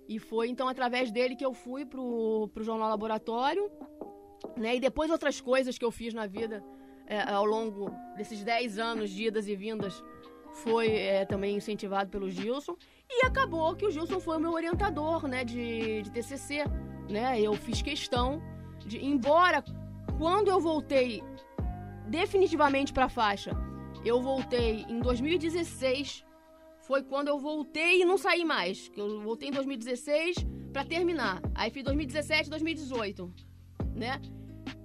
E 0.07 0.17
foi 0.17 0.47
então 0.47 0.69
através 0.69 1.11
dele 1.11 1.35
que 1.35 1.45
eu 1.45 1.53
fui 1.53 1.85
pro, 1.85 2.49
pro 2.53 2.63
Jornal 2.63 2.87
Laboratório, 2.87 3.69
né? 4.55 4.77
E 4.77 4.79
depois 4.79 5.11
outras 5.11 5.41
coisas 5.41 5.77
que 5.77 5.83
eu 5.83 5.91
fiz 5.91 6.13
na 6.13 6.25
vida 6.25 6.63
é, 7.05 7.19
ao 7.21 7.43
longo 7.43 7.91
desses 8.15 8.41
10 8.45 8.79
anos 8.79 9.09
de 9.09 9.25
idas 9.25 9.45
e 9.45 9.57
vindas 9.57 10.01
foi 10.63 10.87
é, 10.95 11.25
também 11.25 11.57
incentivado 11.57 12.09
pelo 12.09 12.29
Gilson. 12.29 12.77
E 13.15 13.25
acabou 13.25 13.75
que 13.75 13.85
o 13.85 13.91
Gilson 13.91 14.19
foi 14.19 14.37
o 14.37 14.39
meu 14.39 14.51
orientador, 14.51 15.27
né, 15.27 15.43
de, 15.43 16.01
de 16.01 16.11
TCC, 16.11 16.63
né? 17.09 17.39
Eu 17.39 17.53
fiz 17.53 17.81
questão 17.81 18.41
de, 18.85 19.03
embora 19.05 19.63
quando 20.17 20.49
eu 20.49 20.59
voltei 20.59 21.23
definitivamente 22.07 22.91
para 22.91 23.05
a 23.05 23.09
faixa, 23.09 23.51
eu 24.03 24.21
voltei 24.21 24.85
em 24.89 24.99
2016, 24.99 26.25
foi 26.81 27.03
quando 27.03 27.27
eu 27.27 27.39
voltei 27.39 28.01
e 28.01 28.05
não 28.05 28.17
saí 28.17 28.43
mais. 28.43 28.91
Eu 28.97 29.21
voltei 29.21 29.49
em 29.49 29.51
2016 29.51 30.37
para 30.73 30.83
terminar. 30.83 31.39
Aí 31.53 31.69
fiz 31.69 31.83
2017, 31.83 32.49
2018, 32.49 33.31
né? 33.95 34.19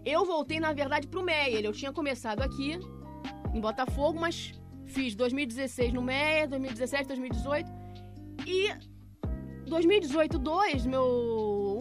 Eu 0.04 0.24
voltei 0.24 0.60
na 0.60 0.72
verdade 0.72 1.08
pro 1.08 1.22
Meyer. 1.22 1.64
Eu 1.64 1.72
tinha 1.72 1.92
começado 1.92 2.42
aqui 2.42 2.78
em 3.54 3.60
Botafogo, 3.60 4.20
mas 4.20 4.52
Fiz 4.88 5.14
2016 5.14 5.92
no 5.92 6.02
MEA, 6.02 6.48
2017, 6.48 7.08
2018 7.08 7.77
e 8.48 8.74
2018 9.68 10.38
2, 10.38 10.86
meu 10.86 11.04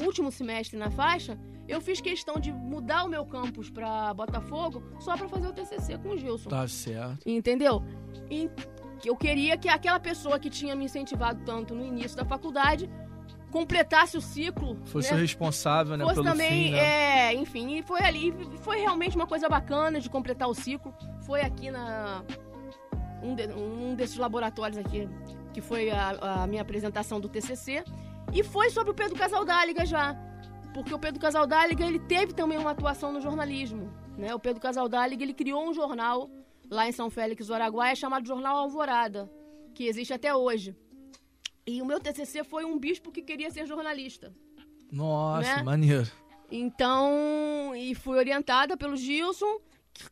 último 0.04 0.30
semestre 0.30 0.78
na 0.78 0.92
faixa, 0.92 1.40
eu 1.66 1.80
fiz 1.80 2.02
questão 2.02 2.40
de 2.40 2.52
mudar 2.52 3.06
o 3.06 3.10
meu 3.10 3.26
campus 3.26 3.70
para 3.70 4.14
Botafogo 4.14 4.84
só 5.00 5.16
para 5.16 5.30
fazer 5.30 5.48
o 5.48 5.54
TCC 5.54 5.98
com 5.98 6.10
o 6.10 6.18
Gilson. 6.18 6.50
Tá 6.50 6.68
certo. 6.68 7.18
Entendeu? 7.26 7.82
E 8.30 8.50
eu 9.06 9.16
queria 9.16 9.58
que 9.58 9.70
aquela 9.70 10.00
pessoa 10.00 10.38
que 10.40 10.50
tinha 10.50 10.76
me 10.76 10.86
incentivado 10.86 11.42
tanto 11.46 11.74
no 11.74 11.86
início 11.86 12.18
da 12.18 12.26
faculdade 12.26 12.90
completasse 13.50 14.18
o 14.18 14.22
ciclo. 14.22 14.78
Fosse 14.86 15.14
né? 15.14 15.22
responsável, 15.22 15.96
né? 15.96 16.04
Fosse 16.04 16.16
pelo 16.16 16.26
também, 16.26 16.66
fim, 16.66 16.72
né? 16.72 17.30
é, 17.30 17.34
enfim, 17.34 17.78
e 17.78 17.82
foi 17.82 18.02
ali, 18.02 18.34
foi 18.60 18.80
realmente 18.80 19.16
uma 19.16 19.28
coisa 19.28 19.48
bacana 19.48 20.02
de 20.02 20.10
completar 20.10 20.50
o 20.50 20.54
ciclo. 20.54 20.94
Foi 21.26 21.42
aqui 21.42 21.72
na 21.72 22.24
um, 23.24 23.36
de, 23.36 23.48
um 23.48 23.96
desses 23.96 24.18
laboratórios 24.18 24.78
aqui, 24.78 25.08
que 25.58 25.62
foi 25.62 25.90
a, 25.90 26.44
a, 26.44 26.46
minha 26.46 26.62
apresentação 26.62 27.20
do 27.20 27.28
TCC, 27.28 27.84
e 28.32 28.44
foi 28.44 28.70
sobre 28.70 28.92
o 28.92 28.94
Pedro 28.94 29.18
Casaldáliga 29.18 29.88
já, 29.88 30.16
porque 30.72 30.94
o 30.94 31.00
Pedro 31.00 31.20
Casaldáliga 31.20 31.84
ele 31.84 31.98
teve 31.98 32.32
também 32.32 32.60
uma 32.60 32.70
atuação 32.70 33.12
no 33.12 33.20
jornalismo, 33.20 33.92
né? 34.16 34.36
O 34.36 34.40
Pedro 34.40 34.62
Casaldáliga 34.62 35.24
ele 35.24 35.34
criou 35.34 35.68
um 35.68 35.74
jornal 35.74 36.30
lá 36.70 36.88
em 36.88 36.92
São 36.92 37.10
Félix 37.10 37.48
do 37.48 37.56
Araguaia 37.56 37.96
chamado 37.96 38.28
Jornal 38.28 38.56
Alvorada, 38.56 39.28
que 39.74 39.88
existe 39.88 40.14
até 40.14 40.32
hoje. 40.32 40.76
E 41.66 41.82
o 41.82 41.86
meu 41.88 42.00
TCC 42.00 42.44
foi 42.44 42.64
um 42.64 42.78
bispo 42.78 43.12
que 43.12 43.24
queria 43.24 43.50
ser 43.50 43.66
jornalista. 43.66 44.32
Nossa, 44.92 45.56
né? 45.56 45.64
maneiro. 45.64 46.12
Então, 46.52 47.74
e 47.76 47.96
fui 47.96 48.16
orientada 48.16 48.78
pelo 48.78 48.96
Gilson, 48.96 49.60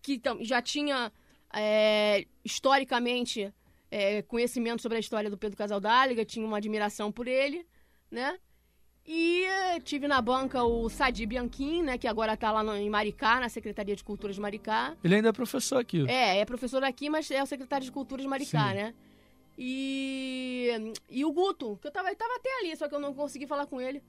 que, 0.01 0.17
que 0.17 0.43
já 0.43 0.59
tinha 0.59 1.11
é, 1.53 2.25
historicamente 2.43 3.53
é, 3.95 4.21
conhecimento 4.23 4.81
sobre 4.81 4.97
a 4.97 4.99
história 4.99 5.29
do 5.29 5.37
Pedro 5.37 5.57
Casaldáliga, 5.57 6.25
tinha 6.25 6.45
uma 6.45 6.57
admiração 6.57 7.13
por 7.13 7.29
ele, 7.29 7.65
né? 8.11 8.37
E 9.07 9.45
é, 9.45 9.79
tive 9.79 10.05
na 10.05 10.21
banca 10.21 10.63
o 10.63 10.89
Sadi 10.89 11.25
Bianchim, 11.25 11.81
né, 11.81 11.97
que 11.97 12.05
agora 12.05 12.33
está 12.33 12.51
lá 12.51 12.61
no, 12.61 12.75
em 12.75 12.89
Maricá, 12.89 13.39
na 13.39 13.47
Secretaria 13.47 13.95
de 13.95 14.03
Cultura 14.03 14.33
de 14.33 14.41
Maricá. 14.41 14.97
Ele 15.01 15.15
ainda 15.15 15.29
é 15.29 15.31
professor 15.31 15.77
aqui. 15.77 16.05
É, 16.09 16.39
é 16.39 16.45
professor 16.45 16.83
aqui, 16.83 17.09
mas 17.09 17.31
é 17.31 17.41
o 17.41 17.45
secretário 17.45 17.85
de 17.85 17.91
Cultura 17.91 18.21
de 18.21 18.27
Maricá, 18.27 18.69
Sim. 18.69 18.75
né? 18.75 18.93
E, 19.57 20.91
e 21.09 21.23
o 21.23 21.31
Guto, 21.31 21.77
que 21.81 21.87
eu 21.87 21.91
tava, 21.91 22.13
tava 22.15 22.35
até 22.35 22.49
ali, 22.59 22.75
só 22.75 22.89
que 22.89 22.95
eu 22.95 22.99
não 22.99 23.13
consegui 23.13 23.47
falar 23.47 23.65
com 23.65 23.79
ele. 23.79 24.03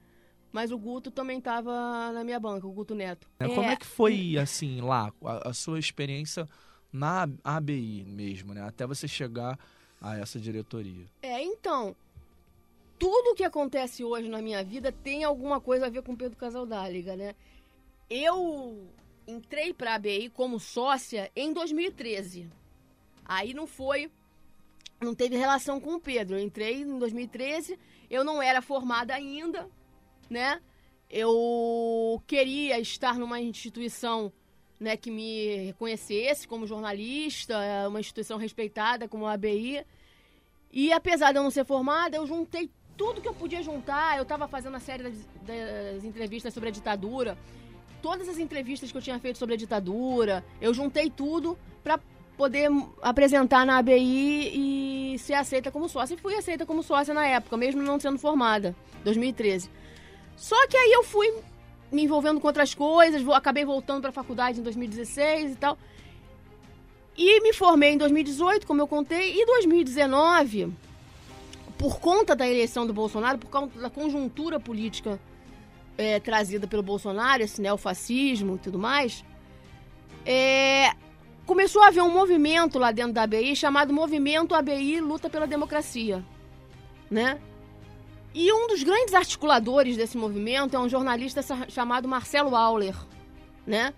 Mas 0.51 0.73
o 0.73 0.79
Guto 0.79 1.13
também 1.13 1.41
tava 1.41 2.11
na 2.13 2.25
minha 2.25 2.41
banca, 2.41 2.67
o 2.67 2.73
Guto 2.73 2.95
Neto. 2.95 3.29
É, 3.39 3.47
como 3.47 3.71
é 3.71 3.77
que 3.77 3.87
foi, 3.87 4.37
assim, 4.37 4.81
lá, 4.81 5.13
a, 5.25 5.51
a 5.51 5.53
sua 5.53 5.79
experiência 5.79 6.49
na 6.93 7.29
ABI 7.45 8.05
mesmo, 8.05 8.53
né? 8.53 8.63
Até 8.63 8.85
você 8.85 9.07
chegar 9.07 9.57
a 10.01 10.17
essa 10.19 10.39
diretoria. 10.39 11.07
É, 11.23 11.43
então, 11.43 11.95
tudo 12.99 13.35
que 13.35 13.45
acontece 13.45 14.03
hoje 14.05 14.29
na 14.29 14.41
minha 14.41 14.63
vida 14.65 14.91
tem 14.91 15.25
alguma 15.25 15.61
coisa 15.61 15.87
a 15.87 15.91
ver 15.91 16.03
com 16.03 16.17
Pedro 16.17 16.39
Casaldáliga, 16.39 17.17
né? 17.17 17.35
Eu 18.09 18.89
entrei 19.27 19.75
para 19.75 19.93
a 19.93 19.95
ABI 19.97 20.31
como 20.31 20.61
sócia 20.61 21.31
em 21.35 21.53
2013. 21.53 22.49
Aí 23.25 23.53
não 23.53 23.67
foi, 23.67 24.11
não 25.01 25.15
teve 25.15 25.37
relação 25.37 25.81
com 25.81 25.95
o 25.95 26.01
Pedro. 26.01 26.37
Eu 26.37 26.43
entrei 26.43 26.83
em 26.83 26.99
2013, 26.99 27.79
eu 28.09 28.25
não 28.25 28.41
era 28.41 28.63
formada 28.63 29.15
ainda, 29.15 29.69
né? 30.31 30.61
Eu 31.11 32.23
queria 32.27 32.79
estar 32.81 33.19
numa 33.19 33.41
instituição 33.41 34.33
né, 34.79 34.97
que 34.97 35.11
me 35.11 35.67
reconhecesse 35.67 36.47
como 36.47 36.67
jornalista, 36.67 37.55
é 37.55 37.89
uma 37.89 38.01
instituição 38.01 38.39
respeitada 38.39 39.09
como 39.09 39.27
a 39.27 39.33
ABI. 39.33 39.85
E 40.73 40.93
apesar 40.93 41.33
de 41.33 41.39
eu 41.39 41.43
não 41.43 41.51
ser 41.51 41.65
formada, 41.65 42.17
eu 42.17 42.27
juntei 42.27 42.71
tudo 42.97 43.21
que 43.21 43.29
eu 43.29 43.35
podia 43.35 43.63
juntar. 43.63 44.17
Eu 44.17 44.23
estava 44.23 44.49
fazendo 44.49 44.77
a 44.77 44.81
série 44.81 45.03
das, 45.03 45.15
das, 45.43 46.05
entrevistas 46.05 46.53
sobre 46.53 46.69
a 46.69 46.73
ditadura. 46.73 47.37
Todas 48.03 48.29
as 48.29 48.39
entrevistas 48.39 48.93
que 48.93 48.99
eu 48.99 49.03
tinha 49.03 49.19
feito 49.19 49.39
sobre 49.39 49.55
a 49.55 49.59
ditadura, 49.59 50.45
eu 50.61 50.73
juntei 50.75 51.11
tudo 51.11 51.59
para 51.83 51.99
poder 52.37 52.69
apresentar 53.01 53.65
na 53.65 53.79
ABI 53.79 55.13
e 55.15 55.19
ser 55.19 55.35
aceita 55.35 55.71
como 55.71 55.89
sócia. 55.89 56.15
E 56.15 56.19
fui 56.19 56.35
aceita 56.35 56.67
como 56.67 56.83
sócia 56.83 57.15
na 57.15 57.27
época, 57.27 57.57
mesmo 57.57 57.83
não 57.83 57.99
sendo 57.99 58.19
formada, 58.19 58.77
2013. 59.03 59.71
Só 60.37 60.67
que 60.69 60.77
aí 60.77 60.93
eu 60.93 61.03
fui 61.03 61.33
me 61.91 62.05
envolvendo 62.05 62.41
com 62.41 62.47
outras 62.47 62.75
coisas, 62.75 63.23
vou, 63.23 63.35
acabei 63.35 63.65
voltando 63.65 64.01
para 64.01 64.11
a 64.11 64.13
faculdade 64.13 64.61
em 64.61 64.63
2016 64.63 65.53
e 65.53 65.57
tal. 65.57 65.79
E 67.17 67.41
me 67.41 67.53
formei 67.53 67.93
em 67.93 67.99
2018, 67.99 68.67
como 68.67 68.83
eu 68.83 68.87
contei, 68.87 69.41
e 69.41 69.47
2019, 69.47 70.73
por 71.79 71.99
conta 71.99 72.37
da 72.37 72.47
eleição 72.47 72.87
do 72.87 72.93
Bolsonaro, 72.93 73.39
por 73.39 73.51
conta 73.51 73.81
da 73.81 73.89
conjuntura 73.89 74.61
política 74.61 75.19
é, 75.97 76.21
trazida 76.21 76.67
pelo 76.67 76.83
Bolsonaro, 76.83 77.43
esse 77.43 77.61
neofascismo 77.61 78.57
e 78.57 78.59
tudo 78.59 78.79
mais, 78.79 79.25
é, 80.27 80.93
começou 81.47 81.83
a 81.83 81.89
haver 81.89 82.03
um 82.03 82.11
movimento 82.11 82.79
lá 82.79 82.93
dentro 82.93 83.13
da 83.13 83.23
ABI 83.23 83.57
chamado 83.57 83.95
Movimento 83.95 84.55
ABI 84.55 85.01
Luta 85.01 85.31
pela 85.31 85.47
Democracia, 85.47 86.23
né? 87.11 87.41
E 88.39 88.53
um 88.53 88.67
dos 88.67 88.83
grandes 88.83 89.15
articuladores 89.15 89.97
desse 89.97 90.15
movimento 90.19 90.77
é 90.77 90.79
um 90.79 90.91
jornalista 90.91 91.41
chamado 91.71 92.07
Marcelo 92.07 92.55
Auler, 92.55 92.95
né? 93.67 93.95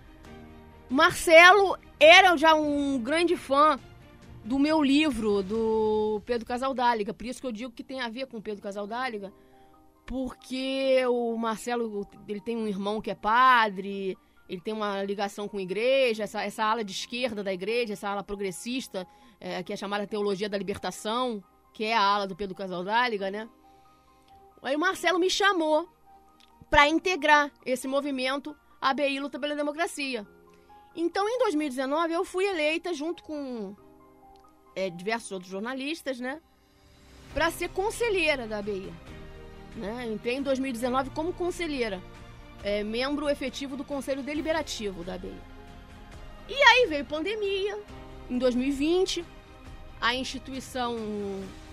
Marcelo 0.89 1.77
era 1.99 2.37
já 2.37 2.55
um 2.55 2.97
grande 2.97 3.35
fã 3.35 3.77
do 4.45 4.57
meu 4.57 4.81
livro, 4.81 5.43
do 5.43 6.21
Pedro 6.25 6.47
Casaldáliga. 6.47 7.13
Por 7.13 7.27
isso 7.27 7.41
que 7.41 7.47
eu 7.47 7.51
digo 7.51 7.73
que 7.73 7.83
tem 7.83 7.99
a 7.99 8.07
ver 8.07 8.27
com 8.27 8.37
o 8.37 8.41
Pedro 8.41 8.63
Casaldáliga, 8.63 9.33
porque 10.05 11.05
o 11.05 11.35
Marcelo 11.35 12.07
ele 12.25 12.39
tem 12.39 12.55
um 12.55 12.65
irmão 12.65 13.01
que 13.01 13.11
é 13.11 13.15
padre, 13.15 14.17
ele 14.47 14.61
tem 14.61 14.73
uma 14.73 15.03
ligação 15.03 15.49
com 15.49 15.57
a 15.57 15.61
igreja, 15.61 16.23
essa, 16.23 16.41
essa 16.41 16.63
ala 16.63 16.81
de 16.81 16.93
esquerda 16.93 17.43
da 17.43 17.51
igreja, 17.51 17.91
essa 17.91 18.07
ala 18.07 18.23
progressista, 18.23 19.05
é, 19.37 19.61
que 19.61 19.73
é 19.73 19.75
chamada 19.75 20.07
Teologia 20.07 20.47
da 20.47 20.57
Libertação, 20.57 21.43
que 21.73 21.83
é 21.83 21.93
a 21.93 22.01
ala 22.01 22.25
do 22.25 22.37
Pedro 22.37 22.55
Casaldáliga, 22.55 23.29
né? 23.29 23.49
Aí 24.61 24.75
o 24.75 24.79
Marcelo 24.79 25.19
me 25.19 25.29
chamou 25.29 25.89
para 26.69 26.87
integrar 26.87 27.51
esse 27.65 27.87
movimento 27.87 28.55
ABI 28.81 29.19
Luta 29.19 29.39
pela 29.39 29.55
Democracia. 29.55 30.27
Então, 30.95 31.27
em 31.27 31.39
2019, 31.39 32.13
eu 32.13 32.25
fui 32.25 32.45
eleita 32.45 32.93
junto 32.93 33.23
com 33.23 33.75
é, 34.75 34.89
diversos 34.89 35.31
outros 35.31 35.51
jornalistas, 35.51 36.19
né? 36.19 36.41
Para 37.33 37.51
ser 37.51 37.69
conselheira 37.69 38.47
da 38.47 38.59
ABI. 38.59 38.91
Né? 39.75 40.07
Entrei 40.11 40.35
em 40.35 40.41
2019 40.41 41.11
como 41.11 41.31
conselheira, 41.31 42.01
é, 42.63 42.83
membro 42.83 43.29
efetivo 43.29 43.77
do 43.77 43.83
Conselho 43.83 44.23
Deliberativo 44.23 45.03
da 45.03 45.13
ABI. 45.13 45.33
E 46.47 46.53
aí 46.53 46.87
veio 46.87 47.05
pandemia, 47.05 47.77
em 48.29 48.37
2020, 48.37 49.23
a 50.01 50.15
instituição 50.15 50.97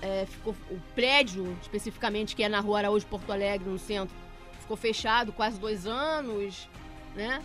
é, 0.06 0.24
ficou, 0.24 0.54
o 0.70 0.80
prédio 0.94 1.56
especificamente, 1.60 2.36
que 2.36 2.44
é 2.44 2.48
na 2.48 2.60
rua 2.60 2.78
Araújo 2.78 3.04
Porto 3.06 3.32
Alegre, 3.32 3.68
no 3.68 3.78
centro, 3.78 4.14
ficou 4.60 4.76
fechado 4.76 5.32
quase 5.32 5.58
dois 5.58 5.84
anos, 5.86 6.68
né? 7.14 7.42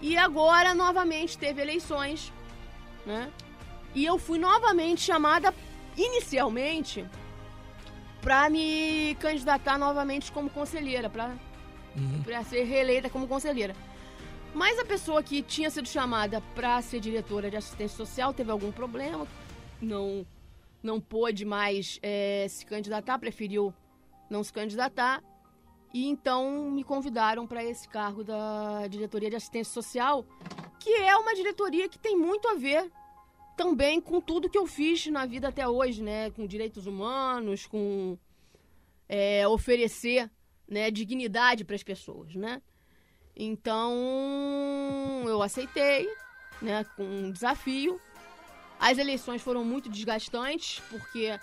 E 0.00 0.16
agora, 0.16 0.74
novamente, 0.74 1.38
teve 1.38 1.62
eleições, 1.62 2.32
né? 3.06 3.30
E 3.94 4.04
eu 4.04 4.18
fui 4.18 4.38
novamente 4.38 5.02
chamada, 5.02 5.54
inicialmente, 5.96 7.06
para 8.20 8.50
me 8.50 9.16
candidatar 9.20 9.78
novamente 9.78 10.32
como 10.32 10.50
conselheira, 10.50 11.08
para 11.08 11.36
uhum. 11.96 12.44
ser 12.44 12.64
reeleita 12.64 13.08
como 13.08 13.28
conselheira. 13.28 13.76
Mas 14.52 14.78
a 14.80 14.84
pessoa 14.84 15.22
que 15.22 15.42
tinha 15.42 15.70
sido 15.70 15.86
chamada 15.88 16.42
para 16.54 16.82
ser 16.82 16.98
diretora 16.98 17.48
de 17.48 17.56
assistência 17.56 17.96
social 17.96 18.34
teve 18.34 18.50
algum 18.50 18.72
problema, 18.72 19.26
não 19.80 20.26
não 20.82 21.00
pôde 21.00 21.44
mais 21.44 21.98
é, 22.02 22.46
se 22.48 22.66
candidatar, 22.66 23.18
preferiu 23.18 23.72
não 24.28 24.42
se 24.42 24.52
candidatar. 24.52 25.22
E 25.94 26.06
então 26.06 26.70
me 26.70 26.82
convidaram 26.82 27.46
para 27.46 27.62
esse 27.62 27.88
cargo 27.88 28.24
da 28.24 28.86
diretoria 28.88 29.28
de 29.28 29.36
assistência 29.36 29.72
social, 29.72 30.24
que 30.80 30.90
é 30.90 31.14
uma 31.16 31.34
diretoria 31.34 31.88
que 31.88 31.98
tem 31.98 32.16
muito 32.16 32.48
a 32.48 32.54
ver 32.54 32.90
também 33.56 34.00
com 34.00 34.20
tudo 34.20 34.48
que 34.48 34.56
eu 34.56 34.66
fiz 34.66 35.06
na 35.08 35.26
vida 35.26 35.48
até 35.48 35.68
hoje, 35.68 36.02
né? 36.02 36.30
Com 36.30 36.46
direitos 36.46 36.86
humanos, 36.86 37.66
com 37.66 38.18
é, 39.08 39.46
oferecer 39.46 40.30
né, 40.66 40.90
dignidade 40.90 41.64
para 41.64 41.76
as 41.76 41.82
pessoas, 41.82 42.34
né? 42.34 42.62
Então 43.36 43.92
eu 45.26 45.42
aceitei, 45.42 46.08
né? 46.60 46.84
Com 46.96 47.04
um 47.04 47.30
desafio. 47.30 48.00
As 48.82 48.98
eleições 48.98 49.40
foram 49.40 49.64
muito 49.64 49.88
desgastantes 49.88 50.82
porque 50.90 51.38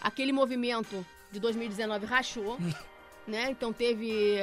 aquele 0.00 0.30
movimento 0.30 1.04
de 1.32 1.40
2019 1.40 2.06
rachou, 2.06 2.56
né? 3.26 3.50
Então 3.50 3.72
teve 3.72 4.38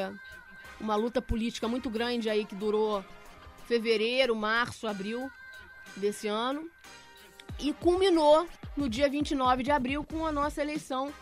uma 0.77 0.97
luta 0.97 1.21
política 1.21 1.65
muito 1.69 1.89
grande 1.89 2.29
aí 2.29 2.43
que 2.43 2.53
durou 2.53 3.05
fevereiro, 3.69 4.35
março, 4.35 4.85
abril 4.85 5.31
desse 5.95 6.27
ano 6.27 6.69
e 7.57 7.71
culminou 7.71 8.45
no 8.75 8.89
dia 8.89 9.07
29 9.07 9.63
de 9.63 9.71
abril 9.71 10.03
com 10.03 10.25
a 10.25 10.31
nossa 10.31 10.61
eleição 10.61 11.13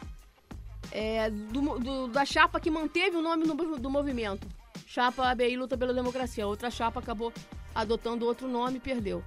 é, 0.91 1.29
do, 1.29 1.77
do, 1.77 2.07
da 2.07 2.25
chapa 2.25 2.59
que 2.59 2.71
manteve 2.71 3.15
o 3.15 3.21
nome 3.21 3.45
do, 3.45 3.77
do 3.77 3.89
movimento. 3.89 4.47
Chapa 4.87 5.29
ABI 5.29 5.55
Luta 5.57 5.77
pela 5.77 5.93
Democracia. 5.93 6.47
Outra 6.47 6.71
chapa 6.71 6.99
acabou 6.99 7.31
adotando 7.75 8.25
outro 8.25 8.47
nome 8.47 8.77
e 8.77 8.79
perdeu. 8.79 9.23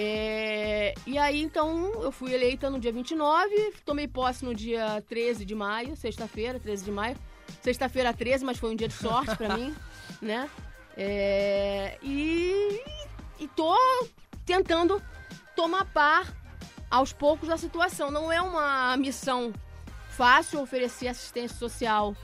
É, 0.00 0.94
e 1.04 1.18
aí, 1.18 1.42
então, 1.42 2.04
eu 2.04 2.12
fui 2.12 2.32
eleita 2.32 2.70
no 2.70 2.78
dia 2.78 2.92
29, 2.92 3.74
tomei 3.84 4.06
posse 4.06 4.44
no 4.44 4.54
dia 4.54 5.02
13 5.08 5.44
de 5.44 5.56
maio, 5.56 5.96
sexta-feira, 5.96 6.60
13 6.60 6.84
de 6.84 6.92
maio. 6.92 7.16
Sexta-feira 7.60 8.14
13, 8.14 8.44
mas 8.44 8.58
foi 8.58 8.70
um 8.70 8.76
dia 8.76 8.86
de 8.86 8.94
sorte 8.94 9.34
para 9.34 9.56
mim, 9.56 9.74
né? 10.22 10.48
É, 10.96 11.98
e, 12.00 12.80
e 13.40 13.48
tô 13.48 13.76
tentando 14.46 15.02
tomar 15.56 15.84
par 15.86 16.32
aos 16.88 17.12
poucos 17.12 17.48
da 17.48 17.56
situação. 17.56 18.08
Não 18.08 18.30
é 18.30 18.40
uma 18.40 18.96
missão 18.96 19.52
fácil 20.10 20.60
oferecer 20.60 21.08
assistência 21.08 21.58
social 21.58 22.14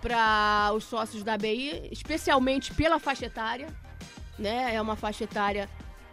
para 0.00 0.70
os 0.76 0.84
sócios 0.84 1.24
da 1.24 1.36
BI, 1.36 1.88
especialmente 1.90 2.72
pela 2.72 3.00
faixa 3.00 3.26
etária, 3.26 3.66
né? 4.38 4.76
É 4.76 4.80
uma 4.80 4.94
faixa 4.94 5.24
etária 5.24 5.68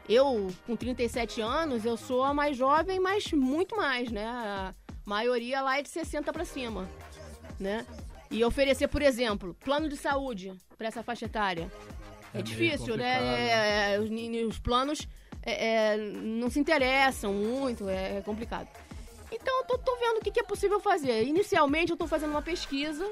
eu, 0.07 0.51
com 0.65 0.75
37 0.75 1.41
anos, 1.41 1.85
eu 1.85 1.95
sou 1.95 2.23
a 2.23 2.33
mais 2.33 2.57
jovem, 2.57 2.99
mas 2.99 3.31
muito 3.31 3.75
mais, 3.77 4.11
né? 4.11 4.25
A 4.25 4.73
maioria 5.05 5.61
lá 5.61 5.79
é 5.79 5.81
de 5.81 5.89
60 5.89 6.31
para 6.33 6.45
cima, 6.45 6.89
né? 7.59 7.85
E 8.29 8.43
oferecer, 8.43 8.87
por 8.87 9.01
exemplo, 9.01 9.55
plano 9.63 9.89
de 9.89 9.97
saúde 9.97 10.53
para 10.77 10.87
essa 10.87 11.03
faixa 11.03 11.25
etária. 11.25 11.71
É, 12.33 12.39
é 12.39 12.41
difícil, 12.41 12.95
né? 12.95 13.19
É, 13.21 13.93
é, 13.93 13.99
os, 13.99 14.09
os, 14.49 14.59
planos 14.59 15.07
é, 15.43 15.93
é, 15.93 15.97
não 15.97 16.49
se 16.49 16.59
interessam 16.59 17.33
muito, 17.33 17.87
é, 17.89 18.21
complicado. 18.21 18.67
Então 19.31 19.59
eu 19.59 19.65
tô, 19.65 19.77
tô 19.77 19.95
vendo 19.97 20.17
o 20.17 20.21
que, 20.21 20.31
que, 20.31 20.39
é 20.39 20.43
possível 20.43 20.79
fazer. 20.79 21.23
Inicialmente 21.23 21.91
eu 21.91 21.97
tô 21.97 22.07
fazendo 22.07 22.31
uma 22.31 22.41
pesquisa 22.41 23.09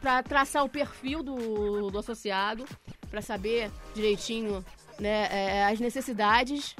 para 0.00 0.22
traçar 0.22 0.64
o 0.64 0.68
perfil 0.68 1.22
do, 1.22 1.90
do 1.90 1.98
associado, 1.98 2.64
para 3.10 3.22
saber 3.22 3.70
direitinho 3.94 4.64
né, 4.98 5.28
é, 5.30 5.66
as 5.66 5.80
necessidades 5.80 6.74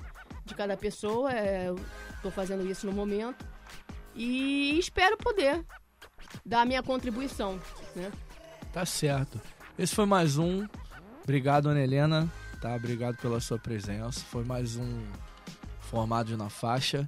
de 0.44 0.54
cada 0.54 0.76
pessoa. 0.76 1.30
Estou 1.32 2.30
é, 2.30 2.34
fazendo 2.34 2.66
isso 2.68 2.86
no 2.86 2.92
momento. 2.92 3.44
E 4.14 4.78
espero 4.78 5.16
poder 5.16 5.64
dar 6.44 6.62
a 6.62 6.64
minha 6.64 6.82
contribuição. 6.82 7.60
Né? 7.96 8.10
Tá 8.72 8.84
certo. 8.86 9.40
Esse 9.78 9.94
foi 9.94 10.06
mais 10.06 10.38
um. 10.38 10.66
Obrigado, 11.22 11.68
Ana 11.68 11.80
Helena. 11.80 12.30
Tá? 12.60 12.74
Obrigado 12.74 13.16
pela 13.16 13.40
sua 13.40 13.58
presença. 13.58 14.20
Foi 14.20 14.44
mais 14.44 14.76
um 14.76 15.02
Formados 15.80 16.36
na 16.36 16.48
Faixa. 16.48 17.06